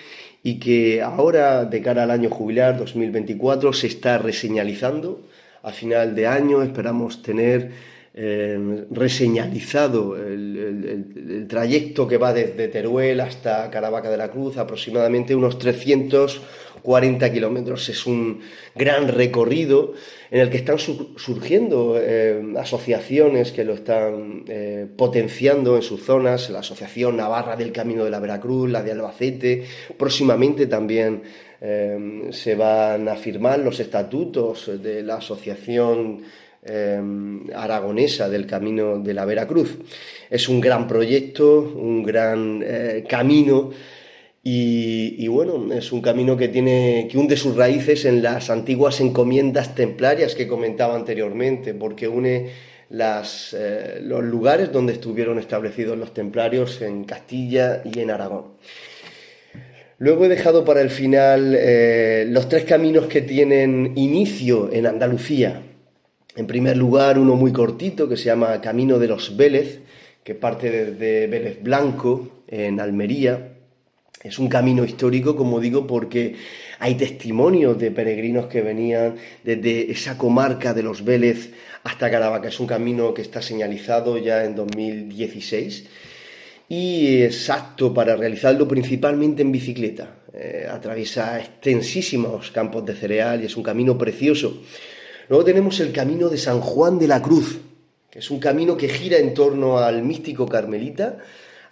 y 0.43 0.59
que 0.59 1.01
ahora, 1.01 1.65
de 1.65 1.81
cara 1.81 2.03
al 2.03 2.11
año 2.11 2.29
jubilar 2.29 2.77
2024, 2.77 3.73
se 3.73 3.87
está 3.87 4.17
reseñalizando. 4.17 5.21
A 5.61 5.71
final 5.71 6.15
de 6.15 6.27
año 6.27 6.61
esperamos 6.61 7.21
tener 7.21 7.71
eh, 8.17 8.85
reseñalizado 8.91 10.15
el, 10.15 11.45
trayecto 11.49 12.07
que 12.07 12.17
va 12.17 12.33
desde 12.33 12.69
Teruel 12.69 13.19
hasta 13.19 13.69
Caravaca 13.69 14.09
de 14.09 14.17
la 14.17 14.31
Cruz, 14.31 14.57
aproximadamente 14.57 15.35
unos 15.35 15.59
340 15.59 17.31
kilómetros. 17.31 17.89
Es 17.89 18.05
un 18.05 18.39
gran 18.73 19.09
recorrido 19.09 19.93
en 20.31 20.39
el 20.39 20.49
que 20.49 20.57
están 20.57 20.79
surgiendo 20.79 21.97
eh, 21.99 22.41
asociaciones 22.57 23.51
que 23.51 23.65
lo 23.65 23.73
están 23.73 24.45
eh, 24.47 24.87
potenciando 24.95 25.75
en 25.75 25.81
sus 25.81 26.05
zonas, 26.05 26.49
la 26.49 26.59
Asociación 26.59 27.17
Navarra 27.17 27.57
del 27.57 27.73
Camino 27.73 28.05
de 28.05 28.11
la 28.11 28.19
Veracruz, 28.19 28.69
la 28.69 28.81
de 28.81 28.93
Albacete, 28.93 29.65
próximamente 29.97 30.67
también 30.67 31.21
eh, 31.59 32.29
se 32.31 32.55
van 32.55 33.09
a 33.09 33.15
firmar 33.15 33.59
los 33.59 33.79
estatutos 33.79 34.71
de 34.81 35.03
la 35.03 35.15
Asociación 35.15 36.21
aragonesa 37.53 38.29
del 38.29 38.47
Camino 38.47 38.99
de 38.99 39.13
la 39.13 39.25
Veracruz. 39.25 39.77
Es 40.29 40.49
un 40.49 40.59
gran 40.59 40.87
proyecto, 40.87 41.59
un 41.61 42.03
gran 42.03 42.63
camino 43.07 43.71
y, 44.47 45.27
bueno, 45.27 45.73
es 45.73 45.91
un 45.91 46.01
camino 46.01 46.37
que 46.37 46.49
tiene 46.49 47.07
que 47.09 47.17
hunde 47.17 47.35
sus 47.35 47.55
raíces 47.55 48.05
en 48.05 48.21
las 48.21 48.51
antiguas 48.51 49.01
encomiendas 49.01 49.73
templarias 49.73 50.35
que 50.35 50.47
comentaba 50.47 50.95
anteriormente, 50.95 51.73
porque 51.73 52.07
une 52.07 52.51
eh, 52.91 53.99
los 54.03 54.23
lugares 54.23 54.71
donde 54.71 54.93
estuvieron 54.93 55.39
establecidos 55.39 55.97
los 55.97 56.13
templarios 56.13 56.83
en 56.83 57.05
Castilla 57.05 57.81
y 57.83 57.99
en 57.99 58.11
Aragón. 58.11 58.53
Luego 59.97 60.25
he 60.25 60.29
dejado 60.29 60.63
para 60.63 60.81
el 60.81 60.91
final 60.91 61.55
eh, 61.57 62.27
los 62.29 62.47
tres 62.47 62.65
caminos 62.65 63.07
que 63.07 63.23
tienen 63.23 63.93
inicio 63.95 64.71
en 64.71 64.85
Andalucía. 64.85 65.59
En 66.35 66.47
primer 66.47 66.75
lugar, 66.75 67.17
uno 67.17 67.35
muy 67.35 67.53
cortito 67.53 68.09
que 68.09 68.17
se 68.17 68.25
llama 68.25 68.59
Camino 68.59 68.99
de 68.99 69.07
los 69.07 69.37
Vélez, 69.37 69.79
que 70.21 70.35
parte 70.35 70.69
desde 70.69 71.27
Vélez 71.27 71.63
Blanco, 71.63 72.43
en 72.47 72.81
Almería, 72.81 73.53
es 74.21 74.37
un 74.37 74.49
camino 74.49 74.83
histórico, 74.83 75.35
como 75.35 75.59
digo, 75.59 75.87
porque 75.87 76.35
hay 76.79 76.95
testimonios 76.95 77.77
de 77.79 77.91
peregrinos 77.91 78.47
que 78.47 78.61
venían 78.61 79.15
desde 79.43 79.91
esa 79.91 80.17
comarca 80.17 80.73
de 80.73 80.83
los 80.83 81.05
Vélez 81.05 81.51
hasta 81.83 82.09
Caravaca. 82.09 82.49
Es 82.49 82.59
un 82.59 82.67
camino 82.67 83.13
que 83.13 83.21
está 83.21 83.41
señalizado 83.41 84.17
ya 84.17 84.43
en 84.43 84.55
2016 84.55 85.85
y 86.67 87.21
es 87.21 87.49
apto 87.49 87.93
para 87.93 88.15
realizarlo 88.15 88.67
principalmente 88.67 89.41
en 89.41 89.51
bicicleta. 89.51 90.15
Eh, 90.33 90.67
atraviesa 90.69 91.39
extensísimos 91.39 92.51
campos 92.51 92.83
de 92.83 92.95
cereal 92.95 93.41
y 93.41 93.45
es 93.45 93.55
un 93.55 93.63
camino 93.63 93.97
precioso. 93.97 94.63
Luego 95.27 95.43
tenemos 95.43 95.79
el 95.79 95.91
camino 95.91 96.29
de 96.29 96.37
San 96.37 96.61
Juan 96.61 96.99
de 96.99 97.07
la 97.07 97.21
Cruz, 97.21 97.59
que 98.11 98.19
es 98.19 98.29
un 98.29 98.39
camino 98.39 98.77
que 98.77 98.89
gira 98.89 99.17
en 99.17 99.33
torno 99.33 99.79
al 99.79 100.03
místico 100.03 100.47
carmelita, 100.47 101.17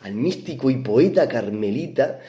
al 0.01 0.15
místico 0.15 0.69
y 0.69 0.77
poeta 0.77 1.27
carmelita 1.27 2.19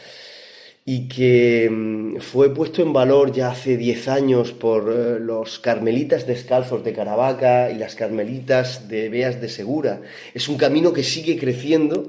y 0.85 1.09
que 1.09 1.69
mm, 1.71 2.17
fue 2.19 2.53
puesto 2.53 2.83
en 2.83 2.93
valor 2.93 3.33
ya 3.33 3.51
hace 3.51 3.77
10 3.77 4.09
años 4.09 4.53
por 4.53 4.93
eh, 4.93 5.19
los 5.19 5.59
carmelitas 5.59 6.27
descalzos 6.27 6.85
de 6.85 6.93
Caravaca 6.93 7.71
y 7.71 7.79
las 7.79 7.95
carmelitas 7.95 8.87
de 8.89 9.09
Beas 9.09 9.41
de 9.41 9.49
Segura. 9.49 10.03
Es 10.35 10.49
un 10.49 10.59
camino 10.59 10.93
que 10.93 11.03
sigue 11.03 11.39
creciendo, 11.39 12.09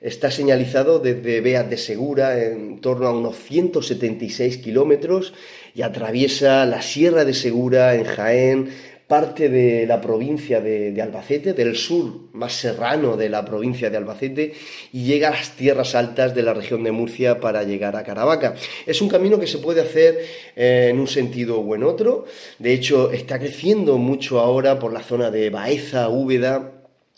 está 0.00 0.30
señalizado 0.30 1.00
desde 1.00 1.40
Beas 1.40 1.68
de 1.68 1.76
Segura 1.76 2.40
en 2.40 2.80
torno 2.80 3.08
a 3.08 3.12
unos 3.12 3.36
176 3.38 4.58
kilómetros 4.58 5.34
y 5.74 5.82
atraviesa 5.82 6.66
la 6.66 6.82
Sierra 6.82 7.24
de 7.24 7.34
Segura 7.34 7.94
en 7.94 8.04
Jaén, 8.04 8.70
parte 9.12 9.50
de 9.50 9.86
la 9.86 10.00
provincia 10.00 10.62
de, 10.62 11.00
Albacete, 11.02 11.52
del 11.52 11.76
sur 11.76 12.30
más 12.32 12.54
serrano 12.54 13.14
de 13.14 13.28
la 13.28 13.44
provincia 13.44 13.90
de 13.90 13.98
Albacete, 13.98 14.54
y 14.90 15.04
llega 15.04 15.28
a 15.28 15.32
las 15.32 15.50
tierras 15.50 15.94
altas 15.94 16.34
de 16.34 16.42
la 16.42 16.54
región 16.54 16.82
de 16.82 16.92
Murcia 16.92 17.38
para 17.38 17.62
llegar 17.62 17.94
a 17.94 18.04
Caravaca. 18.04 18.54
Es 18.86 19.02
un 19.02 19.10
camino 19.10 19.38
que 19.38 19.46
se 19.46 19.58
puede 19.58 19.82
hacer 19.82 20.18
eh, 20.56 20.88
en 20.90 20.98
un 20.98 21.08
sentido 21.08 21.60
o 21.60 21.74
en 21.74 21.84
otro. 21.84 22.24
De 22.58 22.72
hecho, 22.72 23.12
está 23.12 23.38
creciendo 23.38 23.98
mucho 23.98 24.40
ahora 24.40 24.78
por 24.78 24.94
la 24.94 25.02
zona 25.02 25.30
de 25.30 25.50
Baeza, 25.50 26.08
Úbeda, 26.08 26.72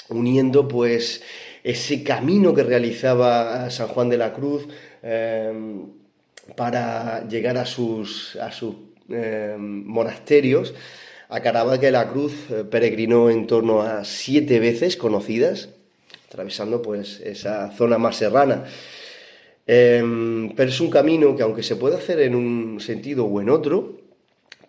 uniendo 0.08 0.66
pues 0.66 1.22
ese 1.62 2.02
camino 2.02 2.52
que 2.54 2.64
realizaba 2.64 3.70
San 3.70 3.86
Juan 3.86 4.08
de 4.08 4.18
la 4.18 4.32
Cruz 4.32 4.66
eh, 5.00 5.52
para 6.56 7.26
llegar 7.28 7.56
a 7.56 7.66
sus, 7.66 8.36
a 8.36 8.52
sus 8.52 8.74
eh, 9.08 9.56
monasterios. 9.58 10.74
A 11.28 11.40
Caravaca 11.40 11.86
de 11.86 11.92
la 11.92 12.08
Cruz 12.08 12.32
eh, 12.50 12.64
peregrinó 12.64 13.30
en 13.30 13.46
torno 13.46 13.82
a 13.82 14.04
siete 14.04 14.60
veces 14.60 14.96
conocidas, 14.96 15.68
atravesando 16.28 16.82
pues 16.82 17.20
esa 17.20 17.70
zona 17.72 17.98
más 17.98 18.16
serrana. 18.16 18.64
Em, 19.66 20.54
pero 20.54 20.68
es 20.68 20.80
un 20.80 20.90
camino 20.90 21.34
que 21.34 21.42
aunque 21.42 21.62
se 21.62 21.76
puede 21.76 21.96
hacer 21.96 22.20
en 22.20 22.34
un 22.34 22.80
sentido 22.80 23.24
o 23.24 23.40
en 23.40 23.48
otro, 23.48 23.98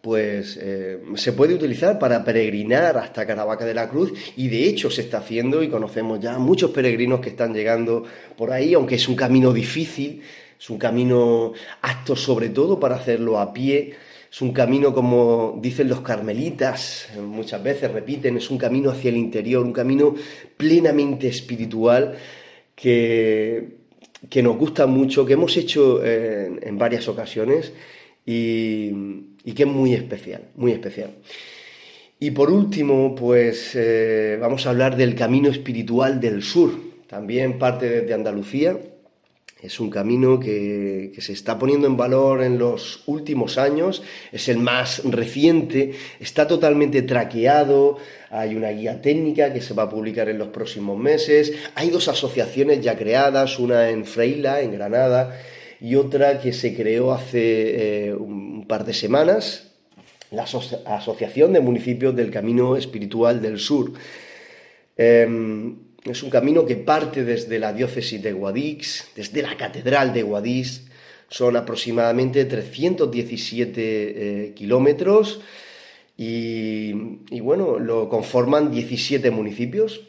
pues 0.01 0.57
eh, 0.61 0.99
se 1.15 1.33
puede 1.33 1.55
utilizar 1.55 1.97
para 1.97 2.23
peregrinar 2.23 2.95
hasta 2.97 3.25
Caravaca 3.25 3.65
de 3.65 3.73
la 3.73 3.89
Cruz 3.89 4.13
y 4.37 4.47
de 4.49 4.65
hecho 4.65 4.91
se 4.91 5.01
está 5.01 5.17
haciendo 5.17 5.63
y 5.63 5.67
conocemos 5.67 6.19
ya 6.19 6.37
muchos 6.37 6.71
peregrinos 6.71 7.19
que 7.21 7.29
están 7.29 7.53
llegando 7.53 8.03
por 8.37 8.51
ahí, 8.51 8.75
aunque 8.75 8.95
es 8.95 9.07
un 9.07 9.15
camino 9.15 9.51
difícil, 9.51 10.21
es 10.65 10.69
un 10.71 10.79
camino 10.79 11.53
apto 11.83 12.15
sobre 12.15 12.49
todo 12.49 12.79
para 12.79 12.95
hacerlo 12.95 13.37
a 13.37 13.53
pie, 13.53 13.93
es 14.31 14.41
un 14.41 14.51
camino, 14.51 14.95
como 14.95 15.59
dicen 15.61 15.87
los 15.87 16.01
carmelitas, 16.01 17.07
muchas 17.21 17.61
veces 17.61 17.91
repiten, 17.91 18.37
es 18.37 18.49
un 18.49 18.57
camino 18.57 18.89
hacia 18.89 19.09
el 19.09 19.17
interior, 19.17 19.63
un 19.63 19.71
camino 19.71 20.15
plenamente 20.57 21.27
espiritual 21.27 22.15
que, 22.73 23.75
que 24.27 24.41
nos 24.41 24.57
gusta 24.57 24.87
mucho, 24.87 25.23
que 25.23 25.33
hemos 25.33 25.55
hecho 25.55 26.03
en, 26.03 26.79
varias 26.79 27.07
ocasiones 27.07 27.71
y, 28.25 28.89
que 29.53 29.63
es 29.63 29.67
muy 29.67 29.93
especial, 29.93 30.45
muy 30.55 30.71
especial. 30.71 31.11
Y 32.19 32.31
por 32.31 32.49
último, 32.49 33.13
pues 33.13 33.73
eh, 33.75 34.39
vamos 34.41 34.65
a 34.65 34.71
hablar 34.71 34.97
del 34.97 35.13
camino 35.13 35.47
espiritual 35.47 36.19
del 36.19 36.41
sur, 36.41 36.71
también 37.05 37.59
parte 37.59 37.87
desde 37.87 38.15
Andalucía, 38.15 38.75
es 39.61 39.79
un 39.79 39.89
camino 39.89 40.39
que, 40.39 41.11
se 41.17 41.33
está 41.33 41.57
poniendo 41.57 41.87
en 41.87 41.97
valor 41.97 42.43
en 42.43 42.57
los 42.59 43.03
últimos 43.07 43.57
años, 43.57 44.03
es 44.31 44.47
el 44.49 44.57
más 44.57 45.01
reciente, 45.05 45.93
está 46.19 46.45
totalmente 46.47 47.01
traqueado, 47.01 47.97
hay 48.29 48.55
una 48.55 48.69
guía 48.69 49.01
técnica 49.01 49.53
que 49.53 49.61
se 49.61 49.73
va 49.73 49.83
a 49.83 49.89
publicar 49.89 50.29
en 50.29 50.37
los 50.37 50.49
próximos 50.49 50.97
meses, 50.97 51.53
hay 51.73 51.89
dos 51.89 52.07
asociaciones 52.07 52.81
ya 52.81 52.97
creadas, 52.97 53.57
una 53.59 53.89
en 53.89 54.05
Freila, 54.05 54.61
en 54.61 54.73
Granada, 54.73 55.39
y 55.79 55.95
otra 55.95 56.39
que 56.39 56.53
se 56.53 56.75
creó 56.75 57.13
hace 57.13 58.07
eh, 58.07 58.13
un 58.13 58.65
par 58.67 58.85
de 58.85 58.93
semanas, 58.93 59.71
la 60.31 60.43
Asociación 60.43 61.53
de 61.53 61.59
Municipios 61.61 62.15
del 62.15 62.31
Camino 62.31 62.75
Espiritual 62.75 63.41
del 63.41 63.59
Sur. 63.59 63.93
Em, 64.97 65.84
es 66.05 66.21
un 66.21 66.29
camino 66.29 66.65
que 66.65 66.75
parte 66.75 67.23
desde 67.23 67.57
la 67.57 67.73
diócesis 67.73 68.21
de 68.21 68.31
Guadix, 68.31 69.07
desde 69.15 69.41
la 69.41 69.57
catedral 69.57 70.13
de 70.13 70.21
Guadix. 70.21 70.83
Son 71.29 71.57
aproximadamente 71.57 72.45
317 72.45 73.81
eh, 73.81 74.53
kilómetros 74.53 75.41
y, 76.15 76.93
bueno, 77.41 77.79
lo 77.79 78.07
conforman 78.07 78.69
17 78.71 79.31
municipios. 79.31 80.01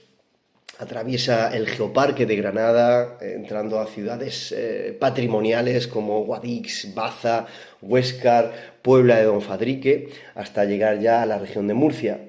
Atraviesa 0.79 1.57
el 1.57 1.67
Geoparque 1.67 2.27
de 2.27 2.37
Granada, 2.37 3.17
entrando 3.23 3.81
a 3.81 3.87
ciudades 3.87 4.53
eh, 4.53 4.95
patrimoniales 5.01 5.87
como 5.89 6.25
Guadix, 6.25 6.95
Baza, 6.95 7.47
Huéscar, 7.81 8.77
Puebla 8.83 9.17
de 9.17 9.25
Don 9.25 9.41
Fadrique, 9.41 10.11
hasta 10.35 10.67
llegar 10.67 11.01
ya 11.01 11.23
a 11.23 11.27
la 11.27 11.39
región 11.39 11.67
de 11.67 11.73
Murcia. 11.73 12.26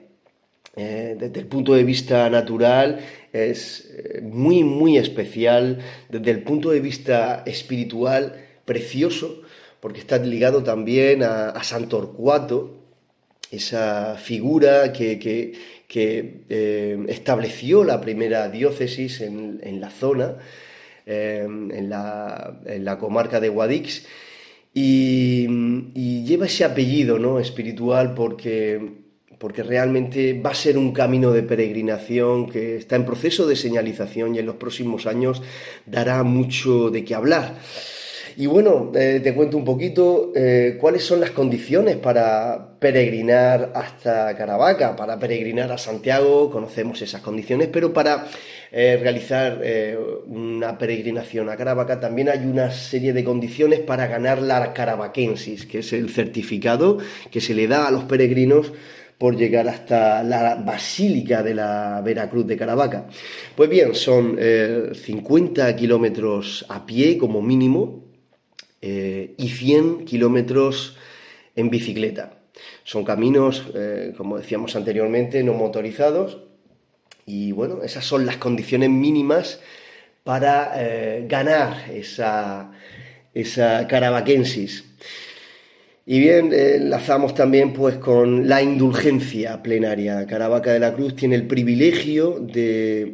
Eh, 0.77 1.15
desde 1.17 1.39
el 1.39 1.47
punto 1.47 1.73
de 1.73 1.83
vista 1.83 2.29
natural 2.29 2.99
es 3.33 3.89
eh, 3.97 4.21
muy, 4.21 4.63
muy 4.63 4.97
especial, 4.99 5.79
desde 6.07 6.29
el 6.29 6.43
punto 6.43 6.69
de 6.69 6.79
vista 6.79 7.41
espiritual, 7.47 8.45
precioso, 8.63 9.41
porque 9.79 9.99
está 9.99 10.19
ligado 10.19 10.61
también 10.61 11.23
a, 11.23 11.49
a 11.49 11.63
San 11.63 11.89
Torcuato, 11.89 12.75
esa 13.49 14.17
figura 14.17 14.93
que, 14.93 15.55
eh, 15.89 17.05
estableció 17.07 17.83
la 17.83 17.99
primera 17.99 18.47
diócesis 18.49 19.21
en, 19.21 19.81
la 19.81 19.89
zona, 19.89 20.35
en, 21.07 21.89
la, 21.89 22.97
comarca 22.99 23.39
de 23.39 23.49
Guadix, 23.49 24.05
y, 24.75 25.47
y, 25.95 26.23
lleva 26.23 26.45
ese 26.45 26.65
apellido 26.65 27.17
¿no? 27.17 27.39
espiritual 27.39 28.13
porque 28.13 29.06
porque 29.37 29.63
realmente 29.63 30.39
va 30.39 30.51
a 30.51 30.55
ser 30.55 30.77
un 30.77 30.91
camino 30.91 31.31
de 31.31 31.43
peregrinación 31.43 32.49
que 32.49 32.77
está 32.77 32.95
en 32.95 33.05
proceso 33.05 33.47
de 33.47 33.55
señalización 33.55 34.35
y 34.35 34.39
en 34.39 34.45
los 34.45 34.55
próximos 34.55 35.05
años 35.05 35.41
dará 35.85 36.23
mucho 36.23 36.89
de 36.89 37.03
qué 37.03 37.15
hablar. 37.15 37.55
Y 38.39 38.45
bueno, 38.45 38.91
eh, 38.93 39.19
te 39.23 39.33
cuento 39.33 39.57
un 39.57 39.65
poquito 39.65 40.31
eh, 40.35 40.77
cuáles 40.79 41.03
son 41.03 41.19
las 41.19 41.31
condiciones 41.31 41.95
para 41.95 42.77
peregrinar 42.77 43.71
hasta 43.73 44.37
Caravaca, 44.37 44.95
para 44.95 45.17
peregrinar 45.17 45.71
a 45.71 45.79
Santiago, 45.79 46.51
conocemos 46.51 47.01
esas 47.01 47.21
condiciones, 47.21 47.67
pero 47.73 47.91
para 47.91 48.27
eh, 48.71 48.99
realizar 49.01 49.59
una 50.27 50.77
peregrinación 50.77 51.49
a 51.49 51.57
Caravaca 51.57 51.99
también 51.99 52.29
hay 52.29 52.45
una 52.45 52.69
serie 52.69 53.11
de 53.11 53.23
condiciones 53.23 53.79
para 53.79 54.05
ganar 54.05 54.39
la 54.39 54.71
Caravaquensis, 54.71 55.65
que 55.65 55.79
es 55.79 55.91
el 55.91 56.11
certificado 56.11 56.99
que 57.31 57.41
se 57.41 57.55
le 57.55 57.67
da 57.67 57.87
a 57.87 57.91
los 57.91 58.03
peregrinos 58.03 58.71
por 59.17 59.35
llegar 59.35 59.67
hasta 59.67 60.23
la 60.23 60.55
Basílica 60.55 61.41
de 61.41 61.55
la 61.55 62.01
Veracruz 62.03 62.45
de 62.45 62.57
Caravaca. 62.57 63.07
Pues 63.55 63.69
bien, 63.69 63.95
son 63.95 64.37
50 64.37 65.69
eh, 65.69 65.75
kilómetros 65.75 66.65
a 66.69 66.85
pie 66.85 67.17
como 67.17 67.41
mínimo 67.41 68.05
eh, 68.81 69.33
y 69.37 69.49
100 69.49 70.05
kilómetros 70.05 70.97
en 71.55 71.69
bicicleta. 71.69 72.33
Son 72.83 73.03
caminos, 73.03 73.65
eh, 73.73 74.13
como 74.15 74.37
decíamos 74.37 74.75
anteriormente, 74.75 75.43
no 75.43 75.53
motorizados 75.53 76.39
y 77.25 77.51
bueno, 77.51 77.83
esas 77.83 78.05
son 78.05 78.25
las 78.25 78.37
condiciones 78.37 78.89
mínimas 78.89 79.59
para 80.23 80.73
ganar 81.27 81.89
esa, 81.89 82.71
esa 83.33 83.87
caravaquensis. 83.87 84.86
Y 86.09 86.21
bien, 86.21 86.53
eh, 86.53 86.75
enlazamos 86.77 87.35
también 87.35 87.73
pues 87.73 87.97
con 87.97 88.47
la 88.47 88.63
indulgencia 88.63 89.61
plenaria. 89.61 90.25
Caravaca 90.25 90.71
de 90.71 90.79
la 90.79 90.93
Cruz 90.93 91.17
tiene 91.17 91.35
el 91.35 91.47
privilegio 91.47 92.39
de, 92.39 93.13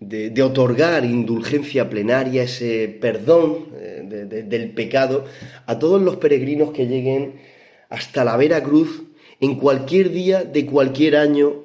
de, 0.00 0.42
otorgar 0.42 1.04
indulgencia 1.04 1.88
plenaria, 1.88 2.42
ese 2.42 2.88
perdón 3.00 3.68
eh, 3.76 4.44
del 4.44 4.72
pecado 4.72 5.24
a 5.66 5.78
todos 5.78 6.02
los 6.02 6.16
peregrinos 6.16 6.72
que 6.72 6.88
lleguen 6.88 7.34
hasta 7.90 8.24
la 8.24 8.36
Vera 8.36 8.60
Cruz 8.60 9.04
en 9.38 9.54
cualquier 9.54 10.10
día 10.10 10.42
de 10.42 10.66
cualquier 10.66 11.14
año, 11.14 11.64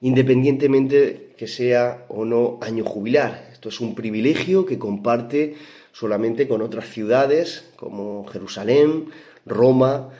independientemente 0.00 1.32
que 1.36 1.48
sea 1.48 2.06
o 2.08 2.24
no 2.24 2.60
año 2.62 2.84
jubilar. 2.84 3.48
Esto 3.52 3.68
es 3.68 3.80
un 3.80 3.96
privilegio 3.96 4.64
que 4.64 4.78
comparte 4.78 5.56
solamente 5.92 6.48
con 6.48 6.62
otras 6.62 6.88
ciudades 6.88 7.70
como 7.76 8.26
Jerusalén, 8.26 9.06
Roma, 9.46 10.10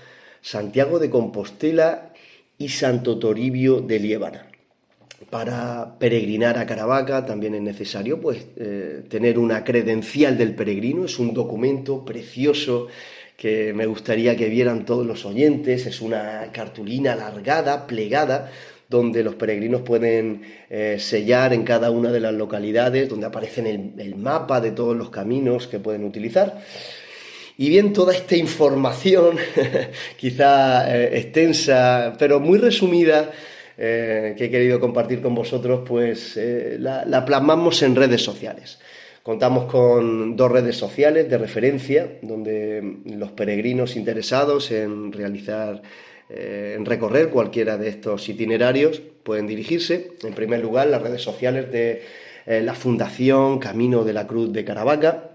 Santiago 0.42 0.98
de 0.98 1.10
Compostela 1.10 2.12
y 2.58 2.68
Santo 2.68 3.18
Toribio 3.18 3.80
de 3.80 3.98
Liébana. 3.98 4.46
Para 5.28 5.98
peregrinar 5.98 6.58
a 6.58 6.66
Caravaca 6.66 7.26
también 7.26 7.54
es 7.54 7.60
necesario 7.60 8.20
pues, 8.20 8.46
eh, 8.56 9.04
tener 9.08 9.38
una 9.38 9.64
credencial 9.64 10.38
del 10.38 10.54
peregrino, 10.54 11.04
es 11.04 11.18
un 11.18 11.34
documento 11.34 12.04
precioso 12.04 12.88
que 13.36 13.72
me 13.72 13.86
gustaría 13.86 14.36
que 14.36 14.48
vieran 14.48 14.84
todos 14.84 15.06
los 15.06 15.24
oyentes, 15.24 15.86
es 15.86 16.00
una 16.00 16.50
cartulina 16.52 17.14
alargada, 17.14 17.86
plegada, 17.86 18.50
donde 18.90 19.22
los 19.22 19.36
peregrinos 19.36 19.82
pueden 19.82 20.42
eh, 20.68 20.96
sellar 20.98 21.52
en 21.52 21.62
cada 21.62 21.92
una 21.92 22.10
de 22.10 22.18
las 22.18 22.34
localidades, 22.34 23.08
donde 23.08 23.26
aparece 23.26 23.60
el, 23.70 23.92
el 23.96 24.16
mapa 24.16 24.60
de 24.60 24.72
todos 24.72 24.96
los 24.96 25.10
caminos 25.10 25.68
que 25.68 25.78
pueden 25.78 26.02
utilizar. 26.04 26.60
Y 27.56 27.68
bien, 27.68 27.92
toda 27.92 28.12
esta 28.12 28.34
información, 28.34 29.36
quizá 30.16 30.92
eh, 30.92 31.18
extensa, 31.18 32.16
pero 32.18 32.40
muy 32.40 32.58
resumida, 32.58 33.30
eh, 33.78 34.34
que 34.36 34.46
he 34.46 34.50
querido 34.50 34.80
compartir 34.80 35.22
con 35.22 35.36
vosotros, 35.36 35.82
pues 35.86 36.36
la, 36.36 37.04
la, 37.04 37.24
plasmamos 37.24 37.82
en 37.82 37.94
redes 37.94 38.22
sociales. 38.22 38.80
Contamos 39.22 39.66
con 39.66 40.34
dos 40.34 40.50
redes 40.50 40.76
sociales 40.76 41.30
de 41.30 41.38
referencia, 41.38 42.18
donde 42.22 42.96
los 43.04 43.30
peregrinos 43.30 43.94
interesados 43.94 44.72
en 44.72 45.12
realizar 45.12 45.80
eh, 46.30 46.78
recorrer 46.84 47.28
cualquiera 47.30 47.76
de 47.76 47.88
estos 47.88 48.28
itinerarios, 48.28 49.02
pueden 49.22 49.46
dirigirse, 49.46 50.12
en 50.22 50.32
primer 50.32 50.60
lugar, 50.60 50.86
las 50.86 51.02
redes 51.02 51.22
sociales 51.22 51.70
de 51.72 52.02
eh, 52.46 52.62
la 52.62 52.74
Fundación 52.74 53.58
Camino 53.58 54.04
de 54.04 54.12
la 54.12 54.26
Cruz 54.26 54.52
de 54.52 54.64
Caravaca 54.64 55.30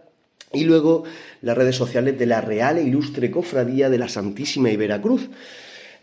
y 0.54 0.64
luego 0.64 1.04
las 1.41 1.58
redes 1.58 1.76
sociales 1.76 2.18
de 2.18 2.26
la 2.26 2.41
Real 2.41 2.78
e 2.78 2.84
Ilustre 2.84 3.30
Cofradía 3.30 3.89
de 3.89 3.98
la 3.98 4.08
Santísima 4.08 4.70
y 4.70 4.78
Veracruz. 4.78 5.30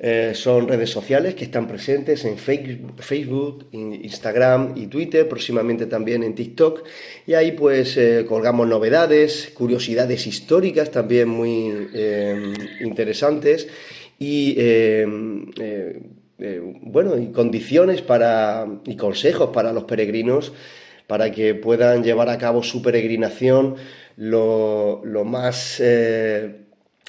Eh, 0.05 0.33
son 0.35 0.67
redes 0.67 0.91
sociales 0.91 1.37
que 1.37 1.45
están 1.45 1.69
presentes 1.69 2.25
en 2.25 2.37
Facebook, 2.37 3.69
Instagram 3.71 4.73
y 4.77 4.89
Twitter, 4.89 5.29
próximamente 5.29 5.87
también 5.87 6.25
en 6.25 6.35
TikTok. 6.35 6.83
Y 7.25 7.35
ahí 7.35 7.53
pues 7.53 7.97
eh, 7.97 8.25
colgamos 8.29 8.67
novedades, 8.67 9.53
curiosidades 9.55 10.27
históricas 10.27 10.91
también 10.91 11.29
muy 11.29 11.89
eh, 11.95 12.53
interesantes 12.81 13.69
y 14.23 14.57
bueno, 16.83 17.19
y 17.19 17.33
condiciones 17.33 18.03
para, 18.03 18.67
y 18.85 18.97
consejos 18.97 19.51
para 19.53 19.73
los 19.73 19.85
peregrinos 19.85 20.53
para 21.07 21.31
que 21.31 21.55
puedan 21.55 22.03
llevar 22.03 22.29
a 22.29 22.39
cabo 22.39 22.63
su 22.63 22.83
peregrinación 22.83 23.77
lo, 24.17 25.03
lo 25.05 25.25
más 25.25 25.81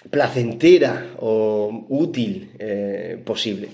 placentera 0.10 1.16
o 1.20 1.86
útil 1.90 2.52
eh, 2.60 3.18
posible. 3.24 3.70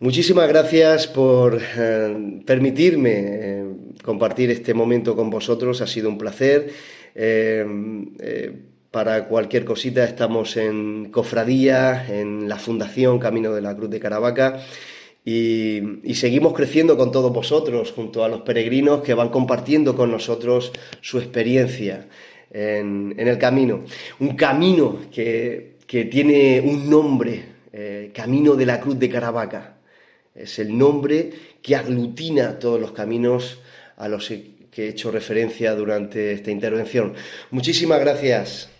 Muchísimas 0.00 0.48
gracias 0.48 1.06
por 1.06 1.60
eh, 1.60 2.42
permitirme 2.46 3.12
eh, 3.14 3.64
compartir 4.02 4.50
este 4.50 4.72
momento 4.72 5.14
con 5.14 5.28
vosotros, 5.28 5.80
ha 5.82 5.86
sido 5.86 6.08
un 6.08 6.18
placer. 6.18 6.70
Para 8.90 9.28
cualquier 9.28 9.64
cosita 9.64 10.04
estamos 10.04 10.56
en 10.56 11.10
Cofradía, 11.10 12.06
en 12.08 12.48
la 12.48 12.56
Fundación 12.56 13.18
Camino 13.18 13.52
de 13.52 13.60
la 13.60 13.76
Cruz 13.76 13.90
de 13.90 14.00
Caravaca. 14.00 14.60
Y, 15.24 15.80
seguimos 16.14 16.54
creciendo 16.54 16.96
con 16.96 17.12
todos 17.12 17.32
vosotros, 17.32 17.92
junto 17.92 18.24
a 18.24 18.28
los 18.28 18.40
peregrinos 18.40 19.02
que 19.02 19.14
van 19.14 19.28
compartiendo 19.28 19.94
con 19.94 20.10
nosotros 20.10 20.72
su 21.00 21.18
experiencia 21.18 22.08
en, 22.50 23.14
el 23.16 23.38
camino. 23.38 23.84
Un 24.18 24.34
camino 24.34 24.98
que, 25.12 25.76
tiene 25.86 26.60
un 26.60 26.88
nombre, 26.90 27.44
eh, 27.72 28.10
Camino 28.14 28.56
de 28.56 28.66
la 28.66 28.80
Cruz 28.80 28.98
de 28.98 29.08
Caravaca. 29.08 29.76
Es 30.34 30.58
el 30.58 30.76
nombre 30.76 31.30
que 31.62 31.76
aglutina 31.76 32.58
todos 32.58 32.80
los 32.80 32.92
caminos 32.92 33.60
a 33.96 34.08
los 34.08 34.28
que 34.28 34.84
he 34.84 34.88
hecho 34.88 35.10
referencia 35.10 35.74
durante 35.74 36.32
esta 36.32 36.50
intervención. 36.50 37.14
Muchísimas 37.50 38.00
gracias. 38.00 38.79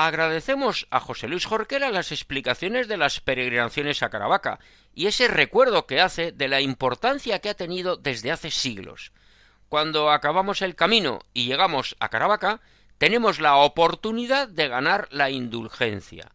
Agradecemos 0.00 0.86
a 0.92 1.00
José 1.00 1.26
Luis 1.26 1.44
Jorquera 1.44 1.90
las 1.90 2.12
explicaciones 2.12 2.86
de 2.86 2.96
las 2.96 3.18
peregrinaciones 3.18 4.04
a 4.04 4.10
Caravaca 4.10 4.60
y 4.94 5.08
ese 5.08 5.26
recuerdo 5.26 5.88
que 5.88 6.00
hace 6.00 6.30
de 6.30 6.46
la 6.46 6.60
importancia 6.60 7.40
que 7.40 7.48
ha 7.48 7.54
tenido 7.54 7.96
desde 7.96 8.30
hace 8.30 8.52
siglos. 8.52 9.10
Cuando 9.68 10.12
acabamos 10.12 10.62
el 10.62 10.76
camino 10.76 11.18
y 11.34 11.46
llegamos 11.46 11.96
a 11.98 12.10
Caravaca, 12.10 12.60
tenemos 12.98 13.40
la 13.40 13.56
oportunidad 13.56 14.46
de 14.46 14.68
ganar 14.68 15.08
la 15.10 15.30
indulgencia. 15.30 16.30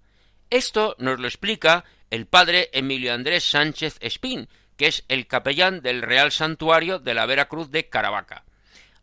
Esto 0.49 0.97
nos 0.99 1.21
lo 1.21 1.27
explica 1.29 1.85
el 2.09 2.25
padre 2.25 2.69
Emilio 2.73 3.13
Andrés 3.13 3.49
Sánchez 3.49 3.95
Espín, 4.01 4.49
que 4.75 4.87
es 4.87 5.05
el 5.07 5.25
capellán 5.25 5.79
del 5.79 6.01
Real 6.01 6.33
Santuario 6.33 6.99
de 6.99 7.13
la 7.13 7.25
Veracruz 7.25 7.71
de 7.71 7.87
Caravaca. 7.87 8.43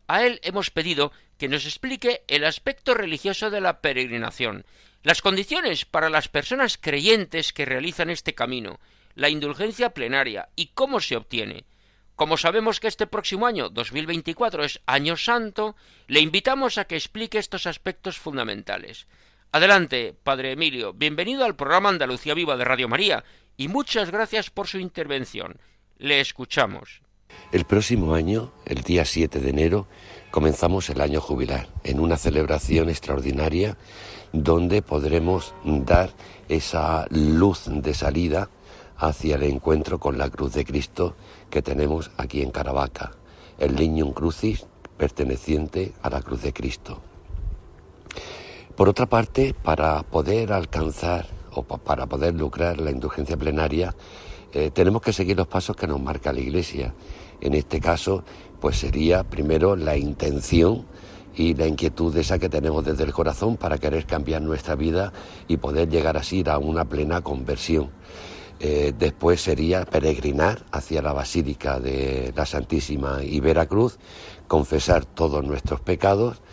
A 0.05 0.23
él 0.23 0.39
hemos 0.43 0.69
pedido 0.69 1.11
que 1.41 1.49
nos 1.49 1.65
explique 1.65 2.21
el 2.27 2.45
aspecto 2.45 2.93
religioso 2.93 3.49
de 3.49 3.61
la 3.61 3.81
peregrinación, 3.81 4.63
las 5.01 5.23
condiciones 5.23 5.85
para 5.85 6.11
las 6.11 6.27
personas 6.27 6.77
creyentes 6.77 7.51
que 7.51 7.65
realizan 7.65 8.11
este 8.11 8.35
camino, 8.35 8.79
la 9.15 9.27
indulgencia 9.27 9.89
plenaria 9.89 10.49
y 10.55 10.67
cómo 10.67 10.99
se 10.99 11.15
obtiene. 11.15 11.65
Como 12.15 12.37
sabemos 12.37 12.79
que 12.79 12.87
este 12.87 13.07
próximo 13.07 13.47
año, 13.47 13.69
2024, 13.69 14.63
es 14.63 14.81
Año 14.85 15.17
Santo, 15.17 15.75
le 16.05 16.19
invitamos 16.19 16.77
a 16.77 16.85
que 16.85 16.95
explique 16.95 17.39
estos 17.39 17.65
aspectos 17.65 18.19
fundamentales. 18.19 19.07
Adelante, 19.51 20.13
Padre 20.21 20.51
Emilio, 20.51 20.93
bienvenido 20.93 21.43
al 21.43 21.55
programa 21.55 21.89
Andalucía 21.89 22.35
Viva 22.35 22.55
de 22.55 22.65
Radio 22.65 22.87
María 22.87 23.23
y 23.57 23.67
muchas 23.67 24.11
gracias 24.11 24.51
por 24.51 24.67
su 24.67 24.77
intervención. 24.77 25.59
Le 25.97 26.19
escuchamos. 26.19 27.01
El 27.51 27.65
próximo 27.65 28.13
año, 28.13 28.53
el 28.67 28.83
día 28.83 29.05
7 29.05 29.39
de 29.39 29.49
enero, 29.49 29.87
comenzamos 30.31 30.89
el 30.89 31.01
año 31.01 31.19
jubilar 31.19 31.67
en 31.83 31.99
una 31.99 32.17
celebración 32.17 32.89
extraordinaria 32.89 33.77
donde 34.31 34.81
podremos 34.81 35.53
dar 35.63 36.11
esa 36.47 37.05
luz 37.09 37.65
de 37.67 37.93
salida 37.93 38.49
hacia 38.97 39.35
el 39.35 39.43
encuentro 39.43 39.99
con 39.99 40.17
la 40.17 40.29
cruz 40.29 40.53
de 40.53 40.63
Cristo 40.63 41.15
que 41.49 41.61
tenemos 41.61 42.11
aquí 42.17 42.41
en 42.41 42.51
Caravaca, 42.51 43.11
el 43.59 43.75
Lignum 43.75 44.13
Crucis 44.13 44.65
perteneciente 44.97 45.93
a 46.01 46.09
la 46.09 46.21
cruz 46.21 46.41
de 46.43 46.53
Cristo. 46.53 47.01
Por 48.75 48.87
otra 48.87 49.07
parte, 49.07 49.53
para 49.53 50.01
poder 50.03 50.53
alcanzar 50.53 51.27
o 51.53 51.63
para 51.63 52.05
poder 52.05 52.35
lucrar 52.35 52.79
la 52.79 52.91
indulgencia 52.91 53.35
plenaria, 53.35 53.93
eh, 54.53 54.71
tenemos 54.71 55.01
que 55.01 55.13
seguir 55.13 55.35
los 55.35 55.47
pasos 55.47 55.75
que 55.75 55.87
nos 55.87 56.01
marca 56.01 56.31
la 56.31 56.39
Iglesia. 56.39 56.93
En 57.41 57.53
este 57.53 57.81
caso, 57.81 58.23
pues 58.61 58.77
sería 58.77 59.23
primero 59.23 59.75
la 59.75 59.97
intención 59.97 60.85
y 61.35 61.55
la 61.55 61.67
inquietud 61.67 62.15
esa 62.15 62.39
que 62.39 62.47
tenemos 62.47 62.85
desde 62.85 63.03
el 63.03 63.11
corazón 63.11 63.57
para 63.57 63.77
querer 63.77 64.05
cambiar 64.05 64.41
nuestra 64.41 64.75
vida 64.75 65.11
y 65.47 65.57
poder 65.57 65.89
llegar 65.89 66.15
así 66.15 66.43
a 66.47 66.57
una 66.59 66.85
plena 66.85 67.21
conversión. 67.21 67.89
Eh, 68.59 68.93
después 68.97 69.41
sería 69.41 69.85
peregrinar 69.85 70.63
hacia 70.71 71.01
la 71.01 71.13
Basílica 71.13 71.79
de 71.79 72.31
la 72.35 72.45
Santísima 72.45 73.23
y 73.23 73.39
Veracruz, 73.39 73.97
confesar 74.47 75.03
todos 75.03 75.43
nuestros 75.43 75.81
pecados, 75.81 76.43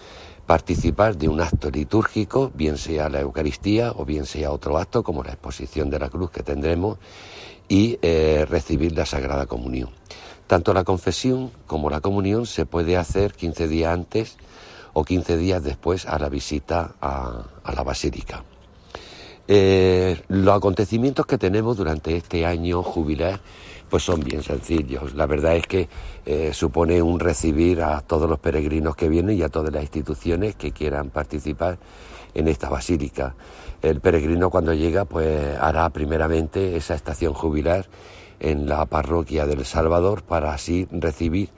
participar 0.46 1.18
de 1.18 1.28
un 1.28 1.42
acto 1.42 1.70
litúrgico, 1.70 2.50
bien 2.54 2.78
sea 2.78 3.10
la 3.10 3.20
Eucaristía 3.20 3.92
o 3.94 4.06
bien 4.06 4.24
sea 4.24 4.52
otro 4.52 4.78
acto 4.78 5.02
como 5.02 5.22
la 5.22 5.32
exposición 5.32 5.90
de 5.90 5.98
la 5.98 6.08
cruz 6.08 6.30
que 6.30 6.42
tendremos, 6.42 6.96
y 7.68 7.98
eh, 8.00 8.46
recibir 8.48 8.96
la 8.96 9.04
Sagrada 9.04 9.44
Comunión. 9.44 9.90
Tanto 10.48 10.74
la 10.74 10.82
confesión 10.82 11.52
como 11.68 11.90
la 11.90 12.00
comunión 12.00 12.46
se 12.46 12.66
puede 12.66 12.96
hacer 12.96 13.34
15 13.34 13.68
días 13.68 13.92
antes 13.92 14.36
o 14.94 15.04
15 15.04 15.36
días 15.36 15.62
después 15.62 16.06
a 16.06 16.18
la 16.18 16.28
visita 16.28 16.96
a 17.00 17.72
la 17.72 17.82
Basílica. 17.84 18.42
Eh, 19.50 20.20
los 20.28 20.54
acontecimientos 20.54 21.24
que 21.24 21.38
tenemos 21.38 21.78
durante 21.78 22.14
este 22.14 22.44
año 22.44 22.82
jubilar 22.82 23.40
pues 23.88 24.02
son 24.02 24.20
bien 24.20 24.42
sencillos. 24.42 25.14
La 25.14 25.26
verdad 25.26 25.56
es 25.56 25.66
que 25.66 25.88
eh, 26.26 26.52
supone 26.52 27.00
un 27.00 27.18
recibir 27.18 27.80
a 27.80 28.02
todos 28.02 28.28
los 28.28 28.38
peregrinos 28.38 28.94
que 28.94 29.08
vienen 29.08 29.38
y 29.38 29.42
a 29.42 29.48
todas 29.48 29.72
las 29.72 29.82
instituciones 29.82 30.56
que 30.56 30.72
quieran 30.72 31.08
participar 31.08 31.78
en 32.34 32.48
esta 32.48 32.68
basílica. 32.68 33.34
El 33.80 34.00
peregrino 34.00 34.50
cuando 34.50 34.74
llega 34.74 35.06
pues 35.06 35.56
hará 35.58 35.88
primeramente 35.90 36.76
esa 36.76 36.94
estación 36.94 37.32
jubilar 37.32 37.86
en 38.40 38.68
la 38.68 38.86
parroquia 38.86 39.46
del 39.46 39.64
Salvador 39.64 40.22
para 40.22 40.52
así 40.52 40.86
recibir 40.90 41.50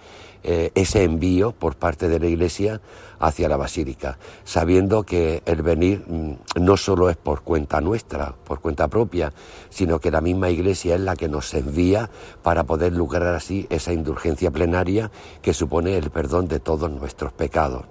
eh, 0.43 0.73
ese 0.75 1.03
envío 1.03 1.53
por 1.53 1.77
parte 1.77 2.09
de 2.09 2.19
la 2.19 2.27
Iglesia 2.27 2.81
hacia 3.19 3.47
la 3.47 3.59
basílica, 3.59 4.19
sabiendo 4.45 5.03
que 5.03 5.43
el 5.45 5.61
venir 5.61 6.03
mm, 6.07 6.63
no 6.63 6.79
solo 6.79 7.11
es 7.11 7.19
por 7.19 7.43
cuenta 7.43 7.83
nuestra, 7.83 8.35
por 8.45 8.61
cuenta 8.61 8.89
propia, 8.89 9.35
sino 9.69 10.01
que 10.01 10.11
la 10.11 10.23
misma 10.23 10.49
Iglesia 10.49 10.95
es 10.95 11.03
la 11.03 11.15
que 11.15 11.29
nos 11.29 11.53
envía 11.53 12.09
para 12.43 12.65
poder 12.65 12.95
lograr 12.95 13.35
así 13.35 13.67
esa 13.69 13.93
indulgencia 13.93 14.51
plenaria 14.51 15.11
que 15.43 15.53
supone 15.53 15.99
el 15.99 16.11
perdón 16.11 16.49
de 16.49 16.59
todos 16.59 16.91
nuestros 16.91 17.35
pecados. 17.35 17.85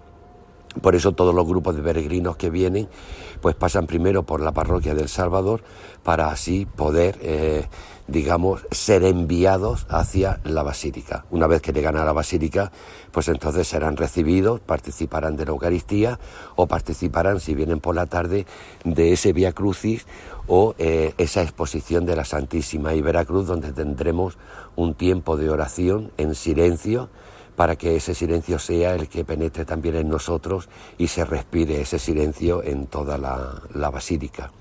Por 0.82 0.96
eso 0.96 1.12
todos 1.12 1.36
los 1.36 1.48
grupos 1.48 1.76
de 1.76 1.84
peregrinos 1.84 2.38
que 2.38 2.50
vienen, 2.50 2.90
pues 3.42 3.56
pasan 3.56 3.86
primero 3.86 4.24
por 4.24 4.42
la 4.42 4.54
parroquia 4.54 4.96
del 4.96 5.10
Salvador 5.10 5.62
para 6.04 6.30
así 6.30 6.66
poder 6.66 7.18
eh, 7.22 7.68
digamos, 8.10 8.66
ser 8.72 9.04
enviados 9.04 9.86
hacia 9.90 10.40
la 10.44 10.64
basílica. 10.64 11.26
Una 11.32 11.48
vez 11.48 11.62
que 11.62 11.74
llegan 11.74 11.96
a 11.98 12.06
la 12.06 12.14
basílica, 12.14 12.72
pues 13.12 13.28
entonces 13.28 13.68
serán 13.68 13.98
recibidos, 13.98 14.60
participarán 14.60 15.36
de 15.36 15.46
la 15.46 15.52
Eucaristía 15.52 16.20
o 16.56 16.68
participarán, 16.68 17.40
si 17.40 17.56
vienen 17.56 17.80
por 17.80 17.96
la 17.96 18.06
tarde, 18.06 18.46
de 18.84 19.14
ese 19.14 19.34
Via 19.34 19.54
Crucis 19.54 20.06
o 20.48 20.76
eh, 20.78 21.14
esa 21.18 21.42
exposición 21.44 22.06
de 22.06 22.16
la 22.16 22.26
Santísima 22.26 22.94
y 22.94 23.02
Veracruz, 23.02 23.48
donde 23.48 23.72
tendremos 23.72 24.38
un 24.76 24.96
tiempo 24.96 25.38
de 25.38 25.50
oración 25.50 26.12
en 26.18 26.36
silencio 26.36 27.10
para 27.60 27.76
que 27.76 27.98
ese 27.98 28.16
silencio 28.16 28.58
sea 28.58 28.96
el 28.96 29.10
que 29.10 29.26
penetre 29.26 29.66
también 29.66 29.98
en 29.98 30.08
nosotros 30.08 30.70
y 30.98 31.08
se 31.08 31.26
respire 31.26 31.82
ese 31.82 32.00
silencio 32.00 32.64
en 32.64 32.88
toda 32.88 33.18
la, 33.18 33.90
basílica. 33.90 34.54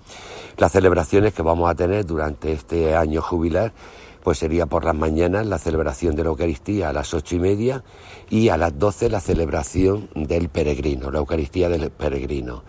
Las 0.57 0.73
celebraciones 0.73 1.33
que 1.33 1.43
vamos 1.43 1.71
a 1.71 1.77
tener 1.77 2.05
durante 2.05 2.51
este 2.51 2.97
año 2.97 3.23
jubilar, 3.23 3.73
pues 4.25 4.39
sería 4.39 4.67
por 4.67 4.85
las 4.85 4.97
mañanas 4.97 5.47
la 5.47 5.59
celebración 5.59 6.17
de 6.17 6.25
la 6.25 6.31
Eucaristía 6.31 6.89
a 6.89 6.93
las 6.93 7.15
ocho 7.15 7.37
y 7.37 7.39
media 7.39 7.85
y 8.31 8.49
a 8.49 8.57
las 8.57 8.77
doce 8.77 9.09
la 9.09 9.21
celebración 9.21 10.09
del 10.17 10.49
peregrino, 10.49 11.13
la 11.13 11.21
Eucaristía 11.21 11.69
del 11.69 11.93
peregrino. 11.93 12.65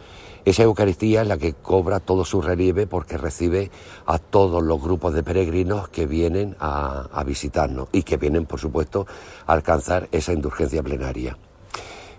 Esa 0.46 0.64
Eucaristía 0.64 1.22
es 1.22 1.28
la 1.28 1.38
que 1.38 1.54
cobra 1.54 2.00
todo 2.00 2.24
su 2.24 2.42
relieve 2.42 2.88
porque 2.88 3.18
recibe 3.18 3.72
a 4.06 4.20
todos 4.20 4.64
los 4.64 4.82
grupos 4.82 5.14
de 5.14 5.24
peregrinos 5.24 5.90
que 5.90 6.06
vienen 6.06 6.56
a, 6.60 7.24
visitarnos 7.26 7.90
y 7.92 8.04
que 8.04 8.18
vienen, 8.18 8.46
por 8.46 8.60
supuesto, 8.60 9.06
a 9.46 9.54
alcanzar 9.54 10.08
esa 10.12 10.34
indulgencia 10.34 10.82
plenaria. 10.82 11.38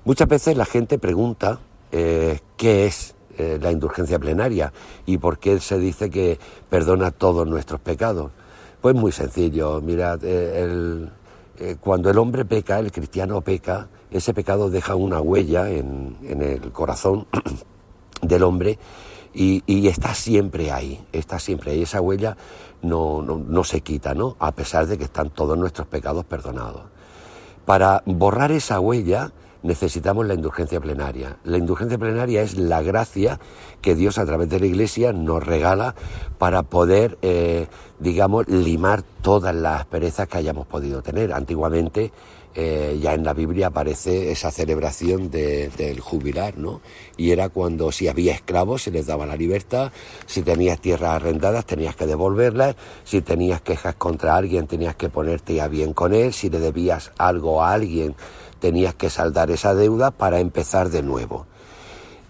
Muchas 0.04 0.28
veces 0.28 0.56
la 0.56 0.66
gente 0.66 0.98
pregunta 0.98 1.60
eh, 1.92 2.38
qué 2.56 2.86
es 2.86 3.14
eh, 3.38 3.58
la 3.60 3.72
indulgencia 3.72 4.18
plenaria 4.18 4.72
y 5.06 5.18
por 5.18 5.38
qué 5.38 5.58
se 5.58 5.78
dice 5.78 6.10
que 6.10 6.38
perdona 6.68 7.10
todos 7.10 7.46
nuestros 7.46 7.80
pecados. 7.80 8.30
Pues 8.80 8.94
muy 8.94 9.12
sencillo, 9.12 9.80
mirad, 9.80 10.20
eh, 10.22 11.08
cuando 11.80 12.10
el 12.10 12.18
hombre 12.18 12.44
peca, 12.46 12.78
el 12.78 12.92
cristiano 12.92 13.40
peca, 13.42 13.88
ese 14.10 14.32
pecado 14.32 14.70
deja 14.70 14.94
una 14.94 15.20
huella 15.20 15.70
en, 15.70 16.16
en 16.22 16.42
el 16.42 16.72
corazón 16.72 17.26
del 18.22 18.42
hombre 18.42 18.78
y, 19.32 19.86
está 19.86 20.14
siempre 20.14 20.72
ahí, 20.72 21.04
está 21.12 21.38
siempre 21.38 21.72
ahí. 21.72 21.82
Esa 21.82 22.00
huella 22.00 22.36
no, 22.82 23.22
no, 23.22 23.64
se 23.64 23.80
quita, 23.80 24.14
¿no? 24.14 24.36
A 24.38 24.52
pesar 24.52 24.86
de 24.86 24.98
que 24.98 25.04
están 25.04 25.30
todos 25.30 25.56
nuestros 25.56 25.86
pecados 25.86 26.24
perdonados. 26.24 26.82
Para 27.64 28.02
borrar 28.06 28.50
esa 28.50 28.80
huella 28.80 29.32
necesitamos 29.62 30.26
la 30.26 30.34
indulgencia 30.34 30.80
plenaria. 30.80 31.36
La 31.44 31.58
indulgencia 31.58 31.98
plenaria 31.98 32.42
es 32.42 32.56
la 32.56 32.82
gracia 32.82 33.38
que 33.82 33.94
Dios 33.94 34.18
a 34.18 34.24
través 34.24 34.48
de 34.48 34.58
la 34.58 34.66
Iglesia 34.66 35.12
nos 35.12 35.44
regala 35.44 35.94
para 36.38 36.62
poder, 36.62 37.18
eh, 37.22 37.68
digamos, 37.98 38.48
limar 38.48 39.02
todas 39.22 39.54
las 39.54 39.80
asperezas 39.80 40.28
que 40.28 40.38
hayamos 40.38 40.66
podido 40.66 41.02
tener. 41.02 41.32
Antiguamente 41.32 42.12
eh, 42.54 42.98
ya 43.00 43.14
en 43.14 43.24
la 43.24 43.32
Biblia 43.32 43.68
aparece 43.68 44.32
esa 44.32 44.50
celebración 44.50 45.30
del 45.30 46.00
jubilar, 46.00 46.58
¿no? 46.58 46.80
Y 47.16 47.30
era 47.30 47.48
cuando 47.48 47.92
si 47.92 48.08
había 48.08 48.32
esclavos 48.32 48.82
se 48.82 48.90
les 48.90 49.06
daba 49.06 49.24
la 49.24 49.36
libertad, 49.36 49.92
si 50.26 50.42
tenías 50.42 50.80
tierras 50.80 51.10
arrendadas 51.10 51.64
tenías 51.64 51.94
que 51.94 52.06
devolverlas, 52.06 52.74
si 53.04 53.20
tenías 53.20 53.60
quejas 53.60 53.94
contra 53.94 54.36
alguien 54.36 54.66
tenías 54.66 54.96
que 54.96 55.08
ponerte 55.08 55.60
a 55.60 55.68
bien 55.68 55.92
con 55.92 56.12
él, 56.12 56.32
si 56.32 56.50
le 56.50 56.58
debías 56.58 57.12
algo 57.18 57.62
a 57.62 57.72
alguien 57.72 58.16
tenías 58.58 58.94
que 58.94 59.10
saldar 59.10 59.50
esa 59.50 59.74
deuda 59.74 60.10
para 60.10 60.40
empezar 60.40 60.90
de 60.90 61.02
nuevo. 61.02 61.46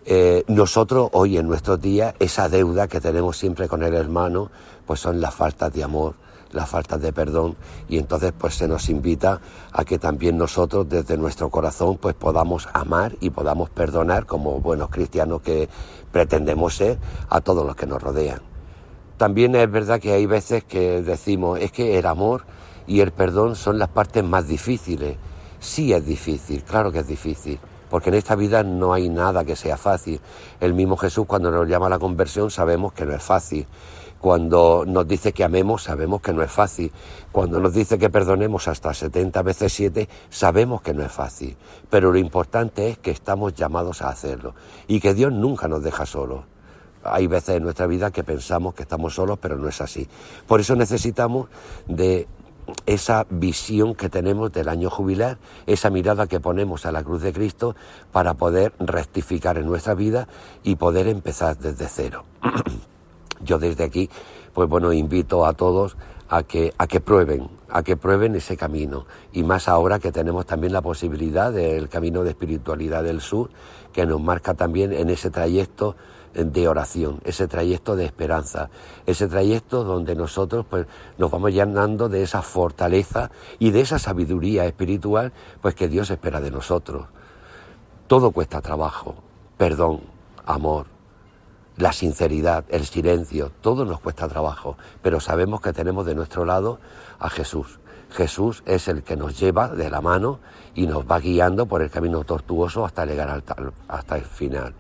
Eh, 0.04 0.44
nosotros 0.48 1.08
hoy 1.12 1.38
en 1.38 1.46
nuestros 1.46 1.80
días 1.80 2.14
esa 2.18 2.48
deuda 2.48 2.88
que 2.88 3.00
tenemos 3.00 3.36
siempre 3.36 3.68
con 3.68 3.82
el 3.82 3.94
hermano 3.94 4.50
pues 4.86 5.00
son 5.00 5.20
las 5.20 5.34
faltas 5.34 5.72
de 5.72 5.84
amor, 5.84 6.14
la 6.52 6.66
falta 6.66 6.98
de 6.98 7.12
perdón 7.12 7.56
y 7.88 7.98
entonces 7.98 8.32
pues 8.36 8.54
se 8.54 8.68
nos 8.68 8.88
invita 8.88 9.40
a 9.72 9.84
que 9.84 9.98
también 9.98 10.36
nosotros 10.36 10.88
desde 10.88 11.16
nuestro 11.16 11.48
corazón 11.50 11.98
pues 11.98 12.14
podamos 12.14 12.68
amar 12.72 13.16
y 13.20 13.30
podamos 13.30 13.70
perdonar 13.70 14.26
como 14.26 14.60
buenos 14.60 14.90
cristianos 14.90 15.42
que 15.42 15.68
pretendemos 16.12 16.74
ser 16.74 16.98
a 17.28 17.40
todos 17.40 17.66
los 17.66 17.76
que 17.76 17.86
nos 17.86 18.02
rodean. 18.02 18.40
También 19.16 19.54
es 19.54 19.70
verdad 19.70 20.00
que 20.00 20.12
hay 20.12 20.26
veces 20.26 20.64
que 20.64 21.02
decimos 21.02 21.60
es 21.60 21.72
que 21.72 21.98
el 21.98 22.06
amor 22.06 22.44
y 22.86 23.00
el 23.00 23.12
perdón 23.12 23.54
son 23.54 23.78
las 23.78 23.88
partes 23.88 24.24
más 24.24 24.48
difíciles. 24.48 25.16
Sí 25.60 25.92
es 25.92 26.04
difícil, 26.04 26.64
claro 26.64 26.90
que 26.90 27.00
es 27.00 27.06
difícil, 27.06 27.60
porque 27.90 28.08
en 28.08 28.14
esta 28.14 28.34
vida 28.34 28.62
no 28.62 28.94
hay 28.94 29.08
nada 29.10 29.44
que 29.44 29.56
sea 29.56 29.76
fácil. 29.76 30.20
El 30.58 30.72
mismo 30.72 30.96
Jesús 30.96 31.26
cuando 31.26 31.50
nos 31.50 31.68
llama 31.68 31.86
a 31.86 31.90
la 31.90 31.98
conversión 31.98 32.50
sabemos 32.50 32.94
que 32.94 33.04
no 33.04 33.14
es 33.14 33.22
fácil. 33.22 33.66
Cuando 34.20 34.84
nos 34.86 35.08
dice 35.08 35.32
que 35.32 35.44
amemos, 35.44 35.84
sabemos 35.84 36.20
que 36.20 36.34
no 36.34 36.42
es 36.42 36.50
fácil. 36.50 36.92
Cuando 37.32 37.58
nos 37.58 37.72
dice 37.72 37.98
que 37.98 38.10
perdonemos 38.10 38.68
hasta 38.68 38.92
70 38.92 39.42
veces 39.42 39.72
7, 39.72 40.08
sabemos 40.28 40.82
que 40.82 40.92
no 40.92 41.02
es 41.02 41.10
fácil. 41.10 41.56
Pero 41.88 42.12
lo 42.12 42.18
importante 42.18 42.90
es 42.90 42.98
que 42.98 43.10
estamos 43.10 43.54
llamados 43.54 44.02
a 44.02 44.10
hacerlo 44.10 44.54
y 44.86 45.00
que 45.00 45.14
Dios 45.14 45.32
nunca 45.32 45.68
nos 45.68 45.82
deja 45.82 46.04
solos. 46.04 46.44
Hay 47.02 47.28
veces 47.28 47.56
en 47.56 47.62
nuestra 47.62 47.86
vida 47.86 48.10
que 48.10 48.22
pensamos 48.22 48.74
que 48.74 48.82
estamos 48.82 49.14
solos, 49.14 49.38
pero 49.40 49.56
no 49.56 49.68
es 49.68 49.80
así. 49.80 50.06
Por 50.46 50.60
eso 50.60 50.76
necesitamos 50.76 51.48
de 51.86 52.28
esa 52.84 53.26
visión 53.30 53.94
que 53.94 54.10
tenemos 54.10 54.52
del 54.52 54.68
año 54.68 54.90
jubilar, 54.90 55.38
esa 55.66 55.88
mirada 55.88 56.26
que 56.26 56.40
ponemos 56.40 56.84
a 56.84 56.92
la 56.92 57.02
cruz 57.02 57.22
de 57.22 57.32
Cristo 57.32 57.74
para 58.12 58.34
poder 58.34 58.74
rectificar 58.78 59.56
en 59.56 59.66
nuestra 59.66 59.94
vida 59.94 60.28
y 60.62 60.76
poder 60.76 61.08
empezar 61.08 61.56
desde 61.56 61.88
cero. 61.88 62.24
Yo 63.42 63.58
desde 63.58 63.84
aquí, 63.84 64.10
pues 64.52 64.68
bueno, 64.68 64.92
invito 64.92 65.46
a 65.46 65.52
todos 65.54 65.96
a 66.28 66.44
que, 66.44 66.72
a 66.78 66.86
que 66.86 67.00
prueben, 67.00 67.48
a 67.68 67.82
que 67.82 67.96
prueben 67.96 68.36
ese 68.36 68.56
camino. 68.56 69.06
Y 69.32 69.42
más 69.42 69.68
ahora 69.68 69.98
que 69.98 70.12
tenemos 70.12 70.46
también 70.46 70.72
la 70.72 70.82
posibilidad 70.82 71.52
del 71.52 71.88
camino 71.88 72.22
de 72.22 72.30
espiritualidad 72.30 73.02
del 73.02 73.20
sur, 73.20 73.50
que 73.92 74.06
nos 74.06 74.20
marca 74.20 74.54
también 74.54 74.92
en 74.92 75.10
ese 75.10 75.30
trayecto 75.30 75.96
de 76.32 76.68
oración, 76.68 77.20
ese 77.24 77.48
trayecto 77.48 77.96
de 77.96 78.04
esperanza, 78.04 78.70
ese 79.06 79.26
trayecto 79.26 79.82
donde 79.82 80.14
nosotros 80.14 80.64
pues 80.68 80.86
nos 81.18 81.30
vamos 81.30 81.52
llenando 81.52 82.08
de 82.08 82.22
esa 82.22 82.42
fortaleza 82.42 83.32
y 83.58 83.72
de 83.72 83.80
esa 83.80 83.98
sabiduría 83.98 84.64
espiritual 84.66 85.32
pues 85.60 85.74
que 85.74 85.88
Dios 85.88 86.10
espera 86.10 86.40
de 86.40 86.52
nosotros. 86.52 87.06
Todo 88.06 88.30
cuesta 88.30 88.60
trabajo, 88.60 89.16
perdón, 89.56 90.00
amor, 90.46 90.86
la 91.80 91.92
sinceridad, 91.92 92.64
el 92.68 92.84
silencio, 92.84 93.50
todo 93.60 93.84
nos 93.84 94.00
cuesta 94.00 94.28
trabajo, 94.28 94.76
pero 95.02 95.18
sabemos 95.18 95.60
que 95.60 95.72
tenemos 95.72 96.04
de 96.06 96.14
nuestro 96.14 96.44
lado 96.44 96.78
a 97.18 97.30
Jesús. 97.30 97.80
Jesús 98.10 98.62
es 98.66 98.88
el 98.88 99.02
que 99.02 99.16
nos 99.16 99.38
lleva 99.38 99.68
de 99.68 99.88
la 99.88 100.00
mano 100.00 100.40
y 100.74 100.86
nos 100.86 101.04
va 101.04 101.20
guiando 101.20 101.66
por 101.66 101.80
el 101.80 101.90
camino 101.90 102.24
tortuoso 102.24 102.84
hasta 102.84 103.06
llegar 103.06 103.42
hasta 103.88 104.16
el 104.16 104.24
final. 104.24 104.74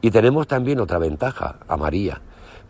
Y 0.00 0.10
tenemos 0.10 0.46
también 0.46 0.80
otra 0.80 0.98
ventaja, 0.98 1.56
a 1.66 1.76
María, 1.76 2.20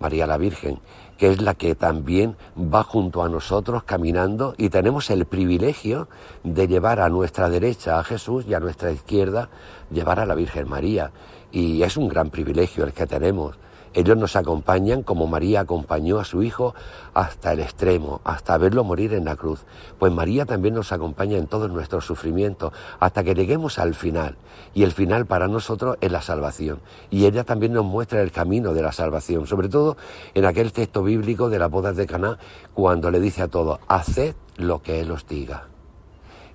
María 0.01 0.27
la 0.27 0.37
Virgen, 0.37 0.81
que 1.17 1.31
es 1.31 1.41
la 1.41 1.55
que 1.55 1.75
también 1.75 2.37
va 2.57 2.83
junto 2.83 3.23
a 3.23 3.29
nosotros 3.29 3.85
caminando 3.85 4.55
y 4.59 4.71
tenemos 4.71 5.11
el 5.11 5.27
privilegio 5.27 6.09
de 6.43 6.67
llevar 6.67 7.01
a 7.01 7.09
nuestra 7.09 7.49
derecha 7.49 7.99
a 7.99 8.05
Jesús 8.05 8.45
y 8.49 8.55
a 8.55 8.61
nuestra 8.61 8.91
izquierda 8.91 9.49
llevar 9.91 10.21
a 10.21 10.27
la 10.27 10.35
Virgen 10.35 10.69
María. 10.69 11.13
Y 11.53 11.83
es 11.83 11.97
un 11.97 12.09
gran 12.09 12.31
privilegio 12.31 12.85
el 12.85 12.93
que 12.93 13.07
tenemos. 13.07 13.57
Ellos 13.95 14.17
nos 14.17 14.37
acompañan 14.37 15.03
como 15.03 15.27
María 15.27 15.61
acompañó 15.61 16.19
a 16.19 16.25
su 16.25 16.43
hijo 16.43 16.75
hasta 17.13 17.53
el 17.53 17.61
extremo, 17.61 18.23
hasta 18.25 18.57
verlo 18.57 18.85
morir 18.85 19.13
en 19.13 19.27
la 19.27 19.37
cruz. 19.37 19.65
Pues 19.99 20.11
María 20.11 20.47
también 20.47 20.75
nos 20.75 20.93
acompaña 20.93 21.37
en 21.37 21.47
todos 21.47 21.71
nuestros 21.71 22.07
sufrimientos, 22.07 22.73
hasta 23.01 23.23
que 23.23 23.35
lleguemos 23.35 23.79
al 23.79 23.95
final. 23.95 24.37
Y 24.73 24.85
el 24.85 24.93
final 24.93 25.27
para 25.27 25.47
nosotros 25.47 25.99
es 26.01 26.11
la 26.11 26.23
salvación. 26.23 26.81
Y 27.11 27.27
ella 27.27 27.45
también 27.45 27.75
nos 27.75 27.85
muestra 27.85 28.23
el 28.23 28.33
camino 28.33 28.73
de 28.73 28.81
la 28.81 28.93
salvación, 28.93 29.47
sobre 29.47 29.69
todo 29.69 29.99
en 30.33 30.47
aquel 30.47 30.73
texto 30.73 31.03
bíblico 31.03 31.51
de 31.51 31.59
las 31.59 31.71
bodas 31.71 31.95
de 31.95 32.07
Caná, 32.07 32.39
cuando 32.73 33.11
le 33.11 33.21
dice 33.21 33.43
a 33.43 33.49
todos, 33.49 33.79
haced 33.89 34.35
lo 34.57 34.81
que 34.81 35.01
Él 35.01 35.11
os 35.11 35.27
diga. 35.27 35.67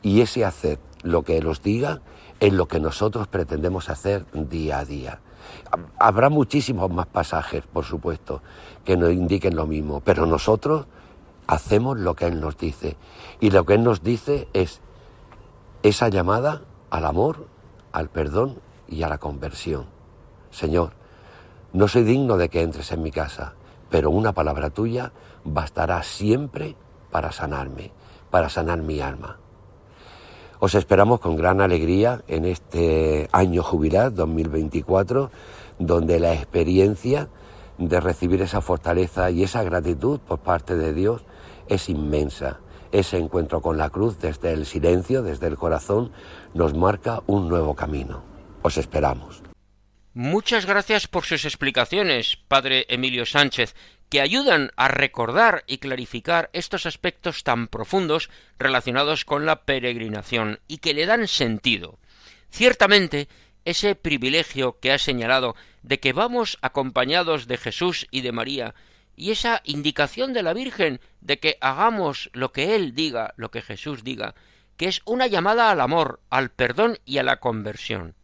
Y 0.01 0.21
ese 0.21 0.43
haced 0.43 0.79
lo 1.03 1.23
que 1.23 1.37
Él 1.37 1.47
os 1.47 1.61
diga 1.61 2.01
en 2.39 2.57
lo 2.57 2.67
que 2.67 2.79
nosotros 2.79 3.27
pretendemos 3.27 3.89
hacer 3.89 4.25
día 4.33 4.79
a 4.79 4.85
día. 4.85 5.19
Habrá 5.99 6.29
muchísimos 6.29 6.91
más 6.91 7.07
pasajes, 7.07 7.63
por 7.65 7.85
supuesto, 7.85 8.41
que 8.85 8.97
nos 8.97 9.11
indiquen 9.11 9.55
lo 9.55 9.65
mismo, 9.65 10.01
pero 10.01 10.25
nosotros 10.25 10.85
hacemos 11.47 11.97
lo 11.97 12.15
que 12.15 12.27
Él 12.27 12.39
nos 12.39 12.57
dice. 12.57 12.97
Y 13.39 13.51
lo 13.51 13.65
que 13.65 13.75
Él 13.75 13.83
nos 13.83 14.03
dice 14.03 14.47
es 14.53 14.81
esa 15.83 16.09
llamada 16.09 16.61
al 16.89 17.05
amor, 17.05 17.47
al 17.91 18.09
perdón 18.09 18.59
y 18.87 19.03
a 19.03 19.09
la 19.09 19.17
conversión. 19.17 19.85
Señor, 20.51 20.91
no 21.73 21.87
soy 21.87 22.03
digno 22.03 22.37
de 22.37 22.49
que 22.49 22.61
entres 22.61 22.91
en 22.91 23.03
mi 23.03 23.11
casa, 23.11 23.53
pero 23.89 24.09
una 24.09 24.33
palabra 24.33 24.69
tuya 24.69 25.11
bastará 25.43 26.03
siempre 26.03 26.75
para 27.11 27.31
sanarme, 27.31 27.91
para 28.29 28.49
sanar 28.49 28.81
mi 28.81 29.01
alma. 29.01 29.37
Os 30.59 30.73
esperamos 30.73 31.19
con 31.19 31.35
gran 31.35 31.61
alegría 31.61 32.21
en 32.27 32.45
este 32.45 33.29
año 33.31 33.61
jubilar 33.61 34.13
2024, 34.13 35.29
donde 35.77 36.19
la 36.19 36.33
experiencia 36.33 37.29
de 37.77 37.99
recibir 37.99 38.41
esa 38.41 38.61
fortaleza 38.61 39.29
y 39.29 39.43
esa 39.43 39.61
gratitud 39.63 40.19
por 40.19 40.39
parte 40.39 40.75
de 40.75 40.93
Dios 40.93 41.23
es 41.67 41.89
inmensa. 41.89 42.59
Ese 42.91 43.17
encuentro 43.17 43.61
con 43.61 43.77
la 43.77 43.91
cruz 43.91 44.17
desde 44.19 44.53
el 44.53 44.65
silencio, 44.65 45.21
desde 45.21 45.45
el 45.45 45.57
corazón, 45.57 46.11
nos 46.55 46.73
marca 46.73 47.21
un 47.27 47.49
nuevo 47.49 47.75
camino. 47.75 48.23
Os 48.63 48.77
esperamos. 48.77 49.43
Muchas 50.15 50.65
gracias 50.65 51.07
por 51.07 51.25
sus 51.25 51.45
explicaciones, 51.45 52.39
Padre 52.47 52.87
Emilio 52.89 53.27
Sánchez 53.27 53.75
que 54.09 54.21
ayudan 54.21 54.71
a 54.75 54.87
recordar 54.87 55.63
y 55.67 55.79
clarificar 55.79 56.49
estos 56.53 56.85
aspectos 56.85 57.43
tan 57.43 57.67
profundos 57.67 58.29
relacionados 58.57 59.25
con 59.25 59.45
la 59.45 59.63
peregrinación 59.63 60.59
y 60.67 60.77
que 60.77 60.93
le 60.93 61.05
dan 61.05 61.27
sentido. 61.27 61.99
Ciertamente, 62.49 63.27
ese 63.65 63.95
privilegio 63.95 64.79
que 64.79 64.91
ha 64.91 64.97
señalado 64.97 65.55
de 65.83 65.99
que 65.99 66.13
vamos 66.13 66.57
acompañados 66.61 67.47
de 67.47 67.57
Jesús 67.57 68.07
y 68.11 68.21
de 68.21 68.31
María, 68.31 68.75
y 69.17 69.31
esa 69.31 69.61
indicación 69.65 70.31
de 70.31 70.43
la 70.43 70.53
Virgen 70.53 71.01
de 71.21 71.39
que 71.39 71.57
hagamos 71.59 72.29
lo 72.33 72.51
que 72.51 72.75
Él 72.75 72.93
diga, 72.93 73.33
lo 73.35 73.51
que 73.51 73.61
Jesús 73.61 74.03
diga, 74.03 74.35
que 74.77 74.87
es 74.87 75.01
una 75.05 75.27
llamada 75.27 75.71
al 75.71 75.81
amor, 75.81 76.21
al 76.29 76.51
perdón 76.51 76.99
y 77.03 77.17
a 77.17 77.23
la 77.23 77.39
conversión. 77.39 78.15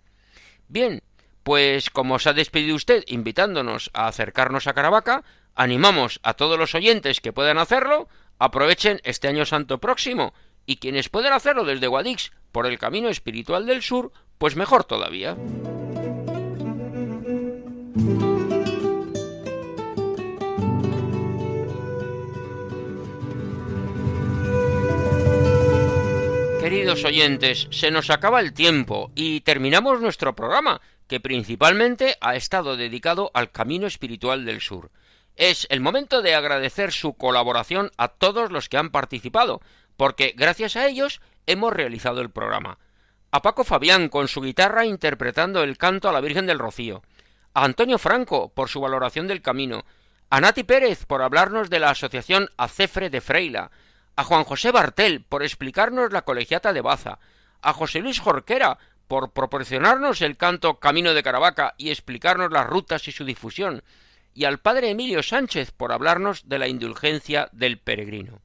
Bien, 0.67 1.01
Pues 1.43 1.89
como 1.89 2.19
se 2.19 2.29
ha 2.29 2.34
despedido 2.34 2.75
usted 2.75 3.03
invitándonos 3.07 3.91
a 3.93 4.07
acercarnos 4.07 4.67
a 4.67 4.73
Caravaca, 4.73 5.25
animamos 5.56 6.20
a 6.24 6.34
todos 6.34 6.58
los 6.58 6.76
oyentes 6.76 7.22
que 7.22 7.34
puedan 7.34 7.58
hacerlo, 7.58 8.08
aprovechen 8.39 8.99
este 9.04 9.28
año 9.28 9.45
santo 9.45 9.80
próximo, 9.80 10.34
y 10.66 10.78
quienes 10.78 11.10
puedan 11.10 11.34
hacerlo 11.34 11.66
desde 11.66 11.88
Guadix 11.88 12.32
por 12.51 12.68
el 12.68 12.80
camino 12.80 13.10
espiritual 13.10 13.66
del 13.66 13.82
sur, 13.82 14.12
pues 14.38 14.56
mejor 14.56 14.84
todavía. 14.84 15.36
Queridos 26.60 27.04
oyentes, 27.04 27.68
se 27.72 27.91
nos 27.91 28.10
acaba 28.10 28.39
el 28.39 28.54
tiempo 28.54 29.12
y 29.16 29.41
terminamos 29.41 29.99
nuestro 29.99 30.34
programa, 30.34 30.80
que 31.08 31.20
principalmente 31.20 32.16
ha 32.22 32.36
estado 32.36 32.78
dedicado 32.78 33.32
al 33.34 33.51
camino 33.51 33.86
espiritual 33.86 34.45
del 34.45 34.62
sur. 34.62 34.89
Es 35.36 35.65
el 35.69 35.81
momento 35.81 36.21
de 36.21 36.36
agradecer 36.36 36.91
su 36.91 37.13
colaboración 37.13 37.91
a 37.97 38.07
todos 38.07 38.51
los 38.51 38.69
que 38.69 38.77
han 38.77 38.91
participado, 38.91 39.61
porque 39.97 40.34
gracias 40.36 40.75
a 40.75 40.86
ellos 40.88 41.21
hemos 41.47 41.73
realizado 41.73 42.21
el 42.21 42.29
programa. 42.29 42.77
A 43.31 43.41
Paco 43.41 43.63
Fabián 43.63 44.09
con 44.09 44.27
su 44.27 44.41
guitarra 44.41 44.86
interpretando 44.86 45.63
el 45.63 45.77
canto 45.77 46.07
a 46.07 46.13
la 46.13 46.21
Virgen 46.21 46.45
del 46.45 46.59
Rocío, 46.59 47.01
a 47.53 47.65
Antonio 47.65 47.97
Franco 47.97 48.49
por 48.49 48.69
su 48.69 48.79
valoración 48.79 49.27
del 49.27 49.41
camino, 49.41 49.86
a 50.29 50.39
Nati 50.39 50.63
Pérez 50.63 51.05
por 51.05 51.21
hablarnos 51.21 51.69
de 51.69 51.79
la 51.79 51.89
asociación 51.89 52.49
Acefre 52.57 53.09
de 53.09 53.21
Freila, 53.21 53.71
a 54.15 54.23
Juan 54.23 54.43
José 54.43 54.71
Bartel 54.71 55.23
por 55.23 55.41
explicarnos 55.41 56.11
la 56.11 56.23
colegiata 56.23 56.73
de 56.73 56.81
Baza, 56.81 57.19
a 57.61 57.73
José 57.73 57.99
Luis 57.99 58.19
Jorquera 58.19 58.77
por 59.07 59.31
proporcionarnos 59.31 60.21
el 60.21 60.38
canto 60.38 60.79
Camino 60.79 61.13
de 61.13 61.23
Caravaca 61.23 61.73
y 61.77 61.89
explicarnos 61.89 62.51
las 62.51 62.67
rutas 62.67 63.07
y 63.07 63.11
su 63.11 63.25
difusión, 63.25 63.84
y 64.34 64.45
al 64.45 64.59
padre 64.59 64.89
Emilio 64.89 65.21
Sánchez 65.23 65.71
por 65.71 65.91
hablarnos 65.91 66.49
de 66.49 66.59
la 66.59 66.67
indulgencia 66.67 67.49
del 67.51 67.77
peregrino. 67.77 68.41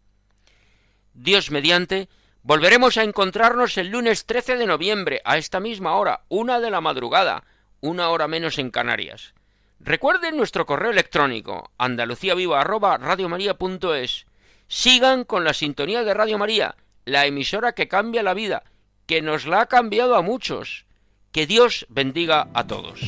Dios 1.15 1.51
mediante, 1.51 2.09
volveremos 2.43 2.97
a 2.97 3.03
encontrarnos 3.03 3.77
el 3.79 3.89
lunes 3.89 4.27
13 4.27 4.57
de 4.57 4.67
noviembre 4.67 5.21
a 5.25 5.39
esta 5.39 5.61
misma 5.61 5.97
hora, 5.97 6.23
una 6.29 6.61
de 6.61 6.71
la 6.71 6.81
madrugada, 6.81 7.45
una 7.81 8.11
hora 8.11 8.29
menos 8.29 8.59
en 8.59 8.71
Canarias. 8.71 9.35
Recuerden 9.81 10.37
nuestro 10.37 10.67
correo 10.67 10.91
electrónico 10.91 11.71
andaluciaviva@radiomaria.es 11.79 14.27
Sigan 14.67 15.25
con 15.25 15.45
la 15.45 15.55
sintonía 15.55 16.05
de 16.05 16.13
Radio 16.15 16.39
María, 16.39 16.77
la 17.05 17.27
emisora 17.27 17.73
que 17.73 17.89
cambia 17.89 18.23
la 18.23 18.35
vida, 18.35 18.63
que 19.07 19.23
nos 19.23 19.47
la 19.47 19.63
ha 19.63 19.67
cambiado 19.67 20.15
a 20.15 20.23
muchos. 20.23 20.85
Que 21.33 21.47
Dios 21.47 21.87
bendiga 21.89 22.49
a 22.53 22.67
todos. 22.67 23.01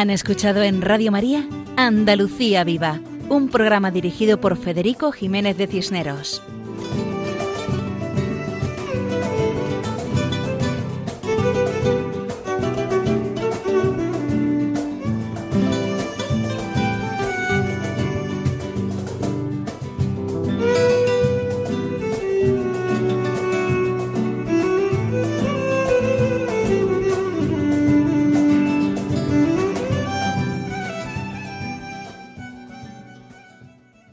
Han 0.00 0.08
escuchado 0.08 0.62
en 0.62 0.80
Radio 0.80 1.12
María 1.12 1.46
Andalucía 1.76 2.64
Viva 2.64 3.00
un 3.28 3.50
programa 3.50 3.90
dirigido 3.90 4.40
por 4.40 4.56
Federico 4.56 5.12
Jiménez 5.12 5.58
de 5.58 5.66
Cisneros. 5.66 6.42